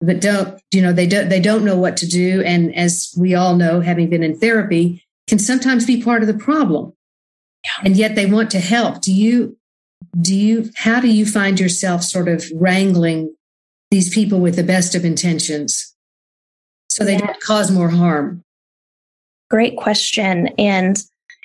but 0.00 0.20
don't 0.20 0.60
you 0.72 0.82
know 0.82 0.92
they 0.92 1.06
don't 1.06 1.28
they 1.28 1.38
don't 1.38 1.64
know 1.64 1.78
what 1.78 1.96
to 1.98 2.08
do? 2.08 2.42
And 2.42 2.74
as 2.74 3.14
we 3.16 3.36
all 3.36 3.54
know 3.54 3.80
having 3.80 4.10
been 4.10 4.24
in 4.24 4.36
therapy 4.36 5.04
can 5.28 5.38
sometimes 5.38 5.86
be 5.86 6.02
part 6.02 6.22
of 6.22 6.26
the 6.26 6.34
problem. 6.34 6.92
Yeah. 7.64 7.84
and 7.84 7.96
yet 7.96 8.16
they 8.16 8.26
want 8.26 8.50
to 8.50 8.58
help. 8.58 9.00
Do 9.00 9.14
you 9.14 9.56
do 10.20 10.34
you 10.34 10.70
how 10.74 10.98
do 10.98 11.06
you 11.06 11.24
find 11.24 11.60
yourself 11.60 12.02
sort 12.02 12.26
of 12.26 12.44
wrangling 12.52 13.32
these 13.92 14.12
people 14.12 14.40
with 14.40 14.56
the 14.56 14.64
best 14.64 14.96
of 14.96 15.04
intentions 15.04 15.94
so 16.90 17.04
they 17.04 17.12
yeah. 17.12 17.26
don't 17.26 17.40
cause 17.40 17.70
more 17.70 17.90
harm? 17.90 18.42
Great 19.48 19.76
question. 19.76 20.48
And 20.58 21.00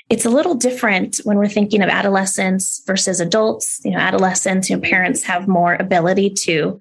it's 0.09 0.25
a 0.25 0.29
little 0.29 0.55
different 0.55 1.17
when 1.23 1.37
we're 1.37 1.47
thinking 1.47 1.81
of 1.81 1.89
adolescents 1.89 2.81
versus 2.85 3.19
adults 3.19 3.81
you 3.83 3.91
know 3.91 3.99
adolescents 3.99 4.69
you 4.69 4.75
know 4.75 4.81
parents 4.81 5.23
have 5.23 5.47
more 5.47 5.75
ability 5.75 6.29
to 6.29 6.79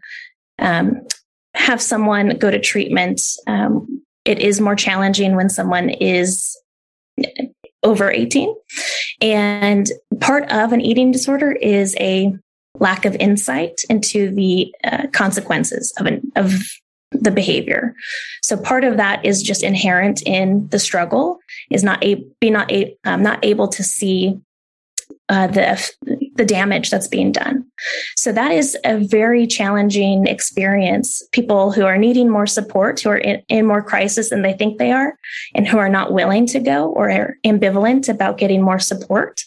um, 0.58 1.06
have 1.54 1.80
someone 1.80 2.36
go 2.38 2.50
to 2.50 2.60
treatment 2.60 3.20
um, 3.46 4.02
it 4.24 4.40
is 4.40 4.60
more 4.60 4.76
challenging 4.76 5.36
when 5.36 5.48
someone 5.48 5.88
is 5.88 6.56
over 7.86 8.10
18. 8.10 8.54
And 9.20 9.86
part 10.20 10.50
of 10.50 10.72
an 10.72 10.80
eating 10.80 11.12
disorder 11.12 11.52
is 11.52 11.96
a 12.00 12.36
lack 12.78 13.04
of 13.04 13.14
insight 13.16 13.80
into 13.88 14.30
the 14.30 14.74
uh, 14.84 15.06
consequences 15.12 15.94
of, 15.98 16.06
an, 16.06 16.32
of 16.36 16.52
the 17.12 17.30
behavior. 17.30 17.94
So 18.42 18.56
part 18.56 18.84
of 18.84 18.96
that 18.96 19.24
is 19.24 19.42
just 19.42 19.62
inherent 19.62 20.22
in 20.26 20.68
the 20.68 20.78
struggle 20.78 21.38
is 21.70 21.84
not 21.84 22.02
a, 22.02 22.24
be 22.40 22.50
not 22.50 22.70
a, 22.72 22.96
um, 23.04 23.22
not 23.22 23.44
able 23.44 23.68
to 23.68 23.82
see 23.82 24.40
uh, 25.28 25.48
the 25.48 25.90
the 26.36 26.44
damage 26.44 26.90
that's 26.90 27.08
being 27.08 27.32
done. 27.32 27.64
So 28.16 28.32
that 28.32 28.52
is 28.52 28.76
a 28.84 28.98
very 28.98 29.46
challenging 29.46 30.26
experience. 30.26 31.22
People 31.32 31.72
who 31.72 31.84
are 31.84 31.98
needing 31.98 32.30
more 32.30 32.46
support, 32.46 33.00
who 33.00 33.10
are 33.10 33.18
in, 33.18 33.42
in 33.48 33.66
more 33.66 33.82
crisis 33.82 34.30
than 34.30 34.42
they 34.42 34.52
think 34.52 34.78
they 34.78 34.92
are, 34.92 35.18
and 35.54 35.66
who 35.66 35.78
are 35.78 35.88
not 35.88 36.12
willing 36.12 36.46
to 36.48 36.60
go 36.60 36.90
or 36.90 37.10
are 37.10 37.36
ambivalent 37.44 38.08
about 38.08 38.38
getting 38.38 38.62
more 38.62 38.78
support. 38.78 39.42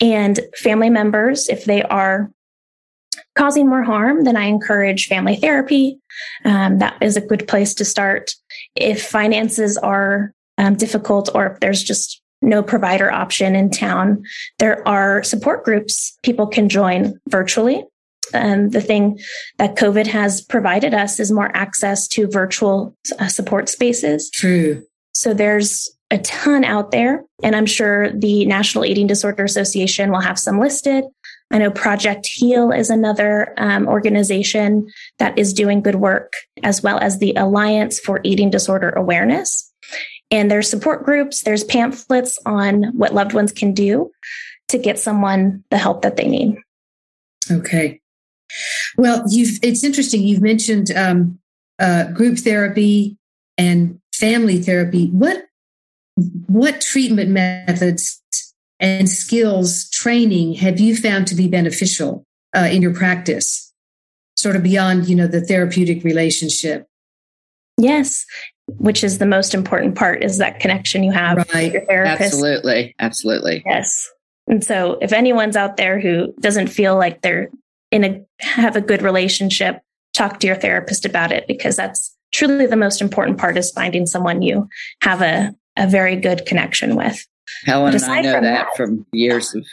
And 0.00 0.40
family 0.56 0.90
members, 0.90 1.48
if 1.48 1.64
they 1.64 1.82
are 1.84 2.30
causing 3.34 3.68
more 3.68 3.82
harm, 3.82 4.24
then 4.24 4.36
I 4.36 4.44
encourage 4.44 5.08
family 5.08 5.36
therapy. 5.36 5.98
Um, 6.44 6.78
that 6.78 6.96
is 7.00 7.16
a 7.16 7.20
good 7.20 7.48
place 7.48 7.74
to 7.74 7.84
start. 7.84 8.34
If 8.76 9.06
finances 9.06 9.76
are 9.76 10.32
um, 10.58 10.76
difficult 10.76 11.30
or 11.34 11.46
if 11.46 11.60
there's 11.60 11.82
just 11.82 12.22
no 12.42 12.62
provider 12.62 13.10
option 13.10 13.56
in 13.56 13.70
town, 13.70 14.24
there 14.58 14.86
are 14.86 15.22
support 15.22 15.64
groups 15.64 16.16
people 16.22 16.46
can 16.46 16.68
join 16.68 17.18
virtually. 17.28 17.84
And 18.32 18.72
the 18.72 18.80
thing 18.80 19.18
that 19.58 19.76
COVID 19.76 20.06
has 20.06 20.40
provided 20.40 20.94
us 20.94 21.20
is 21.20 21.30
more 21.30 21.54
access 21.54 22.08
to 22.08 22.26
virtual 22.26 22.96
uh, 23.18 23.28
support 23.28 23.68
spaces. 23.68 24.30
True. 24.30 24.82
So 25.14 25.34
there's 25.34 25.94
a 26.10 26.18
ton 26.18 26.64
out 26.64 26.90
there. 26.90 27.24
And 27.42 27.54
I'm 27.54 27.66
sure 27.66 28.10
the 28.12 28.46
National 28.46 28.84
Eating 28.84 29.06
Disorder 29.06 29.44
Association 29.44 30.10
will 30.10 30.20
have 30.20 30.38
some 30.38 30.58
listed. 30.58 31.04
I 31.54 31.58
know 31.58 31.70
Project 31.70 32.26
Heal 32.26 32.72
is 32.72 32.90
another 32.90 33.54
um, 33.58 33.86
organization 33.86 34.90
that 35.20 35.38
is 35.38 35.52
doing 35.52 35.82
good 35.82 35.94
work, 35.94 36.32
as 36.64 36.82
well 36.82 36.98
as 36.98 37.20
the 37.20 37.32
Alliance 37.34 38.00
for 38.00 38.20
Eating 38.24 38.50
Disorder 38.50 38.90
Awareness. 38.90 39.72
And 40.32 40.50
there's 40.50 40.68
support 40.68 41.04
groups, 41.04 41.42
there's 41.42 41.62
pamphlets 41.62 42.40
on 42.44 42.86
what 42.98 43.14
loved 43.14 43.34
ones 43.34 43.52
can 43.52 43.72
do 43.72 44.10
to 44.66 44.78
get 44.78 44.98
someone 44.98 45.62
the 45.70 45.78
help 45.78 46.02
that 46.02 46.16
they 46.16 46.26
need. 46.26 46.56
Okay. 47.48 48.00
Well, 48.96 49.22
you've 49.28 49.60
it's 49.62 49.84
interesting. 49.84 50.24
You've 50.24 50.42
mentioned 50.42 50.90
um, 50.90 51.38
uh, 51.78 52.10
group 52.10 52.38
therapy 52.38 53.16
and 53.56 54.00
family 54.12 54.60
therapy. 54.60 55.06
What 55.10 55.44
what 56.48 56.80
treatment 56.80 57.30
methods 57.30 58.20
and 58.84 59.08
skills 59.08 59.88
training 59.88 60.52
have 60.54 60.78
you 60.78 60.94
found 60.94 61.26
to 61.28 61.34
be 61.34 61.48
beneficial 61.48 62.24
uh, 62.54 62.68
in 62.70 62.82
your 62.82 62.92
practice, 62.94 63.72
sort 64.36 64.56
of 64.56 64.62
beyond 64.62 65.08
you 65.08 65.16
know 65.16 65.26
the 65.26 65.40
therapeutic 65.40 66.04
relationship? 66.04 66.86
Yes, 67.78 68.26
which 68.68 69.02
is 69.02 69.18
the 69.18 69.26
most 69.26 69.54
important 69.54 69.96
part 69.96 70.22
is 70.22 70.38
that 70.38 70.60
connection 70.60 71.02
you 71.02 71.12
have 71.12 71.38
right. 71.38 71.64
with 71.64 71.72
your 71.72 71.86
therapist. 71.86 72.20
Absolutely, 72.20 72.94
absolutely. 72.98 73.62
Yes. 73.64 74.08
And 74.46 74.62
so, 74.62 74.98
if 75.00 75.12
anyone's 75.12 75.56
out 75.56 75.78
there 75.78 75.98
who 75.98 76.34
doesn't 76.40 76.68
feel 76.68 76.96
like 76.96 77.22
they're 77.22 77.50
in 77.90 78.04
a 78.04 78.24
have 78.40 78.76
a 78.76 78.82
good 78.82 79.00
relationship, 79.00 79.80
talk 80.12 80.40
to 80.40 80.46
your 80.46 80.56
therapist 80.56 81.06
about 81.06 81.32
it 81.32 81.46
because 81.48 81.76
that's 81.76 82.14
truly 82.32 82.66
the 82.66 82.76
most 82.76 83.00
important 83.00 83.38
part 83.38 83.56
is 83.56 83.70
finding 83.70 84.04
someone 84.06 84.42
you 84.42 84.68
have 85.00 85.22
a, 85.22 85.54
a 85.78 85.86
very 85.86 86.16
good 86.16 86.44
connection 86.44 86.96
with. 86.96 87.26
Helen 87.64 87.94
and 87.94 88.04
I 88.04 88.20
know 88.20 88.32
that, 88.32 88.42
that, 88.42 88.76
from 88.76 89.06
years 89.12 89.54
of 89.54 89.64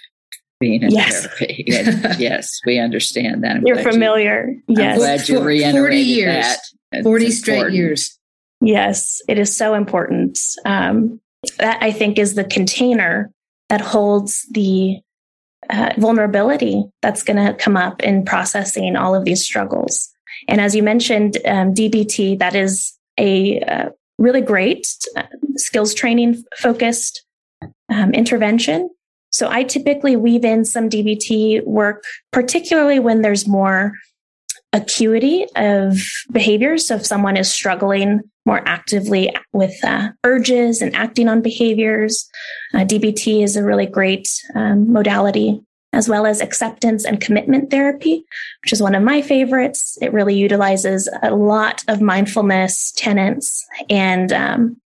being 0.60 0.84
in 0.84 0.92
yes. 0.92 1.26
therapy. 1.26 1.66
yes, 1.68 2.60
we 2.66 2.80
understand 2.80 3.44
that. 3.44 3.58
I'm 3.58 3.68
You're 3.68 3.84
familiar. 3.84 4.48
You, 4.68 4.76
yes. 4.78 4.94
I'm 4.94 5.00
glad 5.00 5.30
you 5.30 5.42
reiterated 5.42 5.82
40 5.82 5.98
years. 5.98 6.46
that. 6.92 7.04
40 7.04 7.32
straight 7.32 7.74
years. 7.74 8.18
Yes, 8.62 9.22
it 9.28 9.38
is 9.38 9.56
so 9.56 9.74
important. 9.74 10.40
Um, 10.66 11.20
that 11.58 11.82
I 11.82 11.92
think 11.92 12.20
is 12.20 12.36
the 12.36 12.44
container 12.44 13.32
that 13.70 13.82
holds 13.82 14.46
the 14.52 15.00
uh, 15.70 15.94
vulnerability 15.98 16.84
that's 17.02 17.24
going 17.24 17.44
to 17.44 17.54
come 17.54 17.76
up 17.76 18.04
in 18.04 18.26
processing 18.26 18.96
all 18.96 19.16
of 19.16 19.26
these 19.26 19.44
struggles. 19.44 20.10
And 20.48 20.62
as 20.62 20.76
you 20.76 20.84
mentioned, 20.84 21.38
um, 21.46 21.74
DBT, 21.74 22.38
that 22.40 22.56
is 22.56 22.98
a 23.18 23.60
uh, 23.62 23.90
really 24.18 24.42
great 24.42 24.88
uh, 25.16 25.24
skills 25.56 25.94
training 25.94 26.44
focused 26.58 27.26
um, 27.92 28.14
intervention. 28.14 28.90
So 29.32 29.50
I 29.50 29.64
typically 29.64 30.16
weave 30.16 30.44
in 30.44 30.66
some 30.66 30.90
DBT 30.90 31.66
work, 31.66 32.04
particularly 32.32 33.00
when 33.00 33.22
there's 33.22 33.48
more 33.48 33.94
acuity 34.74 35.46
of 35.56 35.98
behaviors. 36.32 36.88
So 36.88 36.96
if 36.96 37.06
someone 37.06 37.38
is 37.38 37.52
struggling 37.52 38.22
more 38.46 38.62
actively 38.66 39.36
with 39.54 39.74
uh, 39.84 40.10
urges 40.24 40.82
and 40.82 40.96
acting 40.96 41.28
on 41.28 41.42
behaviors, 41.42 42.30
uh, 42.74 42.80
DBT 42.80 43.44
is 43.44 43.56
a 43.56 43.64
really 43.64 43.86
great 43.86 44.30
um, 44.56 44.92
modality, 44.92 45.62
as 45.94 46.10
well 46.10 46.26
as 46.26 46.42
acceptance 46.42 47.06
and 47.06 47.22
commitment 47.22 47.70
therapy, 47.70 48.26
which 48.64 48.74
is 48.74 48.82
one 48.82 48.96
of 48.96 49.04
my 49.04 49.22
favorites. 49.22 49.98
It 50.02 50.14
really 50.14 50.36
utilizes 50.36 51.10
a 51.22 51.36
lot 51.36 51.84
of 51.88 52.02
mindfulness 52.02 52.92
tenets 52.94 53.66
and 53.90 54.32
um, 54.34 54.82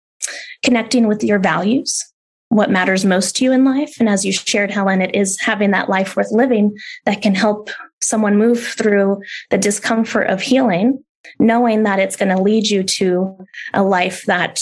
connecting 0.63 1.07
with 1.07 1.23
your 1.23 1.39
values 1.39 2.11
what 2.49 2.69
matters 2.69 3.05
most 3.05 3.35
to 3.35 3.43
you 3.43 3.51
in 3.51 3.65
life. 3.65 3.97
And 3.99 4.07
as 4.07 4.23
you 4.23 4.31
shared, 4.31 4.71
Helen, 4.71 5.01
it 5.01 5.15
is 5.15 5.39
having 5.39 5.71
that 5.71 5.89
life 5.89 6.15
worth 6.15 6.31
living 6.31 6.77
that 7.05 7.21
can 7.21 7.35
help 7.35 7.69
someone 8.01 8.37
move 8.37 8.63
through 8.63 9.21
the 9.49 9.57
discomfort 9.57 10.27
of 10.29 10.41
healing, 10.41 11.03
knowing 11.39 11.83
that 11.83 11.99
it's 11.99 12.15
going 12.15 12.35
to 12.35 12.41
lead 12.41 12.69
you 12.69 12.83
to 12.83 13.37
a 13.73 13.83
life 13.83 14.23
that 14.25 14.61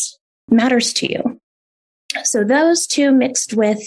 matters 0.49 0.93
to 0.93 1.11
you. 1.11 1.39
So 2.23 2.43
those 2.43 2.88
two 2.88 3.11
mixed 3.11 3.53
with, 3.53 3.81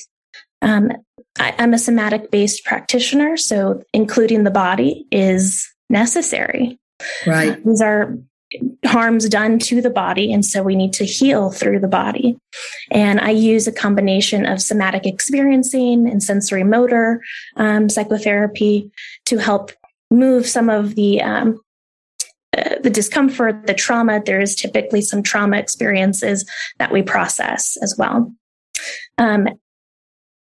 um, 0.62 0.92
I, 1.38 1.54
I'm 1.58 1.74
a 1.74 1.78
somatic 1.78 2.30
based 2.30 2.64
practitioner. 2.64 3.36
So 3.36 3.82
including 3.92 4.44
the 4.44 4.50
body 4.50 5.06
is 5.10 5.68
necessary. 5.88 6.78
Right. 7.26 7.64
These 7.64 7.80
are 7.80 8.16
harms 8.84 9.28
done 9.28 9.58
to 9.60 9.80
the 9.80 9.90
body. 9.90 10.32
And 10.32 10.44
so 10.44 10.62
we 10.62 10.74
need 10.74 10.92
to 10.94 11.04
heal 11.04 11.50
through 11.50 11.80
the 11.80 11.88
body. 11.88 12.36
And 12.90 13.20
I 13.20 13.30
use 13.30 13.66
a 13.66 13.72
combination 13.72 14.46
of 14.46 14.60
somatic 14.60 15.06
experiencing 15.06 16.08
and 16.08 16.20
sensorimotor 16.20 17.18
um, 17.56 17.88
psychotherapy 17.88 18.90
to 19.26 19.38
help 19.38 19.72
move 20.10 20.46
some 20.46 20.70
of 20.70 20.94
the 20.94 21.20
um, 21.22 21.60
uh, 22.56 22.76
the 22.82 22.90
discomfort, 22.90 23.66
the 23.66 23.74
trauma. 23.74 24.22
There 24.24 24.40
is 24.40 24.54
typically 24.54 25.02
some 25.02 25.22
trauma 25.22 25.58
experiences 25.58 26.48
that 26.78 26.92
we 26.92 27.02
process 27.02 27.76
as 27.82 27.94
well. 27.98 28.32
Um, 29.18 29.48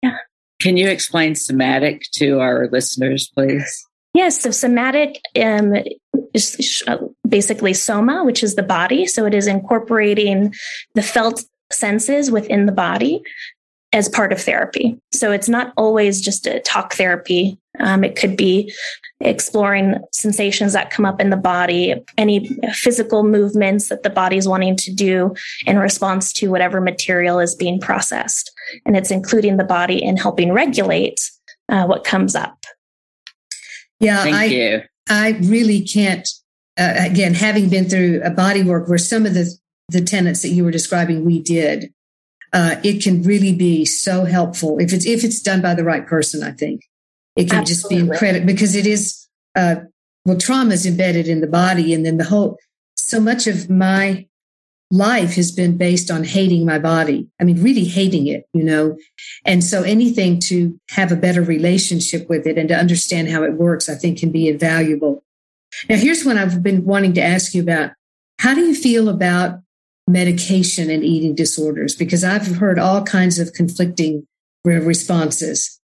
yeah. 0.01 0.17
Can 0.59 0.77
you 0.77 0.89
explain 0.89 1.35
somatic 1.35 2.03
to 2.13 2.39
our 2.39 2.67
listeners, 2.71 3.31
please? 3.33 3.87
Yes, 4.13 4.41
so 4.41 4.51
somatic 4.51 5.21
um, 5.41 5.73
is 6.33 6.83
uh, 6.87 6.97
basically 7.27 7.73
soma, 7.73 8.23
which 8.23 8.43
is 8.43 8.55
the 8.55 8.63
body. 8.63 9.05
So 9.05 9.25
it 9.25 9.33
is 9.33 9.47
incorporating 9.47 10.53
the 10.95 11.01
felt 11.01 11.43
senses 11.71 12.31
within 12.31 12.65
the 12.65 12.71
body 12.71 13.23
as 13.93 14.07
part 14.07 14.31
of 14.31 14.41
therapy. 14.41 14.97
So 15.11 15.31
it's 15.31 15.49
not 15.49 15.73
always 15.75 16.21
just 16.21 16.47
a 16.47 16.61
talk 16.61 16.93
therapy. 16.93 17.57
Um, 17.79 18.03
it 18.03 18.15
could 18.15 18.37
be 18.37 18.73
exploring 19.19 19.95
sensations 20.13 20.73
that 20.73 20.91
come 20.91 21.05
up 21.05 21.19
in 21.19 21.29
the 21.29 21.37
body, 21.37 21.95
any 22.17 22.47
physical 22.73 23.23
movements 23.23 23.89
that 23.89 24.03
the 24.03 24.09
body 24.09 24.37
is 24.37 24.47
wanting 24.47 24.77
to 24.77 24.93
do 24.93 25.35
in 25.65 25.77
response 25.77 26.31
to 26.33 26.49
whatever 26.49 26.79
material 26.79 27.39
is 27.39 27.53
being 27.53 27.79
processed. 27.79 28.51
And 28.85 28.95
it's 28.95 29.11
including 29.11 29.57
the 29.57 29.63
body 29.63 30.01
in 30.01 30.15
helping 30.15 30.53
regulate 30.53 31.29
uh, 31.69 31.85
what 31.85 32.03
comes 32.03 32.35
up. 32.35 32.65
Yeah, 33.99 34.23
Thank 34.23 34.35
I, 34.35 34.45
you. 34.45 34.81
I 35.09 35.31
really 35.41 35.81
can't. 35.81 36.27
Uh, 36.79 36.93
again, 36.97 37.33
having 37.33 37.69
been 37.69 37.89
through 37.89 38.21
a 38.23 38.29
body 38.29 38.63
work 38.63 38.87
where 38.87 38.97
some 38.97 39.25
of 39.25 39.33
the 39.33 39.53
the 39.89 40.01
tenets 40.01 40.41
that 40.41 40.49
you 40.49 40.63
were 40.63 40.71
describing, 40.71 41.25
we 41.25 41.41
did. 41.41 41.93
Uh, 42.53 42.75
it 42.83 43.01
can 43.01 43.23
really 43.23 43.53
be 43.53 43.85
so 43.85 44.25
helpful 44.25 44.77
if 44.79 44.91
it's 44.91 45.05
if 45.05 45.23
it's 45.23 45.41
done 45.41 45.61
by 45.61 45.73
the 45.73 45.83
right 45.83 46.05
person. 46.05 46.43
I 46.43 46.51
think 46.51 46.81
it 47.35 47.49
can 47.49 47.59
Absolutely. 47.59 47.65
just 47.65 47.89
be 47.89 47.97
incredible 47.97 48.45
because 48.45 48.75
it 48.75 48.85
is. 48.85 49.27
Uh, 49.55 49.75
well, 50.25 50.37
trauma 50.37 50.73
is 50.73 50.85
embedded 50.85 51.27
in 51.27 51.41
the 51.41 51.47
body, 51.47 51.93
and 51.93 52.05
then 52.05 52.17
the 52.17 52.25
whole. 52.25 52.57
So 52.97 53.19
much 53.19 53.47
of 53.47 53.69
my 53.69 54.27
life 54.91 55.35
has 55.35 55.51
been 55.51 55.77
based 55.77 56.11
on 56.11 56.23
hating 56.23 56.65
my 56.65 56.77
body. 56.77 57.27
I 57.39 57.45
mean, 57.45 57.63
really 57.63 57.85
hating 57.85 58.27
it, 58.27 58.45
you 58.53 58.63
know? 58.63 58.97
And 59.45 59.63
so 59.63 59.83
anything 59.83 60.39
to 60.41 60.79
have 60.89 61.11
a 61.11 61.15
better 61.15 61.41
relationship 61.41 62.29
with 62.29 62.45
it 62.45 62.57
and 62.57 62.67
to 62.69 62.75
understand 62.75 63.29
how 63.29 63.43
it 63.43 63.53
works, 63.53 63.89
I 63.89 63.95
think 63.95 64.19
can 64.19 64.31
be 64.31 64.47
invaluable. 64.47 65.23
Now, 65.89 65.95
here's 65.95 66.25
one 66.25 66.37
I've 66.37 66.61
been 66.61 66.83
wanting 66.83 67.13
to 67.13 67.21
ask 67.21 67.53
you 67.53 67.61
about. 67.61 67.91
How 68.39 68.53
do 68.53 68.61
you 68.61 68.75
feel 68.75 69.07
about 69.07 69.61
medication 70.07 70.89
and 70.89 71.03
eating 71.03 71.35
disorders? 71.35 71.95
Because 71.95 72.23
I've 72.23 72.47
heard 72.47 72.77
all 72.77 73.03
kinds 73.03 73.39
of 73.39 73.53
conflicting 73.53 74.27
responses. 74.65 75.79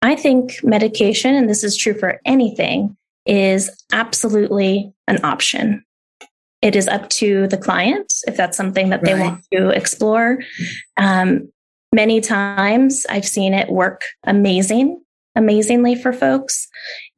I 0.00 0.16
think 0.16 0.60
medication, 0.62 1.34
and 1.34 1.50
this 1.50 1.64
is 1.64 1.76
true 1.76 1.94
for 1.94 2.20
anything, 2.24 2.96
is 3.26 3.70
absolutely 3.92 4.92
an 5.06 5.22
option 5.24 5.84
it 6.62 6.74
is 6.74 6.88
up 6.88 7.08
to 7.08 7.46
the 7.48 7.56
client 7.56 8.12
if 8.26 8.36
that's 8.36 8.56
something 8.56 8.90
that 8.90 9.02
right. 9.02 9.14
they 9.14 9.20
want 9.20 9.44
to 9.52 9.68
explore. 9.70 10.38
Um, 10.96 11.52
many 11.92 12.20
times 12.20 13.06
I've 13.08 13.26
seen 13.26 13.54
it 13.54 13.70
work 13.70 14.02
amazing, 14.24 15.00
amazingly 15.36 15.94
for 15.94 16.12
folks. 16.12 16.68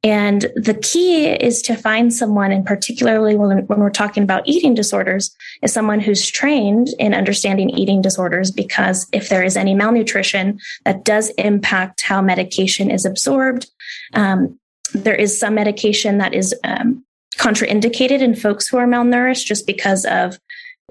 And 0.02 0.42
the 0.56 0.78
key 0.82 1.26
is 1.26 1.60
to 1.62 1.76
find 1.76 2.12
someone, 2.12 2.52
and 2.52 2.64
particularly 2.64 3.36
when, 3.36 3.66
when 3.66 3.80
we're 3.80 3.90
talking 3.90 4.22
about 4.22 4.46
eating 4.46 4.74
disorders, 4.74 5.34
is 5.62 5.72
someone 5.74 6.00
who's 6.00 6.26
trained 6.26 6.88
in 6.98 7.12
understanding 7.12 7.68
eating 7.68 8.00
disorders. 8.00 8.50
Because 8.50 9.06
if 9.12 9.28
there 9.28 9.42
is 9.42 9.58
any 9.58 9.74
malnutrition 9.74 10.58
that 10.86 11.04
does 11.04 11.30
impact 11.36 12.00
how 12.00 12.22
medication 12.22 12.90
is 12.90 13.04
absorbed, 13.04 13.70
um, 14.14 14.58
there 14.94 15.14
is 15.14 15.38
some 15.38 15.54
medication 15.54 16.18
that 16.18 16.32
is 16.32 16.54
um, 16.64 17.04
contraindicated 17.40 18.20
in 18.20 18.36
folks 18.36 18.68
who 18.68 18.76
are 18.76 18.86
malnourished 18.86 19.46
just 19.46 19.66
because 19.66 20.04
of 20.04 20.38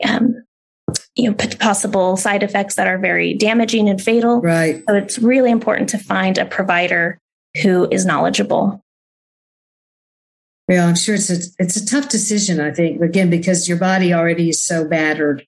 um, 0.04 0.44
you 1.16 1.30
know 1.30 1.36
possible 1.60 2.18
side 2.18 2.42
effects 2.42 2.76
that 2.76 2.88
are 2.88 2.98
very 2.98 3.34
damaging 3.36 3.88
and 3.88 4.02
fatal. 4.02 4.42
Right. 4.42 4.84
So 4.90 4.96
it's 4.96 5.20
really 5.20 5.52
important 5.52 5.90
to 5.90 6.00
find 6.00 6.38
a 6.38 6.46
provider 6.46 7.20
who 7.62 7.88
is 7.92 8.06
knowledgeable. 8.06 8.84
Yeah, 10.68 10.86
I'm 10.88 10.96
sure 10.96 11.16
it's 11.16 11.30
a 11.30 11.38
it's 11.60 11.76
a 11.76 11.86
tough 11.86 12.10
decision. 12.10 12.60
I 12.60 12.72
think 12.72 13.02
again 13.02 13.30
because 13.30 13.68
your 13.68 13.78
body 13.78 14.14
already 14.14 14.50
is 14.50 14.62
so 14.62 14.88
battered, 14.88 15.46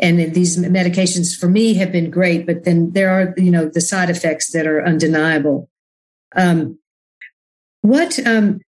and 0.00 0.18
these 0.34 0.56
medications 0.56 1.38
for 1.38 1.48
me 1.48 1.74
have 1.74 1.92
been 1.92 2.10
great, 2.10 2.46
but 2.46 2.64
then 2.64 2.92
there 2.92 3.10
are 3.10 3.34
you 3.36 3.50
know 3.50 3.68
the 3.68 3.80
side 3.80 4.10
effects 4.10 4.52
that 4.52 4.66
are 4.66 4.84
undeniable. 4.84 5.68
Um, 6.36 6.78
what 7.82 8.18
um, 8.26 8.60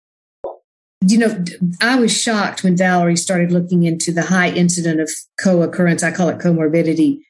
you 1.02 1.18
know, 1.18 1.44
I 1.80 1.98
was 1.98 2.16
shocked 2.16 2.64
when 2.64 2.76
Valerie 2.76 3.16
started 3.16 3.52
looking 3.52 3.84
into 3.84 4.12
the 4.12 4.22
high 4.22 4.50
incident 4.50 5.00
of 5.00 5.10
co-occurrence. 5.40 6.02
I 6.02 6.10
call 6.10 6.28
it 6.28 6.38
comorbidity. 6.38 7.20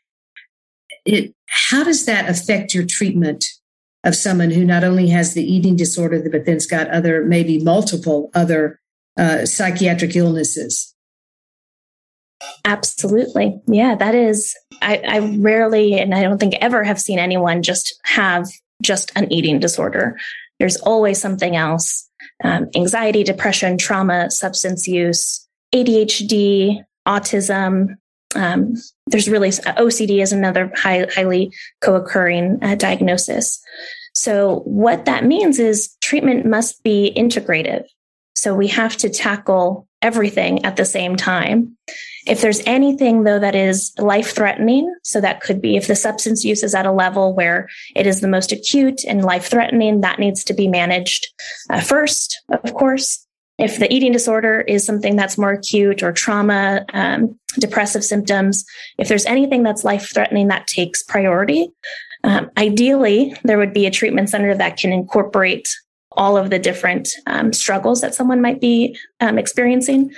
It 1.05 1.35
how 1.49 1.85
does 1.85 2.07
that 2.07 2.29
affect 2.29 2.75
your 2.75 2.85
treatment 2.85 3.45
of 4.05 4.15
someone 4.15 4.51
who 4.51 4.65
not 4.65 4.85
only 4.85 5.09
has 5.09 5.35
the 5.35 5.43
eating 5.43 5.77
disorder, 5.77 6.29
but 6.31 6.45
then's 6.47 6.67
got 6.67 6.89
other, 6.91 7.25
maybe 7.25 7.59
multiple 7.59 8.31
other 8.35 8.81
uh, 9.17 9.45
psychiatric 9.45 10.15
illnesses. 10.15 10.95
Absolutely. 12.65 13.61
Yeah, 13.67 13.97
that 13.97 14.15
is, 14.15 14.55
I, 14.81 15.03
I 15.09 15.19
rarely, 15.39 15.99
and 15.99 16.15
I 16.15 16.23
don't 16.23 16.39
think 16.39 16.55
ever 16.61 16.85
have 16.85 17.01
seen 17.01 17.19
anyone 17.19 17.63
just 17.63 17.99
have 18.05 18.49
just 18.83 19.11
an 19.17 19.33
eating 19.33 19.59
disorder. 19.59 20.19
There's 20.61 20.77
always 20.77 21.21
something 21.21 21.57
else 21.57 22.06
um, 22.45 22.69
anxiety, 22.75 23.23
depression, 23.25 23.79
trauma, 23.79 24.31
substance 24.31 24.87
use, 24.87 25.47
ADHD, 25.75 26.85
autism, 27.07 27.97
um, 28.35 28.75
there's 29.07 29.29
really 29.29 29.51
OCD 29.51 30.23
is 30.23 30.33
another 30.33 30.71
high, 30.77 31.07
highly 31.15 31.53
co-occurring 31.81 32.59
uh, 32.63 32.75
diagnosis. 32.75 33.61
So 34.15 34.61
what 34.65 35.05
that 35.05 35.25
means 35.25 35.59
is 35.59 35.95
treatment 36.01 36.47
must 36.47 36.83
be 36.83 37.13
integrative. 37.17 37.85
So 38.35 38.55
we 38.55 38.69
have 38.69 38.97
to 38.99 39.09
tackle 39.09 39.87
everything 40.03 40.65
at 40.65 40.77
the 40.77 40.85
same 40.85 41.17
time. 41.17 41.77
If 42.27 42.41
there's 42.41 42.61
anything 42.67 43.23
though 43.23 43.39
that 43.39 43.55
is 43.55 43.93
life 43.99 44.35
threatening, 44.35 44.93
so 45.03 45.21
that 45.21 45.41
could 45.41 45.61
be 45.61 45.77
if 45.77 45.87
the 45.87 45.97
substance 45.97 46.45
use 46.45 46.63
is 46.63 46.75
at 46.75 46.87
a 46.87 46.93
level 46.93 47.35
where 47.35 47.69
it 47.95 48.07
is 48.07 48.21
the 48.21 48.29
most 48.29 48.53
acute 48.53 49.05
and 49.05 49.25
life 49.25 49.47
threatening, 49.47 50.01
that 50.01 50.19
needs 50.19 50.43
to 50.45 50.55
be 50.55 50.69
managed 50.69 51.29
uh, 51.71 51.81
first, 51.81 52.43
of 52.49 52.75
course. 52.75 53.23
If 53.59 53.79
the 53.79 53.91
eating 53.91 54.13
disorder 54.13 54.61
is 54.61 54.85
something 54.85 55.17
that's 55.17 55.39
more 55.39 55.53
acute 55.53 56.03
or 56.03 56.13
trauma, 56.13 56.85
um, 56.93 57.39
depressive 57.59 58.05
symptoms, 58.05 58.67
if 58.99 59.09
there's 59.09 59.25
anything 59.25 59.63
that's 59.63 59.83
life 59.83 60.13
threatening, 60.13 60.49
that 60.49 60.67
takes 60.67 61.03
priority. 61.03 61.71
Um, 62.23 62.51
ideally, 62.59 63.35
there 63.45 63.57
would 63.57 63.73
be 63.73 63.87
a 63.87 63.91
treatment 63.91 64.29
center 64.29 64.55
that 64.55 64.77
can 64.77 64.93
incorporate 64.93 65.69
all 66.13 66.37
of 66.37 66.51
the 66.51 66.59
different 66.59 67.09
um, 67.27 67.53
struggles 67.53 68.01
that 68.01 68.15
someone 68.15 68.41
might 68.41 68.61
be 68.61 68.99
um, 69.21 69.39
experiencing 69.39 70.13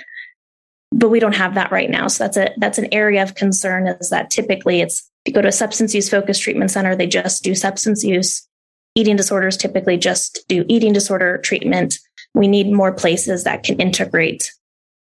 but 0.91 1.09
we 1.09 1.19
don't 1.19 1.35
have 1.35 1.55
that 1.55 1.71
right 1.71 1.89
now 1.89 2.07
so 2.07 2.23
that's 2.23 2.37
a 2.37 2.51
that's 2.57 2.77
an 2.77 2.91
area 2.93 3.21
of 3.21 3.35
concern 3.35 3.87
is 3.87 4.09
that 4.09 4.29
typically 4.29 4.81
it's 4.81 5.09
if 5.25 5.31
you 5.31 5.33
go 5.33 5.41
to 5.41 5.47
a 5.47 5.51
substance 5.51 5.93
use 5.93 6.09
focused 6.09 6.41
treatment 6.41 6.71
center 6.71 6.95
they 6.95 7.07
just 7.07 7.43
do 7.43 7.53
substance 7.53 8.03
use 8.03 8.47
eating 8.95 9.15
disorders 9.15 9.57
typically 9.57 9.97
just 9.97 10.39
do 10.47 10.65
eating 10.67 10.93
disorder 10.93 11.37
treatment 11.37 11.99
we 12.33 12.47
need 12.47 12.71
more 12.71 12.91
places 12.91 13.43
that 13.43 13.63
can 13.63 13.79
integrate 13.79 14.51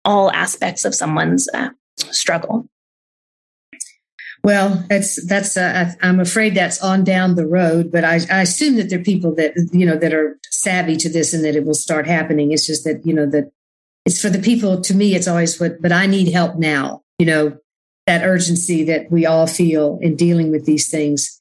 all 0.04 0.30
aspects 0.32 0.84
of 0.84 0.94
someone's 0.94 1.48
uh, 1.54 1.70
struggle. 1.96 2.68
Well, 4.42 4.84
that's 4.90 5.24
that's. 5.26 5.56
Uh, 5.56 5.92
I'm 6.02 6.20
afraid 6.20 6.54
that's 6.54 6.82
on 6.82 7.02
down 7.02 7.34
the 7.34 7.46
road, 7.46 7.90
but 7.90 8.04
I, 8.04 8.20
I 8.30 8.42
assume 8.42 8.76
that 8.76 8.90
there 8.90 9.00
are 9.00 9.02
people 9.04 9.34
that 9.36 9.54
you 9.72 9.86
know 9.86 9.96
that 9.96 10.12
are 10.12 10.38
savvy 10.50 10.96
to 10.98 11.08
this 11.08 11.32
and 11.32 11.42
that 11.44 11.56
it 11.56 11.64
will 11.64 11.72
start 11.72 12.06
happening. 12.06 12.52
It's 12.52 12.66
just 12.66 12.84
that 12.84 13.06
you 13.06 13.14
know 13.14 13.24
that 13.30 13.50
it's 14.04 14.20
for 14.20 14.28
the 14.28 14.38
people. 14.38 14.80
To 14.80 14.94
me, 14.94 15.14
it's 15.14 15.28
always 15.28 15.58
what. 15.60 15.80
But 15.80 15.92
I 15.92 16.06
need 16.06 16.32
help 16.32 16.56
now. 16.56 17.02
You 17.18 17.26
know 17.26 17.58
that 18.06 18.24
urgency 18.24 18.84
that 18.84 19.10
we 19.10 19.24
all 19.24 19.46
feel 19.46 19.98
in 20.02 20.16
dealing 20.16 20.50
with 20.50 20.66
these 20.66 20.90
things. 20.90 21.40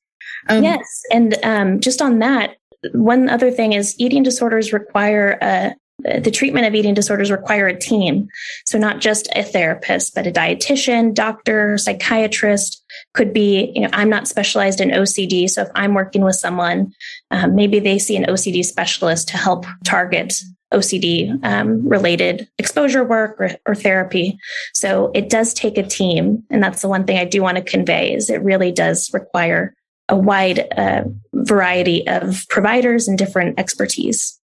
Um, 0.50 0.64
yes, 0.64 1.02
and 1.12 1.36
um, 1.44 1.80
just 1.80 2.02
on 2.02 2.20
that, 2.20 2.58
one 2.94 3.30
other 3.30 3.52
thing 3.52 3.74
is 3.74 3.96
eating 4.00 4.24
disorders 4.24 4.74
require 4.74 5.38
a 5.42 5.76
the 6.00 6.32
treatment 6.32 6.66
of 6.66 6.76
eating 6.76 6.94
disorders 6.94 7.32
require 7.32 7.68
a 7.68 7.80
team. 7.80 8.28
So 8.66 8.78
not 8.78 9.00
just 9.00 9.30
a 9.36 9.44
therapist, 9.44 10.16
but 10.16 10.28
a 10.28 10.32
dietitian, 10.32 11.14
doctor, 11.14 11.78
psychiatrist 11.78 12.84
could 13.14 13.32
be, 13.32 13.72
you 13.76 13.82
know, 13.82 13.90
I'm 13.94 14.10
not 14.10 14.28
specialized 14.28 14.82
in 14.82 14.90
OCD. 14.90 15.50
So 15.50 15.62
if 15.62 15.70
I'm 15.76 15.94
working 15.94 16.24
with 16.24 16.36
someone, 16.36 16.94
um, 17.32 17.56
maybe 17.56 17.80
they 17.80 18.00
see 18.00 18.18
an 18.18 18.26
OCD 18.26 18.66
specialist 18.66 19.30
to 19.30 19.38
help 19.38 19.66
target 19.86 20.34
OCD 20.74 21.40
um, 21.44 21.88
related 21.88 22.48
exposure 22.58 23.04
work 23.04 23.40
or, 23.40 23.52
or, 23.66 23.76
therapy. 23.76 24.38
So 24.74 25.12
it 25.14 25.30
does 25.30 25.54
take 25.54 25.78
a 25.78 25.84
team. 25.84 26.44
And 26.50 26.62
that's 26.62 26.82
the 26.82 26.90
one 26.90 27.06
thing 27.06 27.18
I 27.18 27.26
do 27.26 27.42
want 27.42 27.58
to 27.58 27.64
convey 27.64 28.14
is 28.14 28.30
it 28.30 28.42
really 28.42 28.72
does 28.72 29.14
require 29.14 29.76
a 30.10 30.16
wide 30.16 30.68
uh, 30.78 31.04
variety 31.34 32.06
of 32.08 32.44
providers 32.50 33.08
and 33.08 33.18
different 33.18 33.60
expertise. 33.60 34.40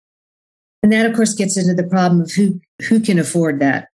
And 0.82 0.94
that, 0.94 1.06
of 1.06 1.16
course, 1.16 1.34
gets 1.34 1.58
into 1.58 1.74
the 1.74 1.88
problem 1.88 2.22
of 2.22 2.32
who 2.32 2.62
who 2.88 3.00
can 3.00 3.20
afford 3.20 3.60
that. 3.60 3.90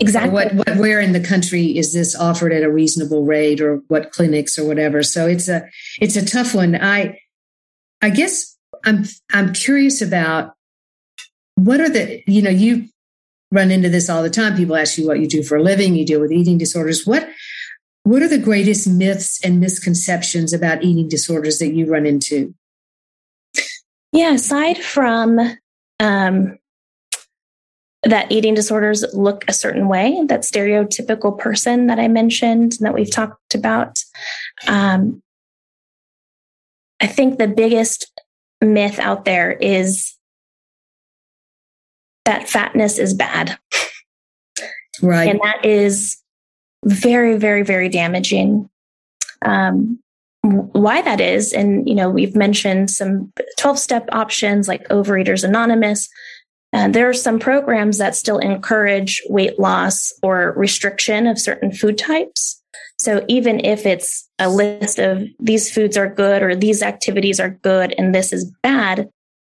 Exactly. 0.00 0.32
What, 0.32 0.54
what, 0.54 0.76
where 0.76 1.00
in 1.00 1.12
the 1.12 1.20
country 1.20 1.76
is 1.76 1.92
this 1.92 2.14
offered 2.14 2.52
at 2.52 2.62
a 2.62 2.70
reasonable 2.70 3.24
rate, 3.24 3.60
or 3.60 3.76
what 3.88 4.12
clinics 4.12 4.56
or 4.56 4.64
whatever? 4.64 5.02
So 5.02 5.26
it's 5.26 5.48
a 5.48 5.68
it's 6.00 6.16
a 6.16 6.24
tough 6.24 6.54
one. 6.54 6.76
I 6.76 7.18
I 8.00 8.10
guess 8.10 8.56
I'm 8.84 9.04
I'm 9.32 9.52
curious 9.52 10.00
about 10.00 10.52
what 11.58 11.80
are 11.80 11.88
the 11.88 12.22
you 12.26 12.42
know 12.42 12.50
you 12.50 12.88
run 13.50 13.70
into 13.70 13.88
this 13.88 14.08
all 14.08 14.22
the 14.22 14.30
time. 14.30 14.56
People 14.56 14.76
ask 14.76 14.98
you 14.98 15.06
what 15.06 15.20
you 15.20 15.26
do 15.26 15.42
for 15.42 15.56
a 15.56 15.62
living. 15.62 15.94
You 15.94 16.04
deal 16.06 16.20
with 16.20 16.32
eating 16.32 16.58
disorders. 16.58 17.06
What 17.06 17.28
what 18.04 18.22
are 18.22 18.28
the 18.28 18.38
greatest 18.38 18.88
myths 18.88 19.44
and 19.44 19.60
misconceptions 19.60 20.52
about 20.52 20.82
eating 20.82 21.08
disorders 21.08 21.58
that 21.58 21.74
you 21.74 21.90
run 21.90 22.06
into? 22.06 22.54
Yeah, 24.12 24.32
aside 24.32 24.78
from 24.78 25.38
um, 26.00 26.58
that 28.04 28.32
eating 28.32 28.54
disorders 28.54 29.04
look 29.12 29.44
a 29.46 29.52
certain 29.52 29.88
way, 29.88 30.22
that 30.28 30.40
stereotypical 30.40 31.36
person 31.38 31.88
that 31.88 31.98
I 31.98 32.08
mentioned 32.08 32.76
and 32.78 32.86
that 32.86 32.94
we've 32.94 33.10
talked 33.10 33.54
about. 33.54 33.98
Um, 34.66 35.22
I 37.00 37.06
think 37.06 37.38
the 37.38 37.48
biggest 37.48 38.10
myth 38.62 38.98
out 38.98 39.24
there 39.24 39.52
is 39.52 40.17
that 42.28 42.46
fatness 42.46 42.98
is 42.98 43.14
bad. 43.14 43.58
Right. 45.00 45.30
And 45.30 45.40
that 45.42 45.64
is 45.64 46.18
very, 46.84 47.38
very, 47.38 47.62
very 47.62 47.88
damaging. 47.88 48.68
Um, 49.42 49.98
why 50.42 51.00
that 51.00 51.22
is. 51.22 51.54
And, 51.54 51.88
you 51.88 51.94
know, 51.94 52.10
we've 52.10 52.36
mentioned 52.36 52.90
some 52.90 53.32
12 53.58 53.78
step 53.78 54.08
options 54.12 54.68
like 54.68 54.86
Overeaters 54.88 55.42
Anonymous. 55.42 56.08
And 56.74 56.94
there 56.94 57.08
are 57.08 57.14
some 57.14 57.38
programs 57.38 57.96
that 57.96 58.14
still 58.14 58.38
encourage 58.38 59.22
weight 59.30 59.58
loss 59.58 60.12
or 60.22 60.52
restriction 60.54 61.26
of 61.26 61.38
certain 61.38 61.72
food 61.72 61.96
types. 61.96 62.62
So 62.98 63.24
even 63.28 63.64
if 63.64 63.86
it's 63.86 64.28
a 64.38 64.50
list 64.50 64.98
of 64.98 65.24
these 65.40 65.72
foods 65.72 65.96
are 65.96 66.12
good 66.12 66.42
or 66.42 66.54
these 66.54 66.82
activities 66.82 67.40
are 67.40 67.58
good 67.62 67.94
and 67.96 68.14
this 68.14 68.34
is 68.34 68.52
bad, 68.62 69.08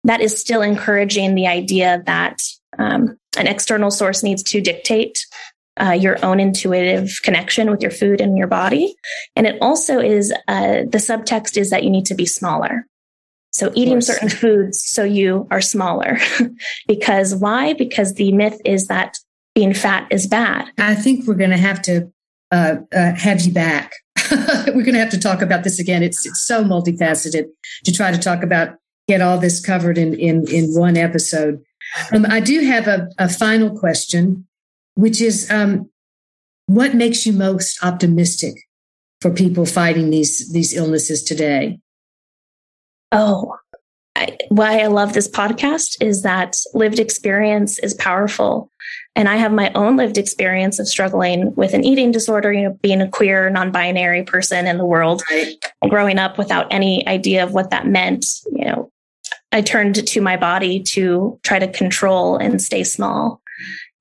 that 0.05 0.21
is 0.21 0.39
still 0.39 0.61
encouraging 0.61 1.35
the 1.35 1.47
idea 1.47 2.03
that 2.05 2.43
um, 2.79 3.19
an 3.37 3.47
external 3.47 3.91
source 3.91 4.23
needs 4.23 4.43
to 4.45 4.61
dictate 4.61 5.19
uh, 5.81 5.93
your 5.93 6.23
own 6.25 6.41
intuitive 6.41 7.21
connection 7.23 7.71
with 7.71 7.81
your 7.81 7.91
food 7.91 8.21
and 8.21 8.37
your 8.37 8.47
body. 8.47 8.95
And 9.37 9.47
it 9.47 9.57
also 9.61 10.01
is 10.01 10.33
uh, 10.49 10.83
the 10.91 10.99
subtext 10.99 11.57
is 11.57 11.71
that 11.71 11.85
you 11.85 11.91
need 11.91 12.07
to 12.07 12.15
be 12.15 12.27
smaller. 12.27 12.87
So 13.53 13.73
eating 13.75 14.01
certain 14.01 14.29
foods 14.29 14.83
so 14.85 15.05
you 15.05 15.47
are 15.51 15.61
smaller. 15.61 16.19
because 16.87 17.35
why? 17.35 17.73
Because 17.73 18.15
the 18.15 18.33
myth 18.33 18.61
is 18.65 18.89
that 18.89 19.17
being 19.55 19.75
fat 19.75 20.07
is 20.11 20.27
bad. 20.27 20.71
I 20.79 20.95
think 20.95 21.27
we're 21.27 21.35
going 21.35 21.51
to 21.51 21.57
have 21.57 21.83
to 21.83 22.13
uh, 22.53 22.77
uh, 22.95 23.15
have 23.15 23.41
you 23.41 23.53
back. 23.53 23.93
we're 24.31 24.85
going 24.85 24.95
to 24.95 25.01
have 25.01 25.11
to 25.11 25.19
talk 25.19 25.43
about 25.43 25.65
this 25.65 25.79
again. 25.79 26.03
It's 26.03 26.27
it's 26.27 26.43
so 26.43 26.63
multifaceted 26.63 27.47
to 27.85 27.93
try 27.93 28.11
to 28.11 28.19
talk 28.19 28.43
about 28.43 28.77
get 29.09 29.23
all 29.23 29.39
this 29.39 29.65
covered 29.65 29.99
in 29.99 30.15
in 30.15 30.47
in 30.49 30.75
one 30.75 30.97
episode. 30.97 31.63
Um, 32.13 32.27
I 32.29 32.41
do 32.41 32.61
have 32.61 32.87
a, 32.87 33.09
a 33.19 33.29
final 33.29 33.79
question 33.79 34.47
which 34.99 35.21
is 35.21 35.49
um, 35.49 35.89
what 36.67 36.93
makes 36.93 37.25
you 37.25 37.33
most 37.33 37.83
optimistic 37.85 38.55
for 39.21 39.31
people 39.31 39.65
fighting 39.65 40.11
these 40.11 40.51
these 40.53 40.75
illnesses 40.75 41.23
today? 41.23 41.79
Oh, 43.13 43.57
I, 44.17 44.37
why 44.49 44.81
I 44.81 44.89
love 44.89 45.13
this 45.13 45.29
podcast 45.29 46.03
is 46.03 46.23
that 46.23 46.57
lived 46.75 46.99
experience 46.99 47.79
is 47.79 47.95
powerful. 47.95 48.73
And 49.15 49.29
I 49.29 49.37
have 49.37 49.53
my 49.53 49.71
own 49.77 49.97
lived 49.97 50.19
experience 50.19 50.81
of 50.81 50.89
struggling 50.89 51.55
with 51.55 51.75
an 51.75 51.85
eating 51.85 52.11
disorder, 52.11 52.53
you 52.53 52.63
know, 52.65 52.79
being 52.83 53.01
a 53.01 53.09
queer, 53.09 53.51
non 53.51 53.71
binary 53.71 54.25
person 54.25 54.67
in 54.67 54.79
the 54.79 54.85
world, 54.85 55.23
right. 55.31 55.55
growing 55.89 56.19
up 56.19 56.39
without 56.39 56.67
any 56.73 57.07
idea 57.07 57.45
of 57.45 57.53
what 57.53 57.71
that 57.71 57.87
meant. 57.87 58.27
You 58.51 58.65
know, 58.65 58.93
I 59.53 59.63
turned 59.63 60.07
to 60.07 60.21
my 60.21 60.37
body 60.37 60.83
to 60.85 61.39
try 61.43 61.59
to 61.59 61.69
control 61.69 62.37
and 62.37 62.61
stay 62.61 62.85
small. 62.85 63.41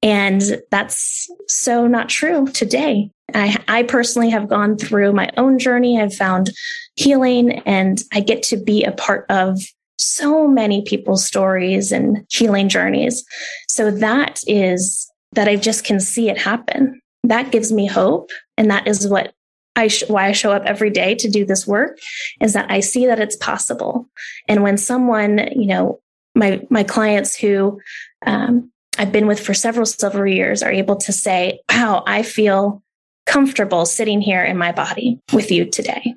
And 0.03 0.61
that's 0.69 1.29
so 1.47 1.87
not 1.87 2.09
true 2.09 2.47
today. 2.47 3.09
I, 3.33 3.57
I 3.67 3.83
personally 3.83 4.29
have 4.29 4.47
gone 4.47 4.77
through 4.77 5.13
my 5.13 5.29
own 5.37 5.59
journey. 5.59 5.99
I've 5.99 6.13
found 6.13 6.51
healing 6.95 7.59
and 7.65 8.01
I 8.13 8.19
get 8.19 8.43
to 8.43 8.57
be 8.57 8.83
a 8.83 8.91
part 8.91 9.25
of 9.29 9.59
so 9.97 10.47
many 10.47 10.83
people's 10.83 11.25
stories 11.25 11.91
and 11.91 12.25
healing 12.29 12.69
journeys. 12.69 13.25
So 13.69 13.89
that 13.91 14.41
is 14.47 15.11
that 15.33 15.47
I 15.47 15.55
just 15.55 15.83
can 15.83 15.99
see 15.99 16.29
it 16.29 16.37
happen. 16.37 17.01
That 17.23 17.51
gives 17.51 17.71
me 17.71 17.87
hope. 17.87 18.29
And 18.57 18.69
that 18.69 18.87
is 18.87 19.07
what 19.07 19.33
I 19.77 19.87
sh- 19.87 20.03
why 20.07 20.27
I 20.27 20.31
show 20.31 20.51
up 20.51 20.63
every 20.65 20.89
day 20.89 21.15
to 21.15 21.29
do 21.29 21.45
this 21.45 21.67
work 21.67 21.99
is 22.41 22.53
that 22.53 22.69
I 22.69 22.81
see 22.81 23.05
that 23.05 23.19
it's 23.19 23.35
possible. 23.35 24.09
And 24.47 24.63
when 24.63 24.77
someone, 24.77 25.37
you 25.55 25.67
know, 25.67 26.01
my 26.35 26.61
my 26.69 26.83
clients 26.83 27.35
who 27.35 27.79
um, 28.25 28.71
I've 28.97 29.11
been 29.11 29.27
with 29.27 29.39
for 29.39 29.53
several 29.53 29.85
several 29.85 30.31
years 30.31 30.63
are 30.63 30.71
able 30.71 30.95
to 30.97 31.13
say, 31.13 31.61
"Wow, 31.69 32.03
I 32.07 32.23
feel 32.23 32.83
comfortable 33.25 33.85
sitting 33.85 34.19
here 34.19 34.43
in 34.43 34.57
my 34.57 34.71
body 34.71 35.21
with 35.31 35.51
you 35.51 35.65
today," 35.65 36.15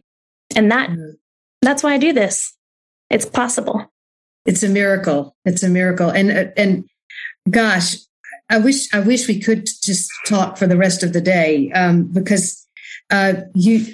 and 0.56 0.72
that 0.72 0.90
mm-hmm. 0.90 1.10
that's 1.60 1.82
why 1.82 1.92
I 1.92 1.98
do 1.98 2.12
this. 2.12 2.56
It's 3.10 3.26
possible. 3.26 3.92
It's 4.46 4.62
a 4.62 4.68
miracle. 4.68 5.36
It's 5.44 5.62
a 5.62 5.68
miracle. 5.68 6.08
And 6.08 6.52
and 6.56 6.88
gosh, 7.50 7.96
I 8.48 8.58
wish 8.58 8.92
I 8.94 9.00
wish 9.00 9.28
we 9.28 9.38
could 9.38 9.66
just 9.66 10.10
talk 10.26 10.56
for 10.56 10.66
the 10.66 10.76
rest 10.76 11.02
of 11.02 11.12
the 11.12 11.20
day 11.20 11.70
um, 11.72 12.04
because 12.04 12.59
uh, 13.10 13.34
you 13.54 13.86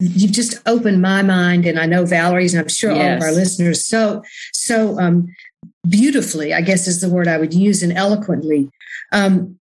you've 0.00 0.32
just 0.32 0.60
opened 0.66 1.00
my 1.00 1.22
mind, 1.22 1.66
and 1.66 1.78
I 1.78 1.86
know 1.86 2.04
Valerie's, 2.04 2.54
and 2.54 2.62
I'm 2.62 2.68
sure 2.68 2.92
yes. 2.92 3.00
all 3.00 3.16
of 3.16 3.22
our 3.22 3.32
listeners 3.32 3.84
so 3.84 4.22
so 4.52 4.98
um, 4.98 5.34
beautifully. 5.88 6.52
I 6.52 6.60
guess 6.60 6.86
is 6.86 7.00
the 7.00 7.08
word 7.08 7.28
I 7.28 7.38
would 7.38 7.54
use, 7.54 7.82
and 7.82 7.92
eloquently. 7.92 8.70
Um, 9.12 9.58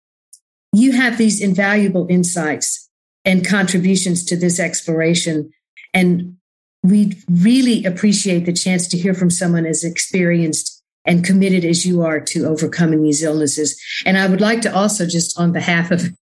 you 0.72 0.92
have 0.92 1.18
these 1.18 1.40
invaluable 1.40 2.06
insights 2.10 2.90
and 3.24 3.46
contributions 3.46 4.24
to 4.24 4.36
this 4.36 4.58
exploration, 4.58 5.52
and 5.92 6.36
we 6.82 7.16
really 7.30 7.84
appreciate 7.84 8.44
the 8.44 8.52
chance 8.52 8.86
to 8.88 8.98
hear 8.98 9.14
from 9.14 9.30
someone 9.30 9.66
as 9.66 9.84
experienced 9.84 10.82
and 11.06 11.24
committed 11.24 11.64
as 11.64 11.86
you 11.86 12.02
are 12.02 12.20
to 12.20 12.46
overcoming 12.46 13.02
these 13.02 13.22
illnesses. 13.22 13.80
And 14.04 14.18
I 14.18 14.26
would 14.26 14.40
like 14.40 14.62
to 14.62 14.74
also, 14.74 15.06
just 15.06 15.38
on 15.38 15.52
behalf 15.52 15.90
of 15.90 16.14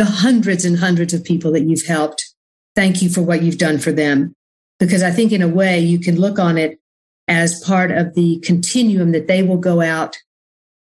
the 0.00 0.06
hundreds 0.06 0.64
and 0.64 0.78
hundreds 0.78 1.12
of 1.12 1.22
people 1.22 1.52
that 1.52 1.64
you've 1.64 1.84
helped, 1.84 2.32
thank 2.74 3.02
you 3.02 3.10
for 3.10 3.20
what 3.20 3.42
you've 3.42 3.58
done 3.58 3.76
for 3.76 3.92
them. 3.92 4.32
Because 4.78 5.02
I 5.02 5.10
think, 5.10 5.30
in 5.30 5.42
a 5.42 5.48
way, 5.48 5.78
you 5.78 5.98
can 5.98 6.18
look 6.18 6.38
on 6.38 6.56
it 6.56 6.80
as 7.28 7.62
part 7.62 7.90
of 7.90 8.14
the 8.14 8.38
continuum 8.38 9.12
that 9.12 9.28
they 9.28 9.42
will 9.42 9.58
go 9.58 9.82
out 9.82 10.16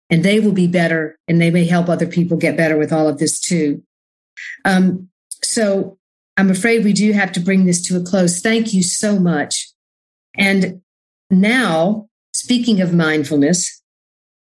and 0.10 0.24
they 0.24 0.42
will 0.42 0.52
be 0.52 0.68
better 0.68 1.18
and 1.26 1.40
they 1.40 1.50
may 1.50 1.64
help 1.64 1.88
other 1.88 2.06
people 2.06 2.36
get 2.36 2.58
better 2.58 2.78
with 2.78 2.92
all 2.92 3.08
of 3.08 3.18
this 3.18 3.40
too. 3.40 3.82
Um, 4.66 5.08
so 5.42 5.98
I'm 6.36 6.52
afraid 6.52 6.84
we 6.84 6.92
do 6.92 7.14
have 7.14 7.32
to 7.32 7.40
bring 7.40 7.66
this 7.66 7.82
to 7.84 7.96
a 7.96 8.04
close. 8.04 8.42
Thank 8.42 8.74
you 8.74 8.84
so 8.84 9.18
much. 9.18 9.70
And 10.38 10.82
now, 11.32 12.10
speaking 12.34 12.82
of 12.82 12.94
mindfulness, 12.94 13.82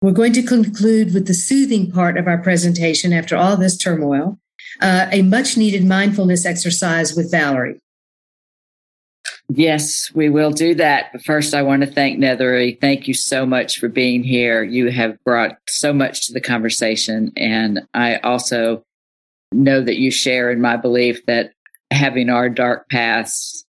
we're 0.02 0.12
going 0.12 0.34
to 0.34 0.44
conclude 0.44 1.14
with 1.14 1.28
the 1.28 1.34
soothing 1.34 1.92
part 1.92 2.18
of 2.18 2.28
our 2.28 2.38
presentation 2.38 3.14
after 3.14 3.36
all 3.36 3.58
this 3.58 3.78
turmoil, 3.78 4.38
uh, 4.82 5.08
a 5.12 5.22
much 5.24 5.58
needed 5.58 5.86
mindfulness 5.86 6.46
exercise 6.46 7.16
with 7.16 7.32
Valerie. 7.32 7.80
Yes, 9.50 10.12
we 10.14 10.30
will 10.30 10.52
do 10.52 10.76
that. 10.76 11.12
But 11.14 11.24
first, 11.24 11.54
I 11.54 11.62
want 11.62 11.82
to 11.82 11.88
thank 11.88 12.20
Nethery. 12.20 12.80
Thank 12.80 13.08
you 13.08 13.14
so 13.14 13.46
much 13.46 13.80
for 13.80 13.88
being 13.88 14.24
here. 14.24 14.62
You 14.62 14.92
have 14.92 15.24
brought 15.24 15.58
so 15.70 15.94
much 15.94 16.28
to 16.28 16.34
the 16.34 16.42
conversation. 16.42 17.32
And 17.38 17.82
I 17.94 18.18
also 18.18 18.84
know 19.54 19.82
that 19.82 19.98
you 19.98 20.12
share 20.12 20.52
in 20.52 20.60
my 20.60 20.76
belief 20.76 21.26
that 21.28 21.54
having 21.92 22.30
our 22.30 22.50
dark 22.50 22.90
paths 22.90 23.66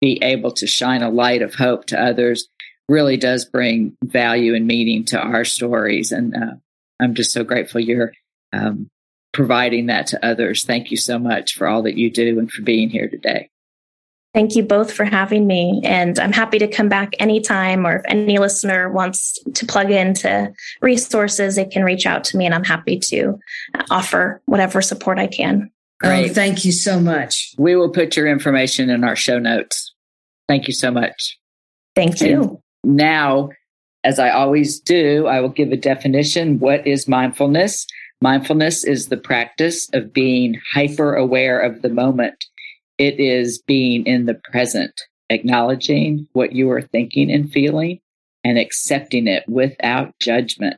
be 0.00 0.18
able 0.22 0.50
to 0.50 0.66
shine 0.66 1.02
a 1.02 1.10
light 1.10 1.42
of 1.42 1.54
hope 1.54 1.86
to 1.86 2.00
others 2.00 2.48
really 2.90 3.16
does 3.16 3.44
bring 3.44 3.96
value 4.02 4.54
and 4.54 4.66
meaning 4.66 5.04
to 5.04 5.18
our 5.18 5.44
stories. 5.44 6.10
And 6.10 6.34
uh, 6.34 6.54
I'm 7.00 7.14
just 7.14 7.32
so 7.32 7.44
grateful 7.44 7.80
you're 7.80 8.12
um, 8.52 8.90
providing 9.32 9.86
that 9.86 10.08
to 10.08 10.26
others. 10.26 10.64
Thank 10.64 10.90
you 10.90 10.96
so 10.96 11.18
much 11.18 11.54
for 11.54 11.68
all 11.68 11.82
that 11.82 11.96
you 11.96 12.10
do 12.10 12.38
and 12.38 12.50
for 12.50 12.62
being 12.62 12.90
here 12.90 13.08
today. 13.08 13.48
Thank 14.34 14.54
you 14.54 14.64
both 14.64 14.92
for 14.92 15.04
having 15.04 15.46
me. 15.46 15.80
And 15.84 16.18
I'm 16.18 16.32
happy 16.32 16.58
to 16.58 16.68
come 16.68 16.88
back 16.88 17.14
anytime, 17.18 17.86
or 17.86 17.96
if 17.96 18.02
any 18.06 18.38
listener 18.38 18.90
wants 18.90 19.38
to 19.54 19.66
plug 19.66 19.90
into 19.90 20.52
resources, 20.82 21.56
they 21.56 21.64
can 21.64 21.82
reach 21.82 22.06
out 22.06 22.22
to 22.24 22.36
me, 22.36 22.46
and 22.46 22.54
I'm 22.54 22.64
happy 22.64 23.00
to 23.06 23.40
offer 23.90 24.40
whatever 24.46 24.82
support 24.82 25.18
I 25.18 25.26
can. 25.26 25.72
Great. 25.98 26.30
Oh, 26.30 26.34
thank 26.34 26.64
you 26.64 26.70
so 26.70 27.00
much. 27.00 27.54
We 27.58 27.74
will 27.74 27.90
put 27.90 28.16
your 28.16 28.28
information 28.28 28.88
in 28.88 29.02
our 29.02 29.16
show 29.16 29.40
notes. 29.40 29.92
Thank 30.46 30.68
you 30.68 30.74
so 30.74 30.92
much. 30.92 31.36
Thank 31.96 32.20
you. 32.20 32.40
And 32.40 32.58
now, 32.84 33.50
as 34.04 34.18
I 34.18 34.30
always 34.30 34.80
do, 34.80 35.26
I 35.26 35.40
will 35.40 35.50
give 35.50 35.72
a 35.72 35.76
definition. 35.76 36.58
What 36.58 36.86
is 36.86 37.08
mindfulness? 37.08 37.86
Mindfulness 38.22 38.84
is 38.84 39.08
the 39.08 39.16
practice 39.16 39.88
of 39.92 40.12
being 40.12 40.60
hyper 40.72 41.14
aware 41.14 41.60
of 41.60 41.82
the 41.82 41.88
moment. 41.88 42.44
It 42.98 43.18
is 43.18 43.62
being 43.66 44.06
in 44.06 44.26
the 44.26 44.34
present, 44.34 44.92
acknowledging 45.28 46.28
what 46.32 46.52
you 46.52 46.70
are 46.70 46.82
thinking 46.82 47.30
and 47.30 47.50
feeling 47.50 48.00
and 48.44 48.58
accepting 48.58 49.26
it 49.26 49.44
without 49.48 50.18
judgment. 50.18 50.76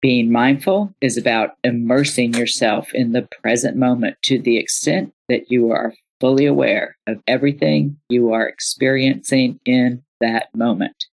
Being 0.00 0.30
mindful 0.30 0.94
is 1.00 1.16
about 1.16 1.52
immersing 1.64 2.34
yourself 2.34 2.92
in 2.92 3.12
the 3.12 3.28
present 3.42 3.76
moment 3.76 4.16
to 4.24 4.38
the 4.38 4.58
extent 4.58 5.12
that 5.28 5.50
you 5.50 5.70
are 5.70 5.94
fully 6.20 6.44
aware 6.44 6.96
of 7.06 7.22
everything 7.26 7.96
you 8.10 8.32
are 8.32 8.46
experiencing 8.46 9.60
in 9.64 10.02
that 10.20 10.48
moment. 10.54 11.06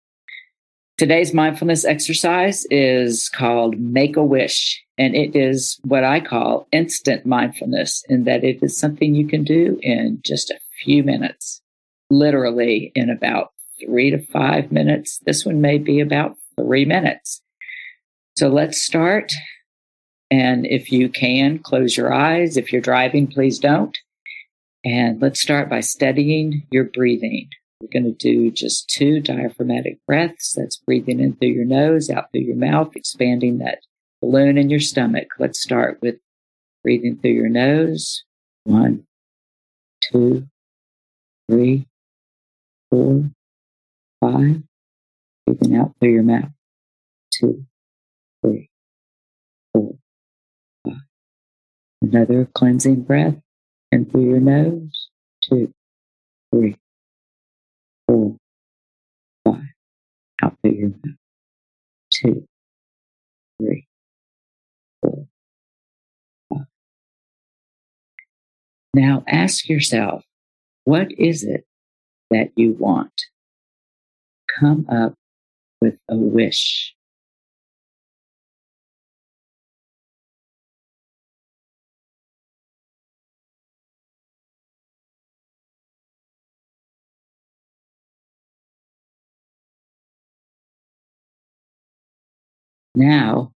Today's 0.99 1.32
mindfulness 1.32 1.84
exercise 1.84 2.66
is 2.72 3.28
called 3.28 3.78
Make 3.78 4.16
a 4.16 4.24
Wish, 4.24 4.84
and 4.99 5.14
it 5.14 5.36
is 5.36 5.78
what 5.84 6.03
I 6.03 6.18
call 6.18 6.66
instant 6.72 7.24
mindfulness, 7.24 8.03
in 8.09 8.24
that 8.24 8.42
it 8.42 8.61
is 8.64 8.76
something 8.76 9.14
you 9.14 9.28
can 9.28 9.44
do 9.44 9.78
in 9.80 10.18
just 10.24 10.51
a 10.51 10.59
few 10.82 11.05
minutes, 11.05 11.62
literally 12.11 12.90
in 12.96 13.11
about 13.11 13.53
three 13.80 14.11
to 14.11 14.18
five 14.18 14.72
minutes. 14.72 15.20
This 15.24 15.46
one 15.46 15.61
may 15.61 15.78
be 15.78 16.01
about 16.01 16.34
three 16.57 16.84
minutes. 16.84 17.42
So 18.36 18.49
let's 18.49 18.82
start. 18.82 19.32
And 20.32 20.66
if 20.66 20.90
you 20.90 21.11
can, 21.11 21.61
close 21.61 21.96
your 21.96 22.12
eyes. 22.12 22.57
If 22.57 22.72
you're 22.72 22.82
driving, 22.82 23.28
please 23.28 23.61
don't. 23.61 23.96
And 24.84 25.22
let's 25.22 25.40
start 25.40 25.70
by 25.70 25.78
steadying 25.78 26.66
your 26.72 26.86
breathing. 26.86 27.51
We're 27.81 27.89
going 27.93 28.12
to 28.12 28.12
do 28.12 28.51
just 28.51 28.91
two 28.91 29.20
diaphragmatic 29.20 30.05
breaths. 30.05 30.53
That's 30.57 30.79
breathing 30.79 31.20
in 31.20 31.37
through 31.37 31.51
your 31.51 31.64
nose, 31.64 32.11
out 32.11 32.33
through 32.33 32.43
your 32.43 32.57
mouth, 32.57 32.97
expanding 32.97 33.59
that 33.59 33.79
balloon 34.20 34.59
in 34.59 34.68
your 34.68 34.81
stomach. 34.81 35.29
Let's 35.39 35.62
start 35.62 35.99
with 36.03 36.16
breathing 36.83 37.18
through 37.18 37.33
your 37.33 37.49
nose. 37.49 38.24
One, 38.64 39.07
two, 40.01 40.49
three, 41.49 41.87
four, 42.91 43.31
five. 44.20 44.62
Breathing 45.47 45.76
out 45.76 45.95
through 46.01 46.12
your 46.12 46.24
mouth. 46.24 46.51
Two, 47.33 47.64
three, 48.43 48.70
four, 49.72 49.95
five. 50.85 50.97
Another 52.03 52.49
cleansing 52.55 53.03
breath 53.03 53.37
in 53.93 54.05
through 54.05 54.31
your 54.31 54.41
nose. 54.41 55.11
Two, 55.49 55.72
three, 56.53 56.76
four, 58.09 58.36
five. 59.44 59.62
Out 60.42 60.56
through 60.62 60.72
your 60.72 60.88
mouth. 60.88 61.16
Two, 62.12 62.46
three, 63.61 63.86
four, 65.02 65.26
five. 66.50 66.66
Now 68.94 69.22
ask 69.28 69.68
yourself, 69.68 70.24
what 70.84 71.12
is 71.12 71.44
it 71.44 71.66
that 72.30 72.50
you 72.56 72.72
want? 72.72 73.12
Come 74.59 74.86
up 74.90 75.14
with 75.80 75.98
a 76.09 76.16
wish. 76.16 76.94
Now, 92.99 93.53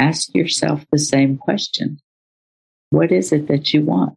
ask 0.00 0.34
yourself 0.34 0.86
the 0.90 0.98
same 0.98 1.36
question 1.36 2.00
What 2.88 3.12
is 3.12 3.30
it 3.30 3.46
that 3.48 3.74
you 3.74 3.82
want? 3.82 4.16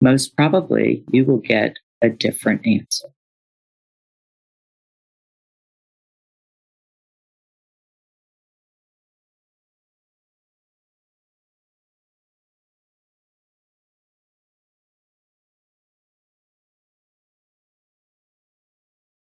Most 0.00 0.34
probably, 0.34 1.04
you 1.12 1.26
will 1.26 1.36
get 1.36 1.76
a 2.00 2.08
different 2.08 2.66
answer. 2.66 3.08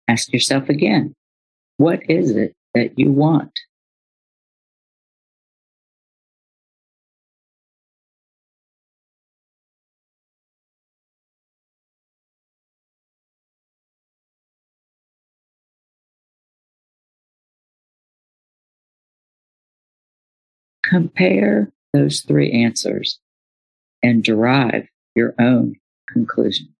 Ask 0.06 0.30
yourself 0.34 0.68
again, 0.68 1.14
what 1.78 2.00
is 2.10 2.36
it 2.36 2.54
that 2.74 2.98
you 2.98 3.12
want? 3.12 3.52
Compare 20.88 21.70
those 21.92 22.20
three 22.20 22.50
answers 22.50 23.18
and 24.02 24.22
derive 24.24 24.88
your 25.14 25.34
own 25.38 25.74
conclusion. 26.10 26.74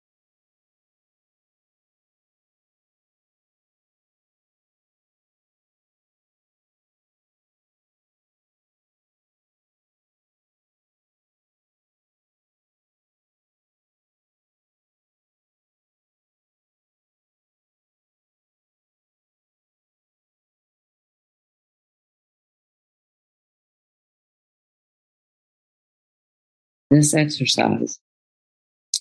This 26.90 27.14
exercise 27.14 27.98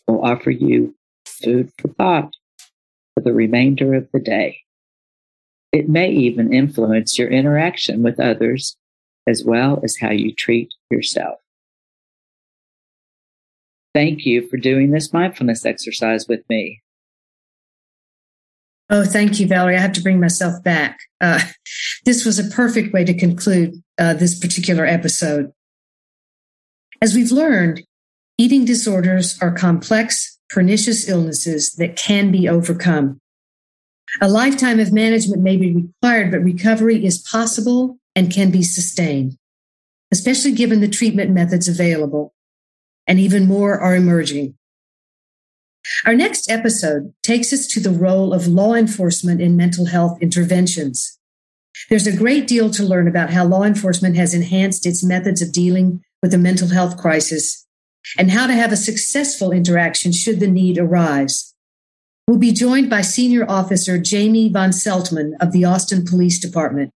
will 0.08 0.24
offer 0.24 0.52
you 0.52 0.96
food 1.26 1.72
for 1.78 1.90
thought 1.90 2.36
for 3.14 3.22
the 3.22 3.34
remainder 3.34 3.94
of 3.94 4.08
the 4.12 4.20
day. 4.20 4.60
It 5.72 5.90
may 5.90 6.10
even 6.10 6.54
influence 6.54 7.18
your 7.18 7.30
interaction 7.30 8.04
with 8.04 8.20
others 8.20 8.78
as 9.28 9.44
well 9.44 9.80
as 9.84 9.98
how 9.98 10.12
you 10.12 10.34
treat 10.34 10.74
yourself. 10.90 11.40
Thank 13.94 14.26
you 14.26 14.48
for 14.48 14.58
doing 14.58 14.92
this 14.92 15.12
mindfulness 15.12 15.66
exercise 15.66 16.28
with 16.28 16.42
me. 16.50 16.82
Oh, 18.90 19.04
thank 19.04 19.40
you, 19.40 19.48
Valerie. 19.48 19.76
I 19.76 19.82
have 19.82 19.92
to 19.94 20.02
bring 20.02 20.20
myself 20.20 20.64
back. 20.64 21.00
Uh, 21.20 21.42
this 22.06 22.26
was 22.26 22.40
a 22.40 22.50
perfect 22.56 22.94
way 22.94 23.04
to 23.04 23.14
conclude 23.14 23.74
uh, 23.98 24.14
this 24.14 24.40
particular 24.40 24.86
episode. 24.86 25.52
As 27.02 27.14
we've 27.14 27.32
learned, 27.32 27.84
eating 28.38 28.66
disorders 28.66 29.38
are 29.42 29.52
complex, 29.52 30.40
pernicious 30.50 31.08
illnesses 31.08 31.74
that 31.74 31.96
can 31.96 32.32
be 32.32 32.50
overcome. 32.50 33.20
A 34.20 34.28
lifetime 34.28 34.80
of 34.80 34.92
management 34.92 35.44
may 35.44 35.58
be 35.58 35.76
required, 35.76 36.32
but 36.32 36.40
recovery 36.40 37.06
is 37.06 37.20
possible 37.20 38.00
and 38.16 38.34
can 38.34 38.50
be 38.50 38.64
sustained, 38.64 39.38
especially 40.12 40.54
given 40.54 40.82
the 40.82 40.88
treatment 40.88 41.32
methods 41.32 41.68
available. 41.68 42.34
And 43.06 43.20
even 43.20 43.48
more 43.48 43.80
are 43.80 43.96
emerging. 43.96 44.56
Our 46.06 46.16
next 46.16 46.50
episode 46.50 47.14
takes 47.22 47.54
us 47.54 47.68
to 47.68 47.80
the 47.80 47.92
role 47.92 48.34
of 48.34 48.48
law 48.48 48.74
enforcement 48.74 49.40
in 49.40 49.56
mental 49.56 49.86
health 49.86 50.18
interventions. 50.22 51.18
There's 51.90 52.08
a 52.08 52.16
great 52.16 52.48
deal 52.48 52.72
to 52.72 52.84
learn 52.84 53.08
about 53.08 53.30
how 53.30 53.46
law 53.46 53.64
enforcement 53.64 54.16
has 54.16 54.34
enhanced 54.34 54.86
its 54.86 55.04
methods 55.04 55.42
of 55.42 55.54
dealing 55.54 56.04
with 56.22 56.34
a 56.34 56.38
mental 56.38 56.70
health 56.70 56.98
crisis 56.98 57.66
and 58.18 58.32
how 58.32 58.48
to 58.48 58.54
have 58.54 58.72
a 58.72 58.78
successful 58.78 59.52
interaction 59.52 60.12
should 60.12 60.40
the 60.40 60.48
need 60.48 60.78
arise. 60.78 61.54
We'll 62.28 62.38
be 62.38 62.52
joined 62.52 62.90
by 62.90 63.02
Senior 63.02 63.50
Officer 63.50 63.98
Jamie 63.98 64.50
Von 64.50 64.72
Seltman 64.72 65.34
of 65.40 65.52
the 65.52 65.66
Austin 65.66 66.06
Police 66.06 66.40
Department. 66.40 66.92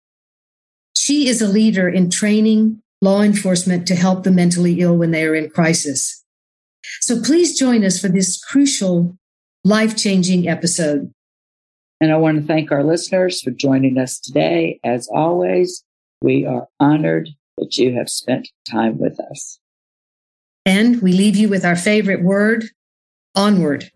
She 0.97 1.29
is 1.29 1.41
a 1.41 1.49
leader 1.49 1.89
in 1.89 2.11
training 2.11 2.83
law 3.01 3.23
enforcement 3.23 3.87
to 3.89 3.95
help 3.95 4.25
the 4.25 4.31
mentally 4.31 4.81
ill 4.81 4.97
when 4.97 5.11
they 5.11 5.25
are 5.25 5.35
in 5.35 5.49
crisis. 5.51 6.25
So 7.01 7.21
please 7.23 7.59
join 7.59 7.85
us 7.85 8.01
for 8.01 8.09
this 8.09 8.43
crucial, 8.43 9.17
life 9.65 9.97
changing 9.97 10.49
episode. 10.49 11.13
And 12.01 12.13
I 12.13 12.17
want 12.17 12.41
to 12.41 12.47
thank 12.47 12.73
our 12.73 12.83
listeners 12.83 13.41
for 13.41 13.51
joining 13.51 13.99
us 13.99 14.19
today. 14.19 14.81
As 14.83 15.09
always, 15.09 15.85
we 16.23 16.47
are 16.47 16.67
honored 16.79 17.31
that 17.61 17.79
you 17.79 17.95
have 17.95 18.09
spent 18.09 18.49
time 18.69 18.99
with 18.99 19.21
us. 19.21 19.61
And 20.67 21.01
we 21.01 21.13
leave 21.13 21.37
you 21.37 21.49
with 21.49 21.65
our 21.65 21.77
favorite 21.77 22.23
word 22.23 22.65
onward. 23.35 23.91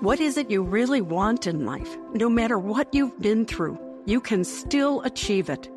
What 0.00 0.20
is 0.20 0.36
it 0.36 0.50
you 0.50 0.62
really 0.62 1.00
want 1.00 1.46
in 1.46 1.64
life? 1.64 1.96
No 2.12 2.28
matter 2.28 2.58
what 2.58 2.92
you've 2.94 3.18
been 3.22 3.46
through, 3.46 3.78
you 4.04 4.20
can 4.20 4.44
still 4.44 5.00
achieve 5.00 5.48
it. 5.48 5.70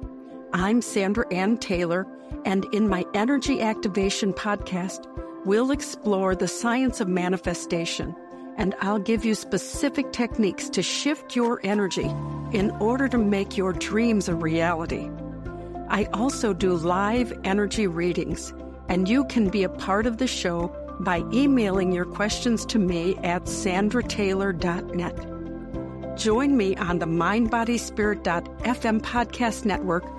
I'm 0.53 0.81
Sandra 0.81 1.25
Anne 1.29 1.57
Taylor, 1.57 2.07
and 2.45 2.65
in 2.73 2.87
my 2.87 3.03
Energy 3.13 3.61
Activation 3.61 4.31
podcast, 4.31 5.05
we'll 5.45 5.71
explore 5.71 6.35
the 6.35 6.47
science 6.47 7.01
of 7.01 7.09
manifestation, 7.09 8.15
and 8.55 8.73
I'll 8.79 8.97
give 8.97 9.25
you 9.25 9.35
specific 9.35 10.13
techniques 10.13 10.69
to 10.69 10.81
shift 10.81 11.35
your 11.35 11.59
energy 11.63 12.09
in 12.53 12.71
order 12.79 13.09
to 13.09 13.17
make 13.17 13.57
your 13.57 13.73
dreams 13.73 14.29
a 14.29 14.35
reality. 14.35 15.09
I 15.89 16.05
also 16.13 16.53
do 16.53 16.75
live 16.75 17.37
energy 17.43 17.87
readings, 17.87 18.53
and 18.87 19.09
you 19.09 19.25
can 19.25 19.49
be 19.49 19.63
a 19.63 19.69
part 19.69 20.07
of 20.07 20.17
the 20.17 20.27
show 20.27 20.73
by 21.01 21.23
emailing 21.33 21.91
your 21.91 22.05
questions 22.05 22.65
to 22.67 22.79
me 22.79 23.17
at 23.17 23.43
sandrataylor.net. 23.43 26.17
Join 26.17 26.57
me 26.57 26.75
on 26.77 26.99
the 26.99 27.05
mindbodyspirit.fm 27.05 29.01
podcast 29.01 29.65
network 29.65 30.05